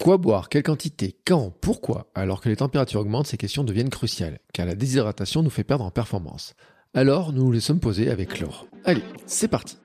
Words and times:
Quoi 0.00 0.16
boire, 0.16 0.48
quelle 0.48 0.62
quantité, 0.62 1.14
quand, 1.26 1.52
pourquoi? 1.60 2.10
Alors 2.14 2.40
que 2.40 2.48
les 2.48 2.56
températures 2.56 3.00
augmentent, 3.00 3.26
ces 3.26 3.36
questions 3.36 3.64
deviennent 3.64 3.90
cruciales, 3.90 4.38
car 4.54 4.64
la 4.64 4.74
déshydratation 4.74 5.42
nous 5.42 5.50
fait 5.50 5.62
perdre 5.62 5.84
en 5.84 5.90
performance. 5.90 6.54
Alors, 6.94 7.34
nous 7.34 7.52
les 7.52 7.60
sommes 7.60 7.80
posés 7.80 8.08
avec 8.08 8.40
Laure. 8.40 8.66
Allez, 8.86 9.02
c'est 9.26 9.46
parti 9.46 9.76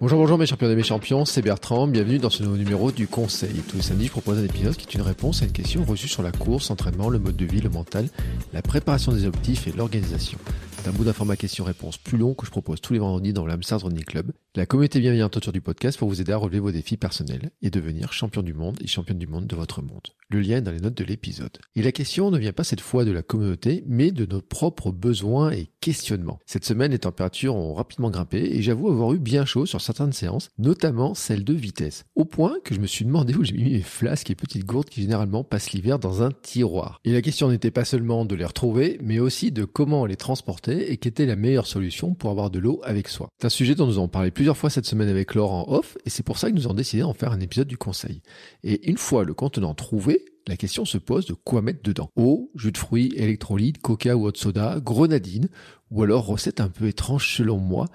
Bonjour, 0.00 0.18
bonjour 0.18 0.36
mes 0.36 0.46
champions 0.46 0.68
et 0.68 0.74
mes 0.74 0.82
champions, 0.82 1.24
c'est 1.24 1.42
Bertrand, 1.42 1.86
bienvenue 1.86 2.18
dans 2.18 2.28
ce 2.28 2.42
nouveau 2.42 2.56
numéro 2.56 2.90
du 2.90 3.06
Conseil. 3.06 3.62
Tous 3.68 3.76
les 3.76 3.82
samedis, 3.82 4.06
je 4.06 4.10
propose 4.10 4.38
un 4.38 4.44
épisode 4.44 4.76
qui 4.76 4.86
est 4.86 4.94
une 4.94 5.02
réponse 5.02 5.42
à 5.42 5.44
une 5.44 5.52
question 5.52 5.84
reçue 5.84 6.08
sur 6.08 6.24
la 6.24 6.32
course, 6.32 6.70
l'entraînement, 6.70 7.10
le 7.10 7.20
mode 7.20 7.36
de 7.36 7.44
vie, 7.44 7.60
le 7.60 7.70
mental, 7.70 8.08
la 8.52 8.62
préparation 8.62 9.12
des 9.12 9.26
objectifs 9.26 9.68
et 9.68 9.72
l'organisation. 9.72 10.38
C'est 10.76 10.88
un 10.88 10.92
bout 10.92 11.04
d'informat 11.04 11.36
question-réponse 11.36 11.98
plus 11.98 12.18
long 12.18 12.34
que 12.34 12.46
je 12.46 12.50
propose 12.50 12.80
tous 12.80 12.92
les 12.92 12.98
vendredis 12.98 13.32
dans 13.32 13.46
l'Amsterdam 13.46 13.88
Running 13.88 14.04
Club, 14.04 14.32
la 14.58 14.66
communauté 14.66 14.98
bienveillante 14.98 15.36
autour 15.36 15.52
du 15.52 15.60
podcast 15.60 15.96
pour 15.96 16.08
vous 16.08 16.20
aider 16.20 16.32
à 16.32 16.36
relever 16.36 16.58
vos 16.58 16.72
défis 16.72 16.96
personnels 16.96 17.52
et 17.62 17.70
devenir 17.70 18.12
champion 18.12 18.42
du 18.42 18.54
monde 18.54 18.76
et 18.82 18.88
championne 18.88 19.16
du 19.16 19.28
monde 19.28 19.46
de 19.46 19.54
votre 19.54 19.82
monde. 19.82 20.08
Le 20.30 20.40
lien 20.40 20.56
est 20.56 20.62
dans 20.62 20.72
les 20.72 20.80
notes 20.80 20.96
de 20.96 21.04
l'épisode. 21.04 21.56
Et 21.76 21.82
la 21.82 21.92
question 21.92 22.32
ne 22.32 22.38
vient 22.38 22.52
pas 22.52 22.64
cette 22.64 22.80
fois 22.80 23.04
de 23.04 23.12
la 23.12 23.22
communauté, 23.22 23.84
mais 23.86 24.10
de 24.10 24.26
nos 24.26 24.42
propres 24.42 24.90
besoins 24.90 25.52
et 25.52 25.70
questionnements. 25.80 26.40
Cette 26.44 26.64
semaine, 26.64 26.90
les 26.90 26.98
températures 26.98 27.54
ont 27.54 27.72
rapidement 27.72 28.10
grimpé 28.10 28.38
et 28.38 28.60
j'avoue 28.60 28.88
avoir 28.88 29.14
eu 29.14 29.20
bien 29.20 29.44
chaud 29.44 29.64
sur 29.64 29.80
certaines 29.80 30.12
séances, 30.12 30.50
notamment 30.58 31.14
celle 31.14 31.44
de 31.44 31.54
vitesse. 31.54 32.04
Au 32.16 32.24
point 32.24 32.56
que 32.64 32.74
je 32.74 32.80
me 32.80 32.88
suis 32.88 33.04
demandé 33.04 33.36
où 33.36 33.44
j'ai 33.44 33.54
mis 33.54 33.70
mes 33.70 33.82
flasques 33.82 34.30
et 34.30 34.34
petites 34.34 34.66
gourdes 34.66 34.88
qui 34.88 35.02
généralement 35.02 35.44
passent 35.44 35.70
l'hiver 35.70 36.00
dans 36.00 36.24
un 36.24 36.32
tiroir. 36.32 37.00
Et 37.04 37.12
la 37.12 37.22
question 37.22 37.48
n'était 37.48 37.70
pas 37.70 37.84
seulement 37.84 38.24
de 38.24 38.34
les 38.34 38.44
retrouver, 38.44 38.98
mais 39.04 39.20
aussi 39.20 39.52
de 39.52 39.64
comment 39.64 40.04
les 40.04 40.16
transporter 40.16 40.90
et 40.90 40.96
qu'était 40.96 41.26
la 41.26 41.36
meilleure 41.36 41.68
solution 41.68 42.14
pour 42.14 42.30
avoir 42.30 42.50
de 42.50 42.58
l'eau 42.58 42.80
avec 42.82 43.06
soi. 43.06 43.28
C'est 43.38 43.46
un 43.46 43.50
sujet 43.50 43.76
dont 43.76 43.86
nous 43.86 43.98
avons 43.98 44.08
parlé 44.08 44.32
plusieurs 44.32 44.47
fois 44.56 44.70
cette 44.70 44.86
semaine 44.86 45.08
avec 45.08 45.34
Laure 45.34 45.52
en 45.52 45.64
off 45.68 45.98
et 46.04 46.10
c'est 46.10 46.22
pour 46.22 46.38
ça 46.38 46.50
que 46.50 46.56
nous 46.56 46.64
avons 46.64 46.74
décidé 46.74 47.02
d'en 47.02 47.14
faire 47.14 47.32
un 47.32 47.40
épisode 47.40 47.68
du 47.68 47.76
conseil. 47.76 48.22
Et 48.64 48.88
une 48.88 48.98
fois 48.98 49.24
le 49.24 49.34
contenant 49.34 49.74
trouvé, 49.74 50.24
la 50.46 50.56
question 50.56 50.84
se 50.84 50.96
pose 50.96 51.26
de 51.26 51.34
quoi 51.34 51.60
mettre 51.60 51.82
dedans. 51.82 52.10
Eau, 52.16 52.50
jus 52.54 52.72
de 52.72 52.78
fruits, 52.78 53.12
électrolytes, 53.14 53.82
coca 53.82 54.16
ou 54.16 54.26
autre 54.26 54.40
soda, 54.40 54.80
grenadine, 54.80 55.48
ou 55.90 56.02
alors 56.02 56.24
recette 56.24 56.60
un 56.60 56.70
peu 56.70 56.86
étrange 56.86 57.36
selon 57.36 57.58
moi. 57.58 57.86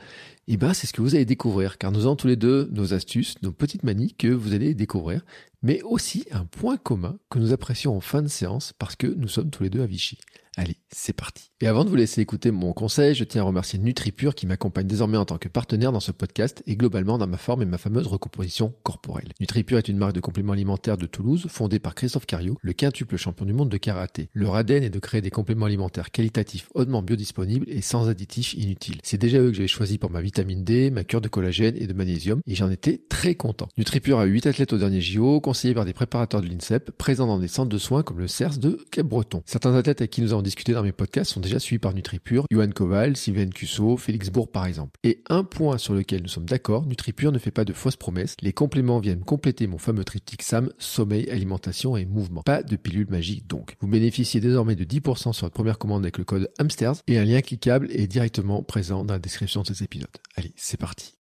Et 0.47 0.53
eh 0.53 0.57
ben, 0.57 0.73
c'est 0.73 0.87
ce 0.87 0.93
que 0.93 1.01
vous 1.01 1.15
allez 1.15 1.25
découvrir, 1.25 1.77
car 1.77 1.91
nous 1.91 2.05
avons 2.05 2.15
tous 2.15 2.27
les 2.27 2.35
deux 2.35 2.69
nos 2.71 2.93
astuces, 2.93 3.41
nos 3.41 3.53
petites 3.53 3.83
manies 3.83 4.13
que 4.13 4.27
vous 4.27 4.53
allez 4.53 4.73
découvrir, 4.73 5.23
mais 5.61 5.81
aussi 5.83 6.25
un 6.31 6.45
point 6.45 6.77
commun 6.77 7.17
que 7.29 7.39
nous 7.39 7.53
apprécions 7.53 7.95
en 7.95 8.01
fin 8.01 8.21
de 8.21 8.27
séance 8.27 8.73
parce 8.77 8.95
que 8.95 9.07
nous 9.07 9.29
sommes 9.29 9.49
tous 9.49 9.63
les 9.63 9.69
deux 9.69 9.81
à 9.81 9.85
Vichy. 9.85 10.17
Allez, 10.55 10.77
c'est 10.91 11.13
parti. 11.13 11.49
Et 11.61 11.67
avant 11.67 11.83
de 11.83 11.89
vous 11.89 11.95
laisser 11.95 12.21
écouter 12.21 12.51
mon 12.51 12.73
conseil, 12.73 13.15
je 13.15 13.23
tiens 13.23 13.41
à 13.41 13.45
remercier 13.45 13.79
NutriPure 13.79 14.35
qui 14.35 14.45
m'accompagne 14.45 14.85
désormais 14.85 15.17
en 15.17 15.25
tant 15.25 15.37
que 15.37 15.47
partenaire 15.47 15.91
dans 15.91 15.99
ce 15.99 16.11
podcast 16.11 16.61
et 16.67 16.75
globalement 16.75 17.17
dans 17.17 17.25
ma 17.25 17.37
forme 17.37 17.63
et 17.63 17.65
ma 17.65 17.79
fameuse 17.79 18.05
recomposition 18.05 18.73
corporelle. 18.83 19.29
NutriPure 19.39 19.79
est 19.79 19.87
une 19.87 19.97
marque 19.97 20.13
de 20.13 20.19
compléments 20.19 20.53
alimentaires 20.53 20.97
de 20.97 21.07
Toulouse 21.07 21.47
fondée 21.49 21.79
par 21.79 21.95
Christophe 21.95 22.27
Cario, 22.27 22.57
le 22.61 22.73
quintuple 22.73 23.17
champion 23.17 23.45
du 23.45 23.53
monde 23.53 23.69
de 23.69 23.77
karaté. 23.77 24.29
Leur 24.33 24.55
ADN 24.55 24.83
est 24.83 24.89
de 24.91 24.99
créer 24.99 25.21
des 25.21 25.31
compléments 25.31 25.65
alimentaires 25.65 26.11
qualitatifs, 26.11 26.69
hautement 26.75 27.01
biodisponibles 27.01 27.65
et 27.67 27.81
sans 27.81 28.07
additifs 28.07 28.53
inutiles. 28.53 28.99
C'est 29.03 29.17
déjà 29.17 29.39
eux 29.39 29.49
que 29.49 29.55
j'avais 29.55 29.67
choisi 29.67 29.97
pour 29.97 30.11
ma 30.11 30.21
vitamine 30.21 30.63
D, 30.63 30.91
ma 30.91 31.03
cure 31.03 31.21
de 31.21 31.29
collagène 31.29 31.75
et 31.77 31.87
de 31.87 31.93
magnésium 31.93 32.41
et 32.45 32.53
j'en 32.53 32.69
étais 32.69 33.01
très 33.09 33.33
content. 33.35 33.69
NutriPure 33.77 34.19
a 34.19 34.25
8 34.25 34.45
athlètes 34.45 34.73
au 34.73 34.77
dernier 34.77 35.01
JO, 35.01 35.41
conseillés 35.41 35.73
par 35.73 35.85
des 35.85 35.93
préparateurs 35.93 36.41
de 36.41 36.47
l'INSEP, 36.47 36.91
présents 36.91 37.27
dans 37.27 37.39
des 37.39 37.47
centres 37.47 37.69
de 37.69 37.77
soins 37.79 38.03
comme 38.03 38.19
le 38.19 38.27
CERS 38.27 38.59
de 38.59 38.85
Cap-Breton. 38.91 39.41
Certains 39.45 39.73
athlètes 39.73 40.01
avec 40.01 40.11
qui 40.11 40.21
nous 40.21 40.33
avons 40.33 40.42
discuté 40.43 40.73
dans 40.73 40.83
mes 40.83 40.91
podcasts 40.91 41.31
sont 41.31 41.39
déjà 41.39 41.59
suivis 41.59 41.79
par 41.79 41.93
NutriPure, 41.93 42.45
Johan 42.51 42.69
Koval, 42.69 43.17
Sylvain 43.17 43.49
Cusso, 43.49 43.97
Félix 43.97 44.29
Bourg 44.29 44.51
par 44.51 44.65
exemple. 44.65 44.99
Et 45.03 45.23
un 45.29 45.43
point 45.43 45.77
sur 45.77 45.93
lequel 45.93 46.21
nous 46.21 46.27
sommes 46.27 46.45
d'accord, 46.45 46.85
NutriPure 46.85 47.31
ne 47.31 47.39
fait 47.39 47.51
pas 47.51 47.65
de 47.65 47.73
fausses 47.73 47.95
promesses. 47.95 48.35
Les 48.41 48.53
compléments 48.53 48.99
viennent 48.99 49.23
compléter 49.23 49.67
mon 49.67 49.77
fameux 49.77 50.03
triptyque 50.03 50.43
SAM, 50.43 50.71
sommeil, 50.77 51.29
alimentation 51.29 51.97
et 51.97 52.05
mouvement. 52.05 52.43
Pas 52.43 52.63
de 52.63 52.75
pilule 52.75 53.09
magique 53.09 53.47
donc. 53.47 53.75
Vous 53.79 53.87
bénéficiez 53.87 54.39
désormais 54.39 54.75
de 54.75 54.83
10% 54.83 55.33
sur 55.33 55.45
votre 55.45 55.53
première 55.53 55.77
commande 55.77 56.03
avec 56.03 56.17
le 56.17 56.23
code 56.23 56.51
Hamsters 56.59 57.01
et 57.07 57.17
un 57.17 57.25
lien 57.25 57.41
cliquable 57.41 57.87
est 57.91 58.07
directement 58.07 58.63
présent 58.63 59.03
dans 59.03 59.13
la 59.13 59.19
description 59.19 59.61
de 59.61 59.67
cet 59.67 59.81
épisode. 59.81 60.09
Allez, 60.35 60.53
c'est 60.55 60.79
parti. 60.79 61.22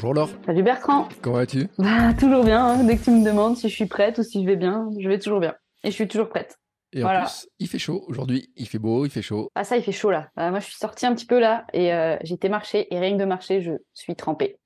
Bonjour 0.00 0.14
Laure. 0.14 0.30
Salut 0.46 0.62
Bertrand. 0.62 1.08
Comment 1.20 1.36
vas-tu? 1.36 1.68
Bah 1.76 2.14
toujours 2.18 2.42
bien. 2.42 2.64
Hein. 2.64 2.84
Dès 2.84 2.96
que 2.96 3.04
tu 3.04 3.10
me 3.10 3.22
demandes 3.22 3.58
si 3.58 3.68
je 3.68 3.74
suis 3.74 3.84
prête 3.84 4.16
ou 4.16 4.22
si 4.22 4.40
je 4.40 4.46
vais 4.46 4.56
bien, 4.56 4.88
je 4.98 5.06
vais 5.06 5.18
toujours 5.18 5.40
bien. 5.40 5.54
Et 5.84 5.90
je 5.90 5.94
suis 5.94 6.08
toujours 6.08 6.30
prête. 6.30 6.56
Et 6.94 7.04
en 7.04 7.20
plus, 7.20 7.46
il 7.58 7.68
fait 7.68 7.78
chaud 7.78 8.02
aujourd'hui. 8.08 8.50
Il 8.56 8.66
fait 8.66 8.78
beau, 8.78 9.04
il 9.04 9.10
fait 9.10 9.20
chaud. 9.20 9.50
Ah 9.54 9.62
ça, 9.62 9.76
il 9.76 9.82
fait 9.82 9.92
chaud 9.92 10.10
là. 10.10 10.30
Euh, 10.38 10.48
moi, 10.48 10.60
je 10.60 10.64
suis 10.64 10.76
sortie 10.76 11.04
un 11.04 11.14
petit 11.14 11.26
peu 11.26 11.38
là 11.38 11.66
et 11.74 11.92
euh, 11.92 12.16
été 12.22 12.48
marcher 12.48 12.86
et 12.94 12.98
rien 12.98 13.12
que 13.12 13.20
de 13.20 13.26
marcher, 13.26 13.60
je 13.60 13.72
suis 13.92 14.16
trempée. 14.16 14.56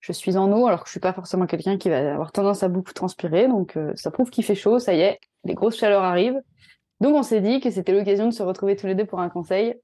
Je 0.00 0.12
suis 0.12 0.38
en 0.38 0.50
eau 0.52 0.66
alors 0.66 0.84
que 0.84 0.86
je 0.86 0.92
suis 0.92 1.00
pas 1.00 1.12
forcément 1.12 1.44
quelqu'un 1.44 1.76
qui 1.76 1.90
va 1.90 2.14
avoir 2.14 2.32
tendance 2.32 2.62
à 2.62 2.68
beaucoup 2.68 2.94
transpirer. 2.94 3.46
Donc 3.46 3.76
euh, 3.76 3.92
ça 3.94 4.10
prouve 4.10 4.30
qu'il 4.30 4.44
fait 4.44 4.54
chaud. 4.54 4.78
Ça 4.78 4.94
y 4.94 5.00
est, 5.00 5.20
les 5.44 5.52
grosses 5.52 5.76
chaleurs 5.76 6.04
arrivent. 6.04 6.40
Donc 7.02 7.14
on 7.14 7.22
s'est 7.22 7.42
dit 7.42 7.60
que 7.60 7.70
c'était 7.70 7.92
l'occasion 7.92 8.24
de 8.24 8.32
se 8.32 8.42
retrouver 8.42 8.74
tous 8.74 8.86
les 8.86 8.94
deux 8.94 9.04
pour 9.04 9.20
un 9.20 9.28
conseil 9.28 9.74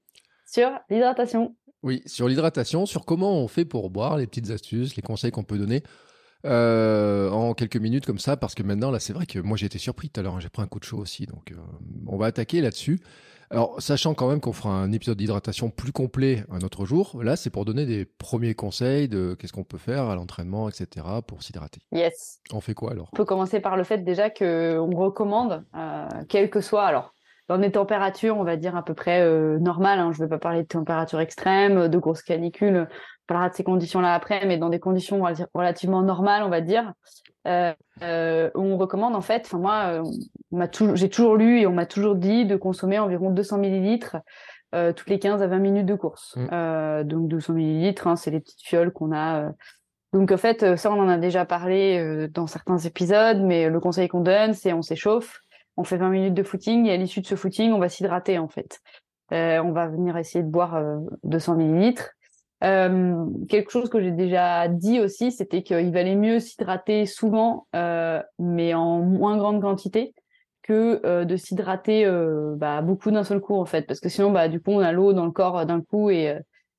sur 0.47 0.71
l'hydratation. 0.89 1.55
Oui, 1.85 2.01
sur 2.07 2.27
l'hydratation, 2.27 2.87
sur 2.87 3.05
comment 3.05 3.37
on 3.37 3.47
fait 3.47 3.63
pour 3.63 3.91
boire, 3.91 4.17
les 4.17 4.25
petites 4.25 4.49
astuces, 4.49 4.95
les 4.95 5.03
conseils 5.03 5.29
qu'on 5.29 5.43
peut 5.43 5.59
donner 5.59 5.83
euh, 6.43 7.29
en 7.29 7.53
quelques 7.53 7.77
minutes 7.77 8.07
comme 8.07 8.17
ça, 8.17 8.37
parce 8.37 8.55
que 8.55 8.63
maintenant, 8.63 8.89
là, 8.89 8.99
c'est 8.99 9.13
vrai 9.13 9.27
que 9.27 9.37
moi, 9.37 9.55
j'ai 9.55 9.67
été 9.67 9.77
surpris 9.77 10.09
tout 10.09 10.19
à 10.19 10.23
l'heure, 10.23 10.35
hein, 10.35 10.39
j'ai 10.39 10.49
pris 10.49 10.63
un 10.63 10.67
coup 10.67 10.79
de 10.79 10.83
chaud 10.83 10.97
aussi, 10.97 11.27
donc 11.27 11.51
euh, 11.51 11.55
on 12.07 12.17
va 12.17 12.25
attaquer 12.25 12.61
là-dessus. 12.61 13.01
Alors, 13.51 13.79
sachant 13.79 14.15
quand 14.15 14.27
même 14.27 14.41
qu'on 14.41 14.53
fera 14.53 14.73
un 14.73 14.91
épisode 14.91 15.19
d'hydratation 15.19 15.69
plus 15.69 15.91
complet 15.91 16.43
un 16.49 16.61
autre 16.61 16.85
jour, 16.85 17.21
là, 17.21 17.35
c'est 17.35 17.51
pour 17.51 17.65
donner 17.65 17.85
des 17.85 18.03
premiers 18.05 18.55
conseils 18.55 19.07
de 19.07 19.35
qu'est-ce 19.35 19.53
qu'on 19.53 19.63
peut 19.63 19.77
faire 19.77 20.09
à 20.09 20.15
l'entraînement, 20.15 20.67
etc., 20.67 21.05
pour 21.27 21.43
s'hydrater. 21.43 21.81
Yes. 21.91 22.39
On 22.51 22.61
fait 22.61 22.73
quoi 22.73 22.91
alors? 22.91 23.09
On 23.13 23.15
peut 23.15 23.25
commencer 23.25 23.59
par 23.59 23.77
le 23.77 23.83
fait 23.83 23.99
déjà 23.99 24.31
qu'on 24.31 24.89
recommande, 24.95 25.63
euh, 25.75 26.07
quel 26.29 26.49
que 26.49 26.61
soit, 26.61 26.85
alors, 26.85 27.13
dans 27.47 27.57
des 27.57 27.71
températures, 27.71 28.37
on 28.37 28.43
va 28.43 28.57
dire 28.57 28.75
à 28.75 28.83
peu 28.83 28.93
près 28.93 29.21
euh, 29.21 29.59
normales. 29.59 29.99
Hein. 29.99 30.11
Je 30.13 30.21
ne 30.21 30.25
vais 30.25 30.29
pas 30.29 30.39
parler 30.39 30.63
de 30.63 30.67
températures 30.67 31.19
extrêmes, 31.19 31.87
de 31.87 31.97
grosses 31.97 32.23
canicules. 32.23 32.87
On 32.89 33.25
parlera 33.27 33.49
de 33.49 33.55
ces 33.55 33.63
conditions-là 33.63 34.13
après, 34.13 34.45
mais 34.45 34.57
dans 34.57 34.69
des 34.69 34.79
conditions 34.79 35.23
relativement 35.53 36.01
normales, 36.01 36.43
on 36.43 36.49
va 36.49 36.61
dire. 36.61 36.93
Euh, 37.47 37.73
euh, 38.01 38.49
on 38.55 38.77
recommande 38.77 39.15
en 39.15 39.21
fait, 39.21 39.43
enfin 39.45 39.59
moi, 40.51 40.71
j'ai 40.95 41.09
toujours 41.09 41.35
lu 41.35 41.59
et 41.59 41.67
on 41.67 41.73
m'a 41.73 41.85
toujours 41.85 42.15
dit 42.15 42.45
de 42.45 42.55
consommer 42.55 42.97
environ 42.97 43.29
200 43.29 43.59
millilitres 43.59 44.17
toutes 44.97 45.09
les 45.09 45.19
15 45.19 45.41
à 45.41 45.47
20 45.47 45.59
minutes 45.59 45.85
de 45.85 45.95
course. 45.95 46.35
Mmh. 46.35 47.03
donc 47.03 47.29
200 47.29 47.53
millilitres, 47.53 48.07
hein, 48.07 48.17
c'est 48.17 48.29
les 48.29 48.41
petites 48.41 48.61
fioles 48.61 48.91
qu'on 48.91 49.15
a. 49.15 49.51
Donc 50.11 50.33
en 50.33 50.37
fait, 50.37 50.75
ça 50.75 50.91
on 50.91 50.99
en 50.99 51.07
a 51.07 51.17
déjà 51.17 51.45
parlé 51.45 52.27
dans 52.33 52.45
certains 52.45 52.79
épisodes, 52.79 53.39
mais 53.41 53.69
le 53.69 53.79
conseil 53.79 54.09
qu'on 54.09 54.19
donne, 54.19 54.53
c'est 54.53 54.73
on 54.73 54.81
s'échauffe 54.81 55.39
on 55.77 55.83
fait 55.83 55.97
20 55.97 56.09
minutes 56.09 56.33
de 56.33 56.43
footing 56.43 56.85
et 56.85 56.93
à 56.93 56.97
l'issue 56.97 57.21
de 57.21 57.27
ce 57.27 57.35
footing, 57.35 57.71
on 57.71 57.79
va 57.79 57.89
s'hydrater 57.89 58.37
en 58.37 58.47
fait. 58.47 58.79
Euh, 59.31 59.59
on 59.59 59.71
va 59.71 59.87
venir 59.87 60.17
essayer 60.17 60.43
de 60.43 60.49
boire 60.49 60.81
200 61.23 61.53
euh, 61.53 61.55
millilitres. 61.55 62.11
Euh, 62.63 63.25
quelque 63.49 63.71
chose 63.71 63.89
que 63.89 64.01
j'ai 64.01 64.11
déjà 64.11 64.67
dit 64.67 64.99
aussi, 64.99 65.31
c'était 65.31 65.63
qu'il 65.63 65.91
valait 65.91 66.15
mieux 66.15 66.39
s'hydrater 66.39 67.05
souvent, 67.05 67.67
mais 68.39 68.73
en 68.73 68.99
moins 68.99 69.37
grande 69.37 69.61
quantité, 69.61 70.13
que 70.63 71.23
de 71.23 71.37
s'hydrater 71.37 72.09
bah, 72.55 72.81
beaucoup 72.81 73.11
d'un 73.11 73.23
seul 73.23 73.39
coup 73.39 73.55
en 73.55 73.65
fait, 73.65 73.83
parce 73.83 73.99
que 73.99 74.09
sinon, 74.09 74.31
bah, 74.31 74.47
du 74.47 74.61
coup, 74.61 74.71
on 74.71 74.79
a 74.79 74.91
l'eau 74.91 75.13
dans 75.13 75.25
le 75.25 75.31
corps 75.31 75.65
d'un 75.65 75.81
coup 75.81 76.09
et, 76.09 76.37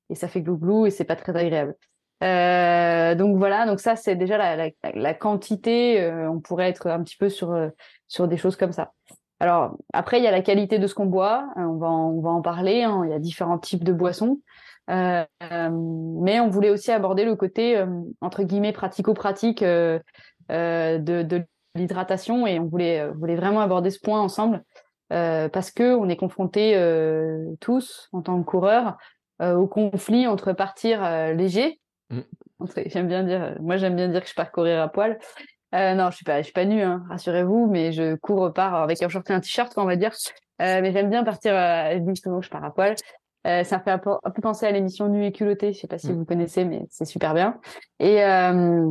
et 0.09 0.15
ça 0.15 0.27
fait 0.27 0.41
glou-glou 0.41 0.87
et 0.87 0.89
c'est 0.89 1.05
pas 1.05 1.15
très 1.15 1.35
agréable. 1.35 1.75
Euh, 2.23 3.13
donc 3.13 3.37
voilà, 3.37 3.67
donc 3.67 3.79
ça 3.79 3.95
c'est 3.95 4.15
déjà 4.15 4.37
la, 4.37 4.55
la, 4.55 4.71
la 4.93 5.13
quantité. 5.13 6.01
Euh, 6.01 6.29
on 6.29 6.39
pourrait 6.39 6.69
être 6.69 6.87
un 6.87 7.03
petit 7.03 7.17
peu 7.17 7.29
sur 7.29 7.51
euh, 7.53 7.69
sur 8.07 8.27
des 8.27 8.37
choses 8.37 8.55
comme 8.55 8.71
ça. 8.71 8.91
Alors 9.39 9.77
après 9.93 10.17
il 10.17 10.23
y 10.23 10.27
a 10.27 10.31
la 10.31 10.41
qualité 10.41 10.79
de 10.79 10.87
ce 10.87 10.95
qu'on 10.95 11.05
boit. 11.05 11.47
on 11.55 11.77
va 11.77 11.87
en, 11.87 12.09
on 12.09 12.21
va 12.21 12.29
en 12.31 12.41
parler. 12.41 12.83
Hein. 12.83 13.03
il 13.05 13.11
y 13.11 13.13
a 13.13 13.19
différents 13.19 13.59
types 13.59 13.83
de 13.83 13.93
boissons, 13.93 14.41
mais 14.87 16.39
on 16.39 16.49
voulait 16.49 16.69
aussi 16.69 16.91
aborder 16.91 17.25
le 17.25 17.35
côté 17.35 17.83
entre 18.21 18.43
guillemets 18.43 18.73
pratico-pratique 18.73 19.63
de, 19.63 20.01
de 20.49 21.43
l'hydratation 21.75 22.47
et 22.47 22.59
on 22.59 22.65
voulait 22.65 23.07
voulait 23.09 23.35
vraiment 23.35 23.61
aborder 23.61 23.91
ce 23.91 23.99
point 23.99 24.19
ensemble 24.19 24.63
parce 25.09 25.71
que 25.71 25.95
on 25.95 26.09
est 26.09 26.17
confrontés 26.17 26.73
tous 27.59 28.09
en 28.13 28.21
tant 28.21 28.41
que 28.41 28.45
coureurs 28.45 28.97
au 29.39 29.67
conflit 29.67 30.25
entre 30.25 30.53
partir 30.53 31.01
léger 31.35 31.79
Mm. 32.09 32.21
J'aime 32.87 33.07
bien 33.07 33.23
dire, 33.23 33.55
moi 33.59 33.77
j'aime 33.77 33.95
bien 33.95 34.07
dire 34.07 34.23
que 34.23 34.29
je 34.29 34.33
pars 34.33 34.51
courir 34.51 34.81
à 34.81 34.87
poil. 34.87 35.19
Euh, 35.75 35.95
non, 35.95 36.09
je 36.11 36.15
suis 36.15 36.25
pas, 36.25 36.39
je 36.39 36.43
suis 36.43 36.53
pas 36.53 36.65
nue, 36.65 36.81
hein, 36.81 37.03
rassurez-vous, 37.09 37.67
mais 37.69 37.91
je 37.91 38.15
cours 38.15 38.53
par 38.53 38.75
avec 38.75 39.01
un 39.03 39.09
short 39.09 39.29
et 39.29 39.33
un 39.33 39.41
t-shirt, 39.41 39.73
on 39.77 39.85
va 39.85 39.95
dire. 39.95 40.13
Euh, 40.61 40.81
mais 40.81 40.91
j'aime 40.91 41.09
bien 41.09 41.23
partir 41.23 41.53
euh, 41.55 41.99
justement, 42.07 42.41
je 42.41 42.49
pars 42.49 42.63
à 42.63 42.73
poil. 42.73 42.95
Euh, 43.45 43.63
ça 43.63 43.77
me 43.77 43.83
fait 43.83 43.91
un 43.91 43.99
peu, 43.99 44.11
un 44.23 44.31
peu, 44.31 44.41
penser 44.41 44.65
à 44.65 44.71
l'émission 44.71 45.07
Nuit 45.07 45.27
et 45.27 45.31
culotté. 45.31 45.73
Je 45.73 45.79
sais 45.79 45.87
pas 45.87 45.97
si 45.97 46.11
mm. 46.11 46.17
vous 46.17 46.25
connaissez, 46.25 46.65
mais 46.65 46.81
c'est 46.89 47.05
super 47.05 47.33
bien. 47.33 47.59
Et 47.99 48.23
euh, 48.23 48.89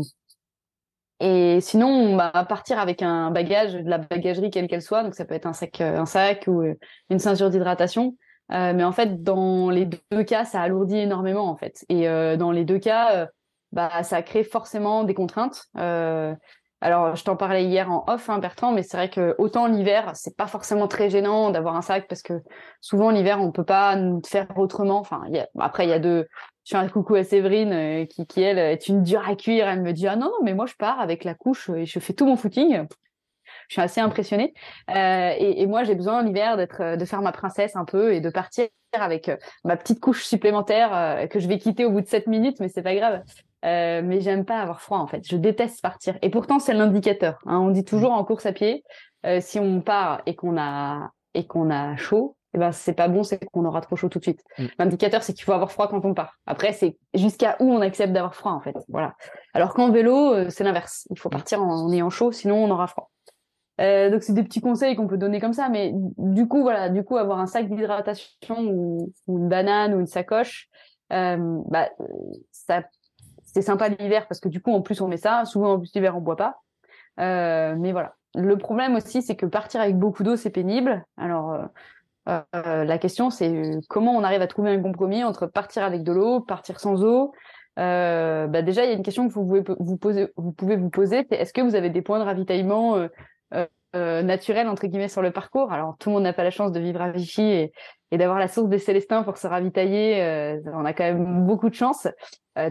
et 1.18 1.60
sinon, 1.62 1.88
on 1.88 2.16
va 2.16 2.30
partir 2.44 2.78
avec 2.78 3.00
un 3.00 3.30
bagage, 3.30 3.72
de 3.72 3.88
la 3.88 3.98
bagagerie 3.98 4.50
quelle 4.50 4.68
qu'elle 4.68 4.82
soit. 4.82 5.02
Donc 5.02 5.14
ça 5.14 5.24
peut 5.24 5.34
être 5.34 5.46
un 5.46 5.54
sac, 5.54 5.80
un 5.80 6.04
sac 6.04 6.44
ou 6.46 6.62
une 7.08 7.18
ceinture 7.18 7.48
d'hydratation. 7.48 8.16
Mais 8.50 8.84
en 8.84 8.92
fait, 8.92 9.22
dans 9.22 9.70
les 9.70 9.86
deux 9.86 10.24
cas, 10.24 10.44
ça 10.44 10.60
alourdit 10.60 10.98
énormément 10.98 11.48
en 11.48 11.56
fait. 11.56 11.86
Et 11.88 12.06
dans 12.36 12.50
les 12.50 12.66
deux 12.66 12.78
cas, 12.78 13.28
bah, 13.72 14.02
ça 14.02 14.20
crée 14.20 14.44
forcément 14.44 15.04
des 15.04 15.14
contraintes. 15.14 15.70
Alors, 16.82 17.16
je 17.16 17.24
t'en 17.24 17.36
parlais 17.36 17.64
hier 17.64 17.90
en 17.90 18.04
off, 18.06 18.28
hein, 18.28 18.38
Bertrand, 18.38 18.70
mais 18.70 18.82
c'est 18.82 18.98
vrai 18.98 19.08
que 19.08 19.34
autant 19.38 19.66
l'hiver, 19.66 20.10
c'est 20.14 20.36
pas 20.36 20.46
forcément 20.46 20.88
très 20.88 21.08
gênant 21.08 21.50
d'avoir 21.50 21.74
un 21.74 21.80
sac 21.80 22.06
parce 22.06 22.20
que 22.20 22.34
souvent 22.82 23.10
l'hiver, 23.10 23.40
on 23.40 23.50
peut 23.50 23.64
pas 23.64 23.96
faire 24.26 24.46
autrement. 24.56 24.98
Enfin, 24.98 25.22
après, 25.58 25.86
il 25.86 25.90
y 25.90 25.94
a 25.94 25.98
deux, 25.98 26.26
je 26.66 26.76
fais 26.76 26.82
un 26.82 26.88
coucou 26.88 27.14
à 27.14 27.22
Séverine 27.22 27.72
euh, 27.72 28.06
qui, 28.06 28.42
elle, 28.42 28.58
est 28.58 28.88
une 28.88 29.02
dure 29.04 29.26
à 29.26 29.36
cuire. 29.36 29.68
Elle 29.68 29.82
me 29.82 29.92
dit 29.92 30.08
Ah 30.08 30.16
non, 30.16 30.32
mais 30.42 30.52
moi, 30.52 30.66
je 30.66 30.74
pars 30.74 31.00
avec 31.00 31.22
la 31.22 31.34
couche 31.34 31.70
et 31.70 31.86
je 31.86 31.98
fais 32.00 32.12
tout 32.12 32.26
mon 32.26 32.36
footing. 32.36 32.86
Je 33.68 33.74
suis 33.74 33.82
assez 33.82 34.00
impressionnée. 34.00 34.52
Euh, 34.90 35.32
et, 35.38 35.64
moi, 35.66 35.84
j'ai 35.84 35.94
besoin 35.94 36.24
l'hiver 36.24 36.56
d'être, 36.56 36.82
euh, 36.82 36.96
de 36.96 37.04
faire 37.04 37.22
ma 37.22 37.30
princesse 37.30 37.76
un 37.76 37.84
peu 37.84 38.12
et 38.14 38.20
de 38.20 38.30
partir 38.30 38.66
avec 38.92 39.30
ma 39.64 39.76
petite 39.76 40.00
couche 40.00 40.24
supplémentaire 40.24 41.28
que 41.28 41.38
je 41.38 41.46
vais 41.48 41.58
quitter 41.58 41.84
au 41.84 41.90
bout 41.90 42.00
de 42.00 42.06
7 42.06 42.26
minutes, 42.28 42.60
mais 42.60 42.68
c'est 42.68 42.82
pas 42.82 42.94
grave. 42.94 43.22
Euh, 43.66 44.00
mais 44.04 44.20
j'aime 44.20 44.44
pas 44.44 44.60
avoir 44.60 44.80
froid 44.80 44.98
en 44.98 45.06
fait. 45.06 45.26
Je 45.28 45.36
déteste 45.36 45.82
partir. 45.82 46.16
Et 46.22 46.30
pourtant, 46.30 46.58
c'est 46.58 46.74
l'indicateur. 46.74 47.38
Hein. 47.46 47.58
On 47.58 47.70
dit 47.70 47.84
toujours 47.84 48.12
en 48.12 48.24
course 48.24 48.46
à 48.46 48.52
pied, 48.52 48.84
euh, 49.24 49.40
si 49.40 49.58
on 49.58 49.80
part 49.80 50.22
et 50.26 50.36
qu'on 50.36 50.56
a 50.58 51.10
et 51.34 51.46
qu'on 51.46 51.70
a 51.70 51.96
chaud, 51.96 52.36
eh 52.54 52.58
ben 52.58 52.72
c'est 52.72 52.94
pas 52.94 53.08
bon, 53.08 53.22
c'est 53.22 53.44
qu'on 53.44 53.64
aura 53.64 53.80
trop 53.80 53.96
chaud 53.96 54.08
tout 54.08 54.18
de 54.18 54.24
suite. 54.24 54.42
Mm. 54.58 54.66
L'indicateur, 54.78 55.22
c'est 55.22 55.32
qu'il 55.32 55.44
faut 55.44 55.52
avoir 55.52 55.72
froid 55.72 55.88
quand 55.88 56.04
on 56.04 56.14
part. 56.14 56.38
Après, 56.46 56.72
c'est 56.72 56.96
jusqu'à 57.12 57.56
où 57.58 57.72
on 57.72 57.80
accepte 57.80 58.12
d'avoir 58.12 58.34
froid 58.34 58.52
en 58.52 58.60
fait. 58.60 58.76
Voilà. 58.88 59.14
Alors 59.52 59.74
qu'en 59.74 59.90
vélo, 59.90 60.32
euh, 60.32 60.46
c'est 60.48 60.62
l'inverse. 60.62 61.08
Il 61.10 61.18
faut 61.18 61.28
partir 61.28 61.60
en, 61.60 61.90
ayant 61.92 62.10
chaud, 62.10 62.30
sinon 62.30 62.64
on 62.64 62.70
aura 62.70 62.86
froid. 62.86 63.10
Donc 63.78 64.22
c'est 64.22 64.32
des 64.32 64.42
petits 64.42 64.62
conseils 64.62 64.96
qu'on 64.96 65.06
peut 65.06 65.18
donner 65.18 65.38
comme 65.38 65.52
ça, 65.52 65.68
mais 65.68 65.92
du 65.92 66.48
coup 66.48 66.62
voilà, 66.62 66.88
du 66.88 67.04
coup 67.04 67.18
avoir 67.18 67.40
un 67.40 67.46
sac 67.46 67.68
d'hydratation 67.68 68.56
ou, 68.58 69.12
une 69.28 69.50
banane 69.50 69.92
ou 69.92 70.00
une 70.00 70.06
sacoche, 70.06 70.70
bah 71.10 71.90
ça 72.52 72.84
c'est 73.56 73.62
sympa 73.62 73.88
l'hiver 73.88 74.26
parce 74.28 74.38
que 74.38 74.50
du 74.50 74.60
coup 74.60 74.72
en 74.72 74.82
plus 74.82 75.00
on 75.00 75.08
met 75.08 75.16
ça. 75.16 75.46
Souvent 75.46 75.72
en 75.72 75.78
plus 75.78 75.90
l'hiver 75.94 76.14
on 76.14 76.20
boit 76.20 76.36
pas, 76.36 76.60
euh, 77.20 77.74
mais 77.78 77.92
voilà. 77.92 78.14
Le 78.34 78.58
problème 78.58 78.96
aussi 78.96 79.22
c'est 79.22 79.34
que 79.34 79.46
partir 79.46 79.80
avec 79.80 79.96
beaucoup 79.96 80.24
d'eau 80.24 80.36
c'est 80.36 80.50
pénible. 80.50 81.02
Alors 81.16 81.70
euh, 82.28 82.84
la 82.84 82.98
question, 82.98 83.30
c'est 83.30 83.48
euh, 83.48 83.80
comment 83.88 84.12
on 84.12 84.24
arrive 84.24 84.42
à 84.42 84.46
trouver 84.46 84.70
un 84.70 84.82
compromis 84.82 85.24
entre 85.24 85.46
partir 85.46 85.84
avec 85.84 86.02
de 86.02 86.12
l'eau, 86.12 86.40
partir 86.40 86.80
sans 86.80 87.02
eau? 87.02 87.32
Euh, 87.78 88.46
bah 88.46 88.62
déjà, 88.62 88.84
il 88.84 88.88
y 88.90 88.92
a 88.92 88.96
une 88.96 89.02
question 89.02 89.26
que 89.26 89.32
vous 89.32 89.46
pouvez 89.46 89.62
vous 89.78 89.96
poser, 89.96 90.28
vous 90.36 90.52
pouvez 90.52 90.76
vous 90.76 90.90
poser, 90.90 91.26
c'est 91.30 91.36
est-ce 91.36 91.52
que 91.52 91.62
vous 91.62 91.74
avez 91.76 91.88
des 91.88 92.02
points 92.02 92.18
de 92.18 92.24
ravitaillement 92.24 93.08
euh, 93.54 94.22
naturels 94.22 94.68
entre 94.68 94.86
guillemets 94.86 95.08
sur 95.08 95.22
le 95.22 95.30
parcours? 95.30 95.72
Alors 95.72 95.96
tout 95.98 96.10
le 96.10 96.14
monde 96.14 96.24
n'a 96.24 96.34
pas 96.34 96.44
la 96.44 96.50
chance 96.50 96.72
de 96.72 96.80
vivre 96.80 97.00
à 97.00 97.10
Vichy 97.10 97.42
et, 97.42 97.72
et 98.10 98.18
d'avoir 98.18 98.38
la 98.38 98.48
source 98.48 98.68
des 98.68 98.78
Célestins 98.78 99.22
pour 99.22 99.38
se 99.38 99.46
ravitailler. 99.46 100.60
on 100.74 100.84
a 100.84 100.92
quand 100.92 101.04
même 101.04 101.46
beaucoup 101.46 101.70
de 101.70 101.74
chance. 101.74 102.08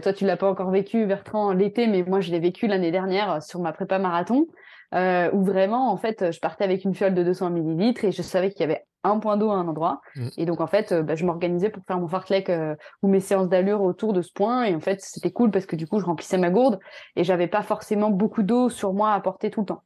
Toi, 0.02 0.12
tu 0.12 0.24
l'as 0.26 0.36
pas 0.36 0.50
encore 0.50 0.70
vécu, 0.70 1.06
Bertrand, 1.06 1.52
l'été, 1.52 1.86
mais 1.86 2.02
moi, 2.02 2.20
je 2.20 2.30
l'ai 2.30 2.40
vécu 2.40 2.66
l'année 2.66 2.90
dernière 2.90 3.42
sur 3.42 3.60
ma 3.60 3.72
prépa 3.72 3.98
marathon. 3.98 4.46
Euh, 4.94 5.30
où 5.32 5.42
vraiment, 5.42 5.90
en 5.90 5.96
fait, 5.96 6.30
je 6.30 6.38
partais 6.38 6.64
avec 6.64 6.84
une 6.84 6.94
fiole 6.94 7.14
de 7.14 7.22
200 7.24 7.50
millilitres 7.50 8.04
et 8.04 8.12
je 8.12 8.22
savais 8.22 8.50
qu'il 8.50 8.60
y 8.60 8.64
avait 8.64 8.84
un 9.02 9.18
point 9.18 9.36
d'eau 9.36 9.50
à 9.50 9.54
un 9.54 9.66
endroit. 9.66 10.00
Mm. 10.14 10.28
Et 10.38 10.46
donc, 10.46 10.60
en 10.60 10.66
fait, 10.66 10.92
euh, 10.92 11.02
bah, 11.02 11.16
je 11.16 11.24
m'organisais 11.24 11.70
pour 11.70 11.82
faire 11.84 11.98
mon 11.98 12.08
fartlek 12.08 12.50
euh, 12.50 12.76
ou 13.02 13.08
mes 13.08 13.20
séances 13.20 13.48
d'allure 13.48 13.82
autour 13.82 14.12
de 14.12 14.22
ce 14.22 14.32
point. 14.32 14.64
Et 14.64 14.74
en 14.74 14.80
fait, 14.80 15.00
c'était 15.00 15.32
cool 15.32 15.50
parce 15.50 15.66
que 15.66 15.76
du 15.76 15.86
coup, 15.86 15.98
je 15.98 16.04
remplissais 16.04 16.38
ma 16.38 16.50
gourde 16.50 16.78
et 17.16 17.24
j'avais 17.24 17.48
pas 17.48 17.62
forcément 17.62 18.10
beaucoup 18.10 18.42
d'eau 18.42 18.68
sur 18.68 18.92
moi 18.92 19.12
à 19.12 19.20
porter 19.20 19.50
tout 19.50 19.60
le 19.60 19.66
temps. 19.66 19.82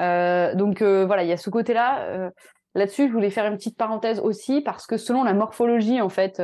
Euh, 0.00 0.54
donc, 0.54 0.82
voilà, 0.82 1.22
il 1.22 1.28
y 1.28 1.32
a 1.32 1.38
ce 1.38 1.50
côté-là. 1.50 2.30
Là-dessus, 2.74 3.08
je 3.08 3.12
voulais 3.12 3.30
faire 3.30 3.46
une 3.46 3.56
petite 3.56 3.78
parenthèse 3.78 4.20
aussi 4.20 4.60
parce 4.60 4.86
que 4.86 4.96
selon 4.96 5.24
la 5.24 5.32
morphologie, 5.32 6.00
en 6.00 6.08
fait, 6.08 6.36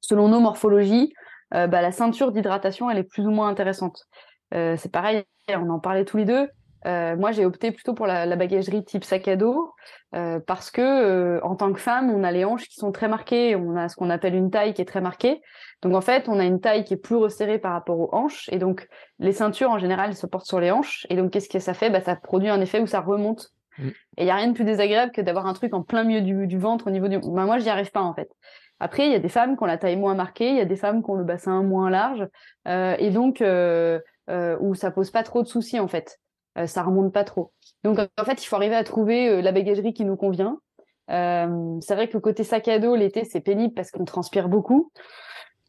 selon 0.00 0.28
nos 0.28 0.40
morphologies, 0.40 1.12
bah, 1.54 1.80
la 1.80 1.92
ceinture 1.92 2.32
d'hydratation, 2.32 2.90
elle 2.90 2.98
est 2.98 3.04
plus 3.04 3.26
ou 3.26 3.30
moins 3.30 3.48
intéressante. 3.48 4.04
c'est 4.52 4.90
pareil, 4.92 5.24
on 5.48 5.70
en 5.70 5.78
parlait 5.78 6.04
tous 6.04 6.16
les 6.16 6.24
deux. 6.24 6.48
Euh, 6.86 7.16
moi, 7.16 7.32
j'ai 7.32 7.46
opté 7.46 7.72
plutôt 7.72 7.94
pour 7.94 8.06
la, 8.06 8.26
la, 8.26 8.36
bagagerie 8.36 8.84
type 8.84 9.04
sac 9.04 9.26
à 9.28 9.36
dos 9.36 9.72
euh, 10.14 10.38
parce 10.46 10.70
que 10.70 10.82
euh, 10.82 11.40
en 11.42 11.56
tant 11.56 11.72
que 11.72 11.80
femme, 11.80 12.10
on 12.10 12.22
a 12.24 12.30
les 12.30 12.44
hanches 12.44 12.68
qui 12.68 12.74
sont 12.74 12.92
très 12.92 13.08
marquées, 13.08 13.56
on 13.56 13.74
a 13.76 13.88
ce 13.88 13.96
qu'on 13.96 14.10
appelle 14.10 14.34
une 14.34 14.50
taille 14.50 14.74
qui 14.74 14.82
est 14.82 14.86
très 14.86 15.00
marquée. 15.00 15.40
Donc 15.82 15.94
en 15.94 16.02
fait, 16.02 16.28
on 16.28 16.38
a 16.38 16.44
une 16.44 16.60
taille 16.60 16.84
qui 16.84 16.94
est 16.94 16.98
plus 16.98 17.16
resserrée 17.16 17.58
par 17.58 17.72
rapport 17.72 17.98
aux 17.98 18.14
hanches 18.14 18.48
et 18.52 18.58
donc 18.58 18.86
les 19.18 19.32
ceintures 19.32 19.70
en 19.70 19.78
général 19.78 20.10
elles 20.10 20.16
se 20.16 20.26
portent 20.26 20.46
sur 20.46 20.60
les 20.60 20.70
hanches 20.70 21.06
et 21.08 21.16
donc 21.16 21.30
qu'est-ce 21.30 21.48
que 21.48 21.58
ça 21.58 21.72
fait? 21.72 21.88
Bah, 21.88 22.00
ça 22.00 22.16
produit 22.16 22.50
un 22.50 22.60
effet 22.60 22.80
où 22.80 22.86
ça 22.86 23.00
remonte. 23.00 23.48
Mm. 23.78 23.88
Et 23.88 24.24
il 24.24 24.26
y 24.26 24.30
a 24.30 24.36
rien 24.36 24.48
de 24.48 24.52
plus 24.52 24.64
désagréable 24.64 25.12
que 25.12 25.22
d'avoir 25.22 25.46
un 25.46 25.54
truc 25.54 25.72
en 25.72 25.82
plein 25.82 26.04
milieu 26.04 26.20
du, 26.20 26.46
du 26.46 26.58
ventre 26.58 26.88
au 26.88 26.90
niveau 26.90 27.08
du. 27.08 27.18
Bah, 27.18 27.46
moi, 27.46 27.58
j'y 27.58 27.70
arrive 27.70 27.90
pas 27.92 28.02
en 28.02 28.14
fait. 28.14 28.28
Après, 28.80 29.06
il 29.06 29.12
y 29.12 29.14
a 29.14 29.20
des 29.20 29.28
femmes 29.28 29.56
qui 29.56 29.62
ont 29.62 29.66
la 29.66 29.78
taille 29.78 29.96
moins 29.96 30.14
marquée, 30.14 30.50
il 30.50 30.56
y 30.56 30.60
a 30.60 30.64
des 30.64 30.76
femmes 30.76 31.02
qui 31.02 31.10
ont 31.10 31.14
le 31.14 31.24
bassin 31.24 31.62
moins 31.62 31.90
large 31.90 32.26
et 32.66 33.10
donc 33.10 33.40
où 33.40 34.74
ça 34.74 34.90
pose 34.90 35.10
pas 35.10 35.22
trop 35.22 35.42
de 35.42 35.48
soucis 35.48 35.78
en 35.78 35.88
fait. 35.88 36.18
Euh, 36.58 36.66
ça 36.66 36.82
remonte 36.82 37.12
pas 37.12 37.24
trop. 37.24 37.52
Donc 37.82 37.98
en 37.98 38.24
fait, 38.24 38.42
il 38.42 38.46
faut 38.46 38.56
arriver 38.56 38.76
à 38.76 38.84
trouver 38.84 39.28
euh, 39.28 39.42
la 39.42 39.52
bagagerie 39.52 39.92
qui 39.92 40.04
nous 40.04 40.16
convient. 40.16 40.58
Euh, 41.10 41.78
c'est 41.80 41.94
vrai 41.94 42.08
que 42.08 42.16
côté 42.18 42.44
sac 42.44 42.68
à 42.68 42.78
dos, 42.78 42.94
l'été, 42.94 43.24
c'est 43.24 43.40
pénible 43.40 43.74
parce 43.74 43.90
qu'on 43.90 44.04
transpire 44.04 44.48
beaucoup. 44.48 44.90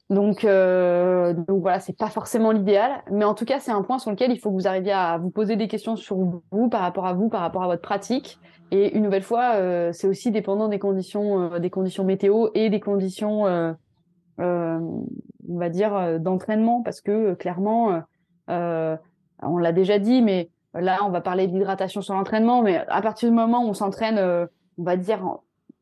Donc, 0.10 0.46
euh, 0.46 1.34
donc 1.34 1.62
voilà, 1.62 1.80
c'est 1.80 1.98
pas 1.98 2.10
forcément 2.10 2.52
l'idéal, 2.52 3.04
mais 3.12 3.26
en 3.26 3.34
tout 3.34 3.46
cas, 3.46 3.60
c'est 3.60 3.72
un 3.72 3.82
point 3.82 3.98
sur 3.98 4.12
lequel 4.12 4.32
il 4.32 4.40
faut 4.40 4.52
que 4.52 4.56
vous 4.56 4.68
arriviez 4.68 4.92
à 4.92 5.18
vous 5.18 5.32
poser 5.32 5.56
des 5.56 5.68
questions 5.68 5.96
sur 5.96 6.18
vous, 6.52 6.70
par 6.70 6.82
rapport 6.82 7.08
à 7.08 7.14
vous, 7.14 7.30
par 7.30 7.42
rapport 7.42 7.64
à 7.64 7.68
votre 7.68 7.82
pratique. 7.82 8.40
Et 8.72 8.96
une 8.96 9.04
nouvelle 9.04 9.24
fois, 9.24 9.56
euh, 9.56 9.92
c'est 9.92 10.08
aussi 10.08 10.32
dépendant 10.32 10.68
des 10.68 10.80
conditions, 10.80 11.60
des 11.60 11.70
conditions 11.70 12.04
météo 12.04 12.50
et 12.54 12.70
des 12.70 12.80
conditions, 12.80 13.46
on 14.38 15.58
va 15.58 15.70
dire, 15.70 16.20
d'entraînement, 16.20 16.84
parce 16.84 17.02
que 17.02 17.34
clairement, 17.34 18.02
on 18.48 19.58
l'a 19.58 19.72
déjà 19.72 19.98
dit, 19.98 20.22
mais 20.22 20.50
Là, 20.76 21.00
on 21.04 21.10
va 21.10 21.22
parler 21.22 21.48
d'hydratation 21.48 22.02
sur 22.02 22.16
l'entraînement, 22.16 22.62
mais 22.62 22.86
à 22.90 23.02
partir 23.02 23.30
du 23.30 23.36
moment 23.36 23.64
où 23.64 23.70
on 23.70 23.74
s'entraîne, 23.74 24.18
euh, 24.18 24.46
on 24.78 24.84
va 24.84 24.98
dire 24.98 25.22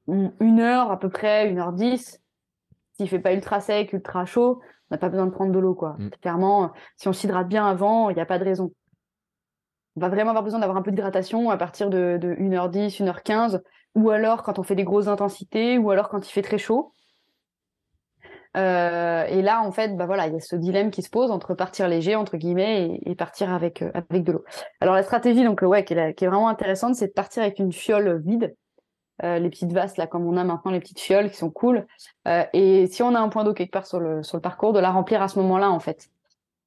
une 0.07 0.59
heure 0.59 0.91
à 0.91 0.99
peu 0.99 1.09
près, 1.09 1.49
une 1.49 1.57
heure 1.57 1.73
dix, 1.73 2.21
s'il 2.97 3.09
fait 3.09 3.19
pas 3.19 3.33
ultra 3.33 3.59
sec, 3.59 3.93
ultra 3.93 4.25
chaud, 4.25 4.61
on 4.89 4.95
n'a 4.95 4.97
pas 4.97 5.09
besoin 5.09 5.25
de 5.25 5.31
prendre 5.31 5.51
de 5.51 5.59
l'eau, 5.59 5.75
quoi. 5.75 5.95
Mm. 5.97 6.09
Clairement, 6.21 6.71
si 6.97 7.07
on 7.07 7.13
s'hydrate 7.13 7.47
bien 7.47 7.65
avant, 7.65 8.09
il 8.09 8.15
n'y 8.15 8.21
a 8.21 8.25
pas 8.25 8.39
de 8.39 8.43
raison. 8.43 8.71
On 9.95 10.01
va 10.01 10.09
vraiment 10.09 10.31
avoir 10.31 10.43
besoin 10.43 10.59
d'avoir 10.59 10.77
un 10.77 10.81
peu 10.81 10.91
d'hydratation 10.91 11.49
à 11.49 11.57
partir 11.57 11.89
de, 11.89 12.17
de 12.19 12.33
1h10, 12.35 13.01
1h15, 13.01 13.61
ou 13.95 14.09
alors 14.09 14.43
quand 14.43 14.57
on 14.59 14.63
fait 14.63 14.75
des 14.75 14.83
grosses 14.83 15.07
intensités, 15.07 15.77
ou 15.77 15.91
alors 15.91 16.09
quand 16.09 16.27
il 16.27 16.31
fait 16.31 16.41
très 16.41 16.57
chaud. 16.57 16.93
Euh, 18.55 19.25
et 19.25 19.41
là, 19.41 19.61
en 19.63 19.71
fait, 19.71 19.95
bah 19.97 20.05
voilà, 20.05 20.27
il 20.27 20.33
y 20.33 20.35
a 20.35 20.39
ce 20.39 20.55
dilemme 20.55 20.91
qui 20.91 21.01
se 21.01 21.09
pose 21.09 21.31
entre 21.31 21.55
partir 21.55 21.87
léger 21.87 22.15
entre 22.15 22.37
guillemets 22.37 22.99
et, 23.03 23.15
partir 23.15 23.51
avec 23.51 23.81
euh, 23.81 23.89
avec 23.93 24.23
de 24.23 24.31
l'eau. 24.31 24.43
Alors 24.79 24.93
la 24.93 25.01
stratégie, 25.03 25.43
donc 25.43 25.61
ouais, 25.63 25.83
qui 25.83 25.93
est, 25.93 26.13
qui 26.13 26.25
est 26.25 26.27
vraiment 26.27 26.49
intéressante, 26.49 26.95
c'est 26.95 27.07
de 27.07 27.13
partir 27.13 27.41
avec 27.41 27.57
une 27.57 27.71
fiole 27.71 28.21
vide, 28.23 28.55
euh, 29.23 29.37
les 29.37 29.49
petites 29.49 29.71
vasses 29.71 29.97
là, 29.97 30.07
comme 30.07 30.25
on 30.25 30.37
a 30.37 30.43
maintenant 30.43 30.71
les 30.71 30.79
petites 30.79 30.99
fioles 30.99 31.29
qui 31.29 31.37
sont 31.37 31.51
cool. 31.51 31.85
Euh, 32.27 32.43
et 32.53 32.87
si 32.87 33.03
on 33.03 33.13
a 33.13 33.19
un 33.19 33.29
point 33.29 33.43
d'eau 33.43 33.53
quelque 33.53 33.71
part 33.71 33.85
sur 33.85 33.99
le 33.99 34.23
sur 34.23 34.37
le 34.37 34.41
parcours, 34.41 34.73
de 34.73 34.79
la 34.79 34.91
remplir 34.91 35.21
à 35.21 35.27
ce 35.27 35.39
moment-là, 35.39 35.69
en 35.69 35.79
fait. 35.79 36.09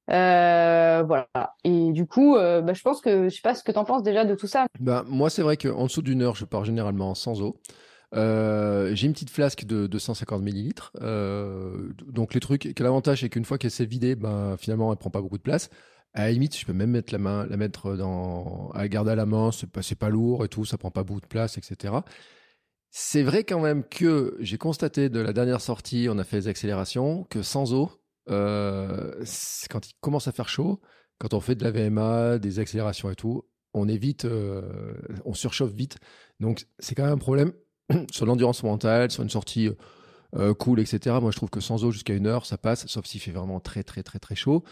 Euh, 0.09 1.03
voilà. 1.05 1.27
Et 1.65 1.91
du 1.91 2.05
coup, 2.07 2.35
bah, 2.35 2.73
je 2.73 2.81
pense 2.81 3.01
que 3.01 3.27
je 3.27 3.35
sais 3.35 3.41
pas 3.41 3.53
ce 3.53 3.63
que 3.63 3.71
tu 3.71 3.77
en 3.77 3.83
penses 3.83 4.03
déjà 4.03 4.23
de 4.23 4.35
tout 4.35 4.47
ça. 4.47 4.65
Bah, 4.79 5.03
moi, 5.07 5.29
c'est 5.29 5.41
vrai 5.41 5.57
qu'en 5.57 5.85
dessous 5.85 6.01
d'une 6.01 6.21
heure, 6.21 6.35
je 6.35 6.45
pars 6.45 6.63
généralement 6.63 7.13
sans 7.15 7.41
eau. 7.41 7.59
J'ai 8.13 9.05
une 9.05 9.13
petite 9.13 9.29
flasque 9.29 9.65
de 9.65 9.87
250 9.87 10.41
millilitres. 10.41 10.93
Donc 12.07 12.33
les 12.33 12.39
trucs, 12.39 12.79
l'avantage 12.79 13.21
c'est 13.21 13.29
qu'une 13.29 13.45
fois 13.45 13.57
qu'elle 13.57 13.71
s'est 13.71 13.85
vidée, 13.85 14.15
ben, 14.15 14.55
finalement 14.57 14.93
elle 14.93 14.97
prend 14.97 15.09
pas 15.09 15.21
beaucoup 15.21 15.37
de 15.37 15.43
place. 15.43 15.69
À 16.13 16.21
la 16.21 16.31
limite, 16.31 16.57
je 16.57 16.65
peux 16.65 16.73
même 16.73 16.89
mettre 16.89 17.13
la 17.13 17.19
main, 17.19 17.45
la 17.45 17.57
mettre 17.57 17.95
dans, 17.95 18.71
à 18.73 18.87
garder 18.87 19.11
à 19.11 19.15
la 19.15 19.27
main, 19.27 19.51
c'est 19.51 19.69
pas, 19.69 19.81
pas 19.99 20.09
lourd 20.09 20.45
et 20.45 20.47
tout, 20.47 20.65
ça 20.65 20.77
prend 20.77 20.89
pas 20.89 21.03
beaucoup 21.03 21.21
de 21.21 21.27
place, 21.27 21.59
etc. 21.59 21.93
C'est 22.89 23.23
vrai 23.23 23.43
quand 23.43 23.59
même 23.59 23.83
que 23.83 24.37
j'ai 24.39 24.57
constaté 24.57 25.09
de 25.09 25.19
la 25.19 25.33
dernière 25.33 25.61
sortie, 25.61 26.07
on 26.09 26.17
a 26.17 26.23
fait 26.23 26.41
des 26.41 26.47
accélérations, 26.47 27.25
que 27.25 27.43
sans 27.43 27.73
eau, 27.73 27.91
euh, 28.29 29.23
quand 29.69 29.87
il 29.87 29.93
commence 30.01 30.27
à 30.27 30.31
faire 30.31 30.49
chaud, 30.49 30.81
quand 31.19 31.33
on 31.33 31.39
fait 31.39 31.55
de 31.55 31.63
la 31.63 31.71
VMA, 31.71 32.39
des 32.39 32.59
accélérations 32.59 33.09
et 33.11 33.15
tout, 33.15 33.43
on 33.73 33.87
est 33.87 33.97
vite, 33.97 34.25
euh, 34.25 34.93
on 35.25 35.33
surchauffe 35.33 35.71
vite. 35.71 35.97
Donc 36.39 36.67
c'est 36.79 36.95
quand 36.95 37.03
même 37.03 37.13
un 37.13 37.17
problème. 37.17 37.53
sur 38.11 38.25
l'endurance 38.25 38.63
mentale, 38.63 39.11
sur 39.11 39.23
une 39.23 39.29
sortie 39.29 39.69
euh, 40.35 40.53
cool, 40.53 40.79
etc. 40.79 41.17
Moi, 41.21 41.31
je 41.31 41.37
trouve 41.37 41.49
que 41.49 41.59
sans 41.59 41.83
eau 41.83 41.91
jusqu'à 41.91 42.13
une 42.13 42.27
heure, 42.27 42.45
ça 42.45 42.57
passe, 42.57 42.85
sauf 42.87 43.05
s'il 43.05 43.21
fait 43.21 43.31
vraiment 43.31 43.59
très, 43.59 43.83
très, 43.83 44.03
très, 44.03 44.19
très 44.19 44.35
chaud. 44.35 44.63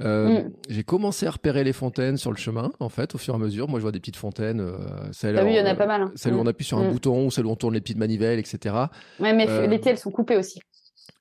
Euh, 0.00 0.42
mm. 0.42 0.52
J'ai 0.68 0.84
commencé 0.84 1.26
à 1.26 1.30
repérer 1.30 1.64
les 1.64 1.72
fontaines 1.72 2.16
sur 2.16 2.30
le 2.30 2.36
chemin, 2.36 2.72
en 2.80 2.88
fait, 2.88 3.14
au 3.14 3.18
fur 3.18 3.34
et 3.34 3.36
à 3.36 3.38
mesure. 3.38 3.68
Moi, 3.68 3.78
je 3.78 3.82
vois 3.82 3.92
des 3.92 4.00
petites 4.00 4.16
fontaines. 4.16 4.60
Euh, 4.60 4.76
celles, 5.12 5.38
ah 5.38 5.44
oui, 5.44 5.52
il 5.52 5.56
y 5.56 5.60
en 5.60 5.66
a 5.66 5.74
pas 5.74 5.86
mal. 5.86 6.02
Hein. 6.02 6.12
Celles 6.14 6.34
où 6.34 6.38
on 6.38 6.44
mm. 6.44 6.48
appuie 6.48 6.64
sur 6.64 6.78
un 6.78 6.88
mm. 6.88 6.92
bouton, 6.92 7.30
celles 7.30 7.46
où 7.46 7.50
on 7.50 7.56
tourne 7.56 7.74
les 7.74 7.80
petites 7.80 7.98
manivelles, 7.98 8.38
etc. 8.38 8.74
Ouais, 9.20 9.32
mais 9.32 9.66
l'été, 9.66 9.90
elles 9.90 9.98
sont 9.98 10.10
coupées 10.10 10.36
aussi. 10.36 10.60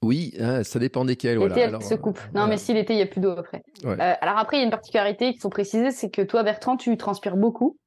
Oui, 0.03 0.33
hein, 0.39 0.63
ça 0.63 0.79
dépend 0.79 1.05
desquelles. 1.05 1.37
L'été, 1.37 1.61
elles 1.61 1.81
se 1.81 1.95
coupent. 1.95 2.21
non, 2.33 2.47
mais 2.47 2.57
si 2.57 2.73
l'été, 2.73 2.93
il 2.93 2.97
n'y 2.97 3.03
a 3.03 3.07
plus 3.07 3.21
d'eau 3.21 3.31
après. 3.31 3.63
alors 3.85 4.37
après, 4.37 4.57
il 4.57 4.59
y 4.59 4.63
a 4.63 4.65
une 4.65 4.71
particularité 4.71 5.33
qui 5.33 5.39
sont 5.39 5.49
précisées, 5.49 5.91
c'est 5.91 6.09
que 6.09 6.21
toi, 6.21 6.43
Bertrand, 6.43 6.77
tu 6.77 6.95
transpires 6.97 7.37
beaucoup. 7.37 7.77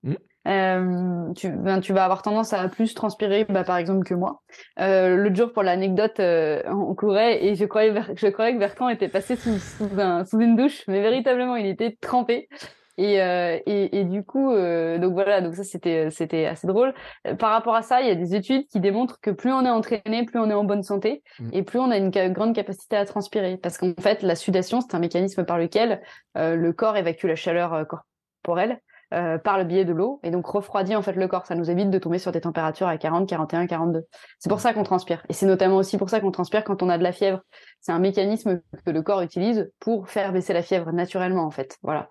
Euh, 0.46 1.32
tu, 1.34 1.50
ben, 1.50 1.80
tu 1.80 1.92
vas 1.92 2.04
avoir 2.04 2.22
tendance 2.22 2.52
à 2.52 2.68
plus 2.68 2.94
transpirer, 2.94 3.44
bah, 3.48 3.64
par 3.64 3.76
exemple, 3.76 4.04
que 4.04 4.14
moi. 4.14 4.42
Euh, 4.78 5.16
L'autre 5.16 5.36
jour, 5.36 5.52
pour 5.52 5.62
l'anecdote, 5.62 6.20
euh, 6.20 6.62
on 6.66 6.94
courait 6.94 7.44
et 7.44 7.54
je 7.54 7.64
croyais, 7.64 7.94
je 8.14 8.26
croyais 8.28 8.54
que 8.54 8.58
Bertrand 8.58 8.88
était 8.88 9.08
passé 9.08 9.36
sous, 9.36 9.58
sous, 9.58 9.88
un, 9.98 10.24
sous 10.24 10.40
une 10.40 10.56
douche, 10.56 10.82
mais 10.88 11.00
véritablement, 11.00 11.56
il 11.56 11.66
était 11.66 11.96
trempé. 12.00 12.48
Et, 12.96 13.20
euh, 13.20 13.58
et, 13.66 13.98
et, 13.98 14.04
du 14.04 14.22
coup, 14.22 14.52
euh, 14.52 14.98
donc 14.98 15.14
voilà, 15.14 15.40
donc 15.40 15.56
ça 15.56 15.64
c'était 15.64 16.10
c'était 16.10 16.46
assez 16.46 16.66
drôle. 16.66 16.94
Par 17.38 17.50
rapport 17.50 17.74
à 17.74 17.82
ça, 17.82 18.00
il 18.00 18.06
y 18.06 18.10
a 18.10 18.14
des 18.14 18.36
études 18.36 18.68
qui 18.68 18.78
démontrent 18.78 19.18
que 19.20 19.30
plus 19.30 19.52
on 19.52 19.64
est 19.64 19.70
entraîné, 19.70 20.24
plus 20.24 20.38
on 20.38 20.48
est 20.48 20.54
en 20.54 20.62
bonne 20.62 20.84
santé, 20.84 21.22
mmh. 21.40 21.48
et 21.52 21.62
plus 21.64 21.80
on 21.80 21.90
a 21.90 21.96
une 21.96 22.10
grande 22.10 22.54
capacité 22.54 22.96
à 22.96 23.04
transpirer. 23.04 23.56
Parce 23.56 23.78
qu'en 23.78 23.94
fait, 23.98 24.22
la 24.22 24.36
sudation, 24.36 24.80
c'est 24.80 24.94
un 24.94 25.00
mécanisme 25.00 25.44
par 25.44 25.58
lequel 25.58 26.02
euh, 26.36 26.54
le 26.54 26.72
corps 26.72 26.96
évacue 26.96 27.26
la 27.26 27.34
chaleur 27.34 27.84
corporelle. 27.88 28.78
Euh, 29.12 29.38
par 29.38 29.58
le 29.58 29.64
biais 29.64 29.84
de 29.84 29.92
l'eau 29.92 30.18
et 30.22 30.30
donc 30.30 30.46
refroidit 30.46 30.96
en 30.96 31.02
fait 31.02 31.12
le 31.12 31.28
corps. 31.28 31.46
Ça 31.46 31.54
nous 31.54 31.70
évite 31.70 31.90
de 31.90 31.98
tomber 31.98 32.18
sur 32.18 32.32
des 32.32 32.40
températures 32.40 32.88
à 32.88 32.96
40, 32.96 33.28
41, 33.28 33.66
42. 33.66 34.04
C'est 34.38 34.48
pour 34.48 34.60
ça 34.60 34.72
qu'on 34.72 34.82
transpire. 34.82 35.22
Et 35.28 35.34
c'est 35.34 35.46
notamment 35.46 35.76
aussi 35.76 35.98
pour 35.98 36.08
ça 36.08 36.20
qu'on 36.20 36.30
transpire 36.30 36.64
quand 36.64 36.82
on 36.82 36.88
a 36.88 36.98
de 36.98 37.02
la 37.02 37.12
fièvre. 37.12 37.40
C'est 37.80 37.92
un 37.92 37.98
mécanisme 37.98 38.60
que 38.84 38.90
le 38.90 39.02
corps 39.02 39.20
utilise 39.20 39.70
pour 39.78 40.08
faire 40.08 40.32
baisser 40.32 40.52
la 40.52 40.62
fièvre 40.62 40.90
naturellement 40.90 41.44
en 41.44 41.50
fait. 41.50 41.76
Voilà. 41.82 42.08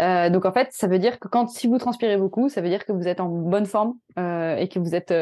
Euh, 0.00 0.30
donc 0.30 0.44
en 0.46 0.52
fait, 0.52 0.68
ça 0.70 0.86
veut 0.86 0.98
dire 0.98 1.18
que 1.18 1.28
quand 1.28 1.48
si 1.48 1.66
vous 1.66 1.78
transpirez 1.78 2.16
beaucoup, 2.16 2.48
ça 2.48 2.60
veut 2.60 2.68
dire 2.68 2.84
que 2.84 2.92
vous 2.92 3.08
êtes 3.08 3.20
en 3.20 3.28
bonne 3.28 3.66
forme 3.66 3.94
euh, 4.18 4.56
et 4.56 4.68
que 4.68 4.78
vous 4.78 4.94
êtes 4.94 5.12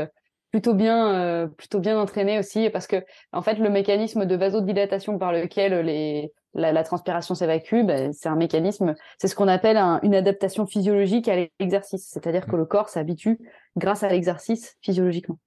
plutôt 0.50 0.74
bien 0.74 1.48
plutôt 1.56 1.80
bien 1.80 1.98
entraîné 1.98 2.38
aussi 2.38 2.70
parce 2.70 2.86
que 2.86 3.04
en 3.32 3.42
fait 3.42 3.54
le 3.54 3.70
mécanisme 3.70 4.24
de 4.24 4.36
vasodilatation 4.36 5.18
par 5.18 5.32
lequel 5.32 5.80
les 5.80 6.32
la, 6.54 6.72
la 6.72 6.82
transpiration 6.84 7.34
s'évacue, 7.34 7.82
ben, 7.84 8.12
c'est 8.12 8.28
un 8.28 8.36
mécanisme, 8.36 8.94
c'est 9.18 9.28
ce 9.28 9.34
qu'on 9.34 9.48
appelle 9.48 9.76
un, 9.76 10.00
une 10.02 10.14
adaptation 10.14 10.66
physiologique 10.66 11.28
à 11.28 11.36
l'exercice, 11.60 12.08
c'est-à-dire 12.10 12.46
que 12.46 12.56
le 12.56 12.64
corps 12.64 12.88
s'habitue 12.88 13.38
grâce 13.76 14.02
à 14.02 14.08
l'exercice 14.08 14.76
physiologiquement. 14.80 15.38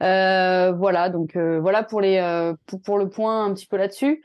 voilà, 0.00 1.08
donc 1.08 1.36
voilà 1.36 1.82
pour 1.82 2.00
les 2.00 2.20
pour, 2.66 2.80
pour, 2.82 2.98
le 2.98 3.08
point 3.08 3.44
un 3.44 3.54
petit 3.54 3.66
peu 3.66 3.76
là-dessus. 3.76 4.22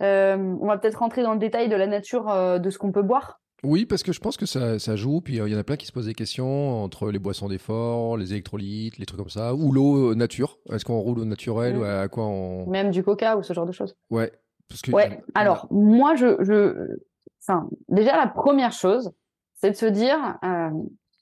on 0.00 0.66
va 0.66 0.78
peut-être 0.78 0.98
rentrer 0.98 1.22
dans 1.22 1.32
le 1.32 1.38
détail 1.38 1.68
de 1.68 1.76
la 1.76 1.86
nature 1.86 2.26
de 2.60 2.70
ce 2.70 2.78
qu'on 2.78 2.92
peut 2.92 3.02
boire. 3.02 3.40
Oui, 3.64 3.86
parce 3.86 4.02
que 4.02 4.12
je 4.12 4.20
pense 4.20 4.36
que 4.36 4.46
ça, 4.46 4.78
ça 4.78 4.94
joue. 4.94 5.20
Puis 5.20 5.40
euh, 5.40 5.48
il 5.48 5.52
y 5.52 5.56
en 5.56 5.58
a 5.58 5.64
plein 5.64 5.76
qui 5.76 5.86
se 5.86 5.92
posent 5.92 6.06
des 6.06 6.14
questions 6.14 6.82
entre 6.84 7.10
les 7.10 7.18
boissons 7.18 7.48
d'effort, 7.48 8.16
les 8.16 8.32
électrolytes, 8.32 8.98
les 8.98 9.06
trucs 9.06 9.18
comme 9.18 9.30
ça, 9.30 9.54
ou 9.54 9.72
l'eau 9.72 10.10
euh, 10.10 10.14
nature. 10.14 10.58
Est-ce 10.70 10.84
qu'on 10.84 10.98
roule 10.98 11.18
au 11.18 11.24
naturel 11.24 11.78
ou 11.78 11.84
à 11.84 12.06
quoi 12.08 12.26
on. 12.26 12.68
Même 12.68 12.90
du 12.90 13.02
coca 13.02 13.36
ou 13.36 13.42
ce 13.42 13.52
genre 13.54 13.66
de 13.66 13.72
choses. 13.72 13.96
Ouais. 14.10 14.30
Parce 14.68 14.82
que, 14.82 14.90
ouais. 14.90 15.22
Alors, 15.34 15.66
moi, 15.70 16.14
je. 16.14 16.42
je... 16.42 16.98
Enfin, 17.42 17.68
déjà, 17.88 18.16
la 18.16 18.26
première 18.26 18.72
chose, 18.72 19.12
c'est 19.54 19.70
de 19.70 19.76
se 19.76 19.86
dire 19.86 20.38
euh, 20.44 20.70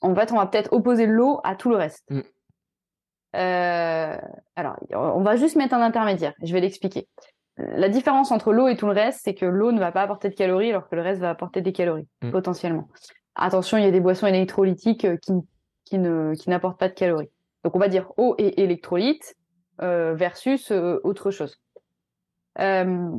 en 0.00 0.14
fait, 0.14 0.32
on 0.32 0.36
va 0.36 0.46
peut-être 0.46 0.72
opposer 0.72 1.06
l'eau 1.06 1.40
à 1.44 1.56
tout 1.56 1.70
le 1.70 1.76
reste. 1.76 2.04
Mm. 2.10 2.20
Euh, 3.34 4.18
alors, 4.56 4.76
on 4.92 5.22
va 5.22 5.36
juste 5.36 5.56
mettre 5.56 5.74
un 5.74 5.80
intermédiaire. 5.80 6.34
Je 6.42 6.52
vais 6.52 6.60
l'expliquer. 6.60 7.08
La 7.56 7.88
différence 7.88 8.30
entre 8.30 8.52
l'eau 8.52 8.68
et 8.68 8.76
tout 8.76 8.86
le 8.86 8.92
reste, 8.92 9.20
c'est 9.24 9.34
que 9.34 9.46
l'eau 9.46 9.72
ne 9.72 9.78
va 9.78 9.92
pas 9.92 10.02
apporter 10.02 10.28
de 10.28 10.34
calories 10.34 10.70
alors 10.70 10.88
que 10.88 10.96
le 10.96 11.02
reste 11.02 11.20
va 11.20 11.30
apporter 11.30 11.60
des 11.60 11.72
calories, 11.72 12.08
mm. 12.22 12.30
potentiellement. 12.30 12.88
Attention, 13.34 13.78
il 13.78 13.84
y 13.84 13.86
a 13.86 13.90
des 13.90 14.00
boissons 14.00 14.26
électrolytiques 14.26 15.04
euh, 15.04 15.16
qui, 15.16 15.32
qui 15.84 15.98
ne 15.98 16.34
qui 16.34 16.50
n'apportent 16.50 16.78
pas 16.78 16.88
de 16.88 16.94
calories. 16.94 17.30
Donc 17.64 17.76
on 17.76 17.78
va 17.78 17.88
dire 17.88 18.10
eau 18.16 18.34
et 18.38 18.62
électrolytes 18.62 19.36
euh, 19.80 20.14
versus 20.14 20.70
euh, 20.70 21.00
autre 21.04 21.30
chose. 21.30 21.58
Euh, 22.58 23.10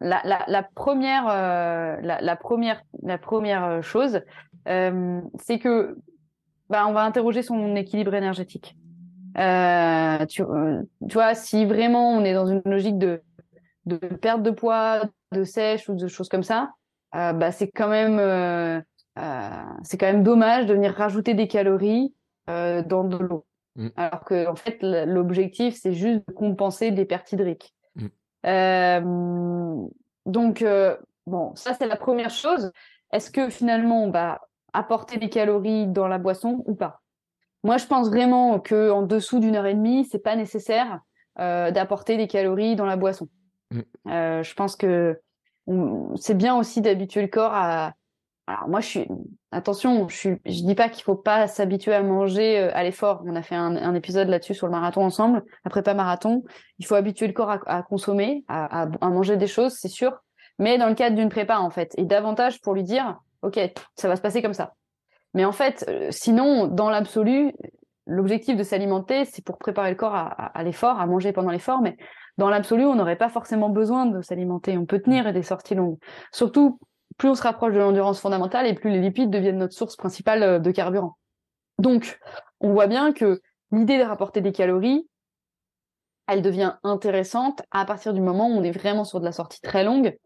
la, 0.00 0.22
la, 0.24 0.44
la, 0.46 0.62
première, 0.62 1.28
euh, 1.28 1.96
la, 2.02 2.20
la, 2.20 2.36
première, 2.36 2.82
la 3.02 3.18
première 3.18 3.82
chose, 3.82 4.22
c'est 4.66 5.58
que 5.58 5.96
bah, 6.68 6.86
on 6.86 6.92
va 6.92 7.02
interroger 7.02 7.42
son 7.42 7.76
équilibre 7.76 8.14
énergétique. 8.14 8.76
tu, 9.36 10.42
tu 11.08 11.14
vois, 11.14 11.34
si 11.34 11.66
vraiment 11.66 12.12
on 12.12 12.24
est 12.24 12.34
dans 12.34 12.46
une 12.46 12.62
logique 12.64 12.98
de 12.98 13.22
de 13.86 13.96
perte 13.96 14.42
de 14.42 14.50
poids, 14.50 15.02
de 15.32 15.44
sèche 15.44 15.88
ou 15.88 15.94
de 15.94 16.08
choses 16.08 16.28
comme 16.28 16.42
ça, 16.42 16.70
euh, 17.14 17.32
bah, 17.32 17.52
c'est 17.52 17.68
quand 17.68 17.88
même 17.88 18.18
euh, 18.18 18.80
euh, 19.18 19.50
c'est 19.82 19.98
quand 19.98 20.06
même 20.06 20.22
dommage 20.22 20.66
de 20.66 20.74
venir 20.74 20.92
rajouter 20.94 21.34
des 21.34 21.48
calories 21.48 22.14
dans 22.48 23.04
de 23.04 23.16
l'eau. 23.16 23.46
Mm. 23.76 23.88
Alors 23.96 24.24
que 24.24 24.48
en 24.48 24.56
fait 24.56 24.78
l'objectif 24.82 25.78
c'est 25.80 25.92
juste 25.92 26.26
de 26.26 26.32
compenser 26.32 26.90
des 26.90 27.04
pertes 27.04 27.30
hydriques. 27.30 27.72
Mm. 28.44 29.88
donc 30.26 30.64
bon 31.26 31.54
ça 31.54 31.74
c'est 31.74 31.86
la 31.86 31.96
première 31.96 32.30
chose. 32.30 32.72
Est-ce 33.12 33.30
que 33.30 33.50
finalement 33.50 34.04
on 34.04 34.10
va 34.10 34.40
apporter 34.72 35.18
des 35.18 35.28
calories 35.28 35.86
dans 35.86 36.08
la 36.08 36.18
boisson 36.18 36.62
ou 36.66 36.74
pas? 36.74 37.02
Moi 37.64 37.76
je 37.76 37.86
pense 37.86 38.08
vraiment 38.08 38.58
que 38.60 38.90
en 38.90 39.02
dessous 39.02 39.40
d'une 39.40 39.56
heure 39.56 39.66
et 39.66 39.74
demie 39.74 40.06
c'est 40.10 40.22
pas 40.22 40.36
nécessaire 40.36 41.00
d'apporter 41.36 42.16
des 42.16 42.26
calories 42.26 42.76
dans 42.76 42.86
la 42.86 42.96
boisson. 42.96 43.28
Mm. 43.70 43.80
Euh, 44.08 44.42
je 44.42 44.54
pense 44.54 44.76
que 44.76 45.20
c'est 46.16 46.36
bien 46.36 46.56
aussi 46.56 46.80
d'habituer 46.80 47.22
le 47.22 47.28
corps 47.28 47.54
à. 47.54 47.94
Alors 48.46 48.68
moi, 48.68 48.80
je 48.80 48.86
suis 48.86 49.08
attention, 49.52 50.08
je 50.08 50.30
je 50.44 50.62
dis 50.62 50.74
pas 50.74 50.88
qu'il 50.88 51.02
faut 51.02 51.16
pas 51.16 51.46
s'habituer 51.46 51.94
à 51.94 52.02
manger 52.02 52.58
euh, 52.58 52.70
à 52.74 52.82
l'effort. 52.82 53.22
On 53.26 53.36
a 53.36 53.42
fait 53.42 53.54
un, 53.54 53.76
un 53.76 53.94
épisode 53.94 54.28
là-dessus 54.28 54.54
sur 54.54 54.66
le 54.66 54.72
marathon 54.72 55.02
ensemble, 55.02 55.44
après 55.64 55.82
pas 55.82 55.94
marathon. 55.94 56.44
Il 56.78 56.86
faut 56.86 56.94
habituer 56.94 57.26
le 57.26 57.32
corps 57.32 57.58
à, 57.66 57.82
consommer, 57.82 58.44
à, 58.48 58.82
à, 58.82 59.08
manger 59.08 59.36
des 59.36 59.46
choses, 59.46 59.74
c'est 59.74 59.88
sûr, 59.88 60.12
mais 60.58 60.78
dans 60.78 60.88
le 60.88 60.94
cadre 60.94 61.16
d'une 61.16 61.28
prépa 61.28 61.58
en 61.58 61.70
fait, 61.70 61.92
et 61.96 62.04
davantage 62.04 62.60
pour 62.60 62.74
lui 62.74 62.84
dire, 62.84 63.18
ok, 63.42 63.58
ça 63.96 64.08
va 64.08 64.16
se 64.16 64.22
passer 64.22 64.42
comme 64.42 64.54
ça. 64.54 64.74
Mais 65.34 65.44
en 65.44 65.52
fait, 65.52 65.84
euh, 65.88 66.08
sinon, 66.10 66.66
dans 66.66 66.90
l'absolu, 66.90 67.52
l'objectif 68.06 68.56
de 68.56 68.62
s'alimenter, 68.62 69.24
c'est 69.24 69.44
pour 69.44 69.58
préparer 69.58 69.90
le 69.90 69.96
corps 69.96 70.14
à, 70.14 70.26
à 70.26 70.62
l'effort, 70.62 71.00
à 71.00 71.06
manger 71.06 71.32
pendant 71.32 71.50
l'effort, 71.50 71.80
mais 71.82 71.96
dans 72.38 72.48
l'absolu, 72.48 72.84
on 72.84 72.94
n'aurait 72.94 73.16
pas 73.16 73.28
forcément 73.28 73.68
besoin 73.68 74.06
de 74.06 74.22
s'alimenter. 74.22 74.78
On 74.78 74.86
peut 74.86 75.00
tenir 75.00 75.32
des 75.32 75.42
sorties 75.42 75.74
longues. 75.74 75.98
Surtout, 76.32 76.80
plus 77.20 77.28
on 77.28 77.34
se 77.34 77.42
rapproche 77.42 77.74
de 77.74 77.78
l'endurance 77.78 78.18
fondamentale 78.18 78.66
et 78.66 78.72
plus 78.72 78.90
les 78.90 78.98
lipides 78.98 79.28
deviennent 79.28 79.58
notre 79.58 79.74
source 79.74 79.94
principale 79.94 80.42
euh, 80.42 80.58
de 80.58 80.70
carburant. 80.70 81.18
Donc, 81.78 82.18
on 82.60 82.72
voit 82.72 82.86
bien 82.86 83.12
que 83.12 83.42
l'idée 83.72 83.98
de 83.98 84.02
rapporter 84.02 84.40
des 84.40 84.52
calories, 84.52 85.06
elle 86.26 86.40
devient 86.40 86.76
intéressante 86.82 87.60
à 87.72 87.84
partir 87.84 88.14
du 88.14 88.22
moment 88.22 88.48
où 88.48 88.52
on 88.52 88.62
est 88.62 88.70
vraiment 88.70 89.04
sur 89.04 89.20
de 89.20 89.26
la 89.26 89.32
sortie 89.32 89.60
très 89.60 89.84
longue. 89.84 90.16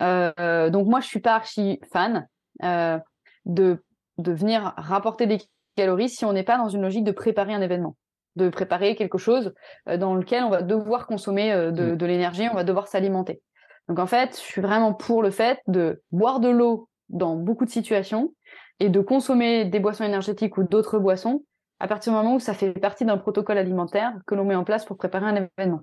Euh, 0.00 0.70
donc 0.70 0.86
moi, 0.86 1.00
je 1.00 1.06
suis 1.06 1.20
pas 1.20 1.34
archi 1.34 1.80
fan 1.92 2.26
euh, 2.64 2.98
de 3.44 3.84
de 4.16 4.32
venir 4.32 4.72
rapporter 4.76 5.26
des 5.26 5.38
calories 5.76 6.08
si 6.08 6.24
on 6.24 6.32
n'est 6.32 6.44
pas 6.44 6.56
dans 6.56 6.68
une 6.68 6.82
logique 6.82 7.04
de 7.04 7.12
préparer 7.12 7.52
un 7.52 7.60
événement 7.60 7.94
de 8.36 8.48
préparer 8.48 8.94
quelque 8.94 9.18
chose 9.18 9.52
dans 9.86 10.14
lequel 10.14 10.44
on 10.44 10.48
va 10.48 10.62
devoir 10.62 11.08
consommer 11.08 11.52
mm. 11.54 11.96
de, 11.96 12.06
l'énergie, 12.06 12.48
on 12.50 12.54
va 12.54 12.62
devoir 12.62 12.86
s'alimenter. 12.86 13.42
Donc 13.88 13.98
en 13.98 14.06
fait, 14.06 14.36
je 14.36 14.42
suis 14.42 14.60
vraiment 14.60 14.92
pour 14.92 15.22
le 15.22 15.30
fait 15.30 15.60
de 15.66 16.02
boire 16.12 16.40
de 16.40 16.48
l'eau 16.48 16.88
dans 17.08 17.36
beaucoup 17.36 17.64
de 17.64 17.70
situations 17.70 18.34
et 18.80 18.88
de 18.90 19.00
consommer 19.00 19.64
des 19.64 19.80
boissons 19.80 20.04
énergétiques 20.04 20.58
ou 20.58 20.62
d'autres 20.62 20.98
boissons 20.98 21.42
à 21.80 21.88
partir 21.88 22.12
du 22.12 22.18
moment 22.18 22.34
où 22.34 22.40
ça 22.40 22.54
fait 22.54 22.72
partie 22.72 23.04
d'un 23.04 23.16
protocole 23.16 23.56
alimentaire 23.56 24.12
que 24.26 24.34
l'on 24.34 24.44
met 24.44 24.54
en 24.54 24.64
place 24.64 24.84
pour 24.84 24.96
préparer 24.96 25.26
un 25.26 25.48
événement. 25.58 25.80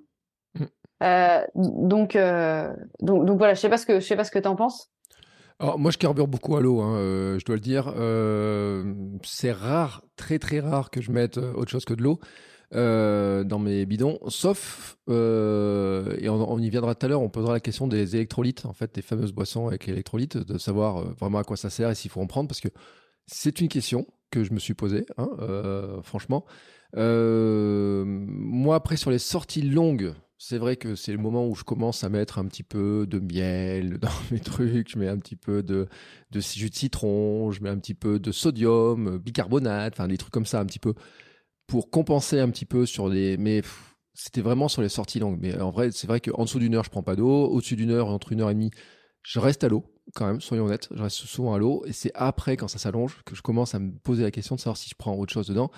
Mm. 0.54 0.64
Euh, 1.02 1.40
donc, 1.54 2.16
donc, 3.00 3.26
donc 3.26 3.38
voilà, 3.38 3.54
je 3.54 3.60
sais 3.60 3.68
pas 3.68 3.78
ce 3.78 3.86
que 3.86 4.00
je 4.00 4.06
sais 4.06 4.16
pas 4.16 4.24
ce 4.24 4.30
que 4.30 4.38
t'en 4.38 4.56
penses. 4.56 4.90
Alors, 5.58 5.78
moi, 5.78 5.90
je 5.90 5.96
carbure 5.96 6.28
beaucoup 6.28 6.54
à 6.56 6.60
l'eau, 6.60 6.82
hein, 6.82 7.38
je 7.38 7.44
dois 7.44 7.56
le 7.56 7.60
dire. 7.60 7.92
c'est 9.24 9.52
rare, 9.52 10.02
très 10.16 10.38
très 10.38 10.60
rare 10.60 10.90
que 10.90 11.00
je 11.00 11.10
mette 11.10 11.38
autre 11.38 11.70
chose 11.70 11.84
que 11.84 11.94
de 11.94 12.02
l'eau. 12.02 12.20
Euh, 12.74 13.44
dans 13.44 13.60
mes 13.60 13.86
bidons, 13.86 14.18
sauf, 14.26 14.98
euh, 15.08 16.16
et 16.18 16.28
on, 16.28 16.58
y 16.58 16.68
viendra 16.68 16.96
tout 16.96 17.06
à 17.06 17.08
l'heure, 17.08 17.22
on 17.22 17.28
posera 17.28 17.52
la 17.52 17.60
question 17.60 17.86
des 17.86 18.16
électrolytes, 18.16 18.66
en 18.66 18.72
fait, 18.72 18.92
des 18.92 19.02
fameuses 19.02 19.32
boissons 19.32 19.68
avec 19.68 19.88
électrolytes, 19.88 20.36
de 20.36 20.58
savoir 20.58 20.96
euh, 20.96 21.14
vraiment 21.20 21.38
à 21.38 21.44
quoi 21.44 21.56
ça 21.56 21.70
sert 21.70 21.90
et 21.90 21.94
s'il 21.94 22.10
faut 22.10 22.20
en 22.20 22.26
prendre, 22.26 22.48
parce 22.48 22.60
que 22.60 22.68
c'est 23.26 23.60
une 23.60 23.68
question 23.68 24.08
que 24.32 24.42
je 24.42 24.52
me 24.52 24.58
suis 24.58 24.74
posée, 24.74 25.06
hein, 25.16 25.28
franchement. 26.02 26.44
moi, 26.94 28.74
après, 28.74 28.96
sur 28.96 29.12
les 29.12 29.20
sorties 29.20 29.62
longues, 29.62 30.12
c'est 30.36 30.58
vrai 30.58 30.76
que 30.76 30.96
c'est 30.96 31.12
le 31.12 31.18
moment 31.18 31.46
où 31.46 31.54
je 31.54 31.62
commence 31.62 32.02
à 32.02 32.08
mettre 32.08 32.40
un 32.40 32.46
petit 32.46 32.64
peu 32.64 33.06
de 33.06 33.20
miel 33.20 33.98
dans 34.00 34.10
mes 34.32 34.40
trucs, 34.40 34.90
je 34.90 34.98
mets 34.98 35.08
un 35.08 35.18
petit 35.18 35.36
peu 35.36 35.62
de, 35.62 35.86
de 36.32 36.40
jus 36.40 36.70
de 36.70 36.74
citron, 36.74 37.52
je 37.52 37.62
mets 37.62 37.70
un 37.70 37.78
petit 37.78 37.94
peu 37.94 38.18
de 38.18 38.32
sodium, 38.32 39.18
bicarbonate, 39.18 39.94
enfin 39.94 40.08
des 40.08 40.18
trucs 40.18 40.32
comme 40.32 40.46
ça, 40.46 40.58
un 40.58 40.66
petit 40.66 40.80
peu 40.80 40.94
pour 41.66 41.90
compenser 41.90 42.40
un 42.40 42.50
petit 42.50 42.64
peu 42.64 42.86
sur 42.86 43.08
les. 43.08 43.36
Mais 43.36 43.62
c'était 44.14 44.40
vraiment 44.40 44.68
sur 44.68 44.82
les 44.82 44.88
sorties 44.88 45.18
longues. 45.18 45.38
Mais 45.40 45.58
en 45.60 45.70
vrai, 45.70 45.90
c'est 45.92 46.06
vrai 46.06 46.20
qu'en 46.20 46.44
dessous 46.44 46.58
d'une 46.58 46.74
heure, 46.74 46.84
je 46.84 46.90
prends 46.90 47.02
pas 47.02 47.16
d'eau. 47.16 47.46
Au-dessus 47.46 47.76
d'une 47.76 47.90
heure, 47.90 48.08
entre 48.08 48.32
une 48.32 48.40
heure 48.40 48.50
et 48.50 48.54
demie, 48.54 48.70
je 49.22 49.38
reste 49.38 49.64
à 49.64 49.68
l'eau, 49.68 49.84
quand 50.14 50.26
même, 50.26 50.40
soyons 50.40 50.66
honnêtes. 50.66 50.88
Je 50.94 51.02
reste 51.02 51.16
souvent 51.16 51.54
à 51.54 51.58
l'eau. 51.58 51.84
Et 51.86 51.92
c'est 51.92 52.12
après, 52.14 52.56
quand 52.56 52.68
ça 52.68 52.78
s'allonge, 52.78 53.22
que 53.24 53.34
je 53.34 53.42
commence 53.42 53.74
à 53.74 53.78
me 53.78 53.92
poser 53.92 54.22
la 54.22 54.30
question 54.30 54.54
de 54.54 54.60
savoir 54.60 54.76
si 54.76 54.88
je 54.88 54.94
prends 54.96 55.14
autre 55.14 55.32
chose 55.32 55.48
dedans. 55.48 55.70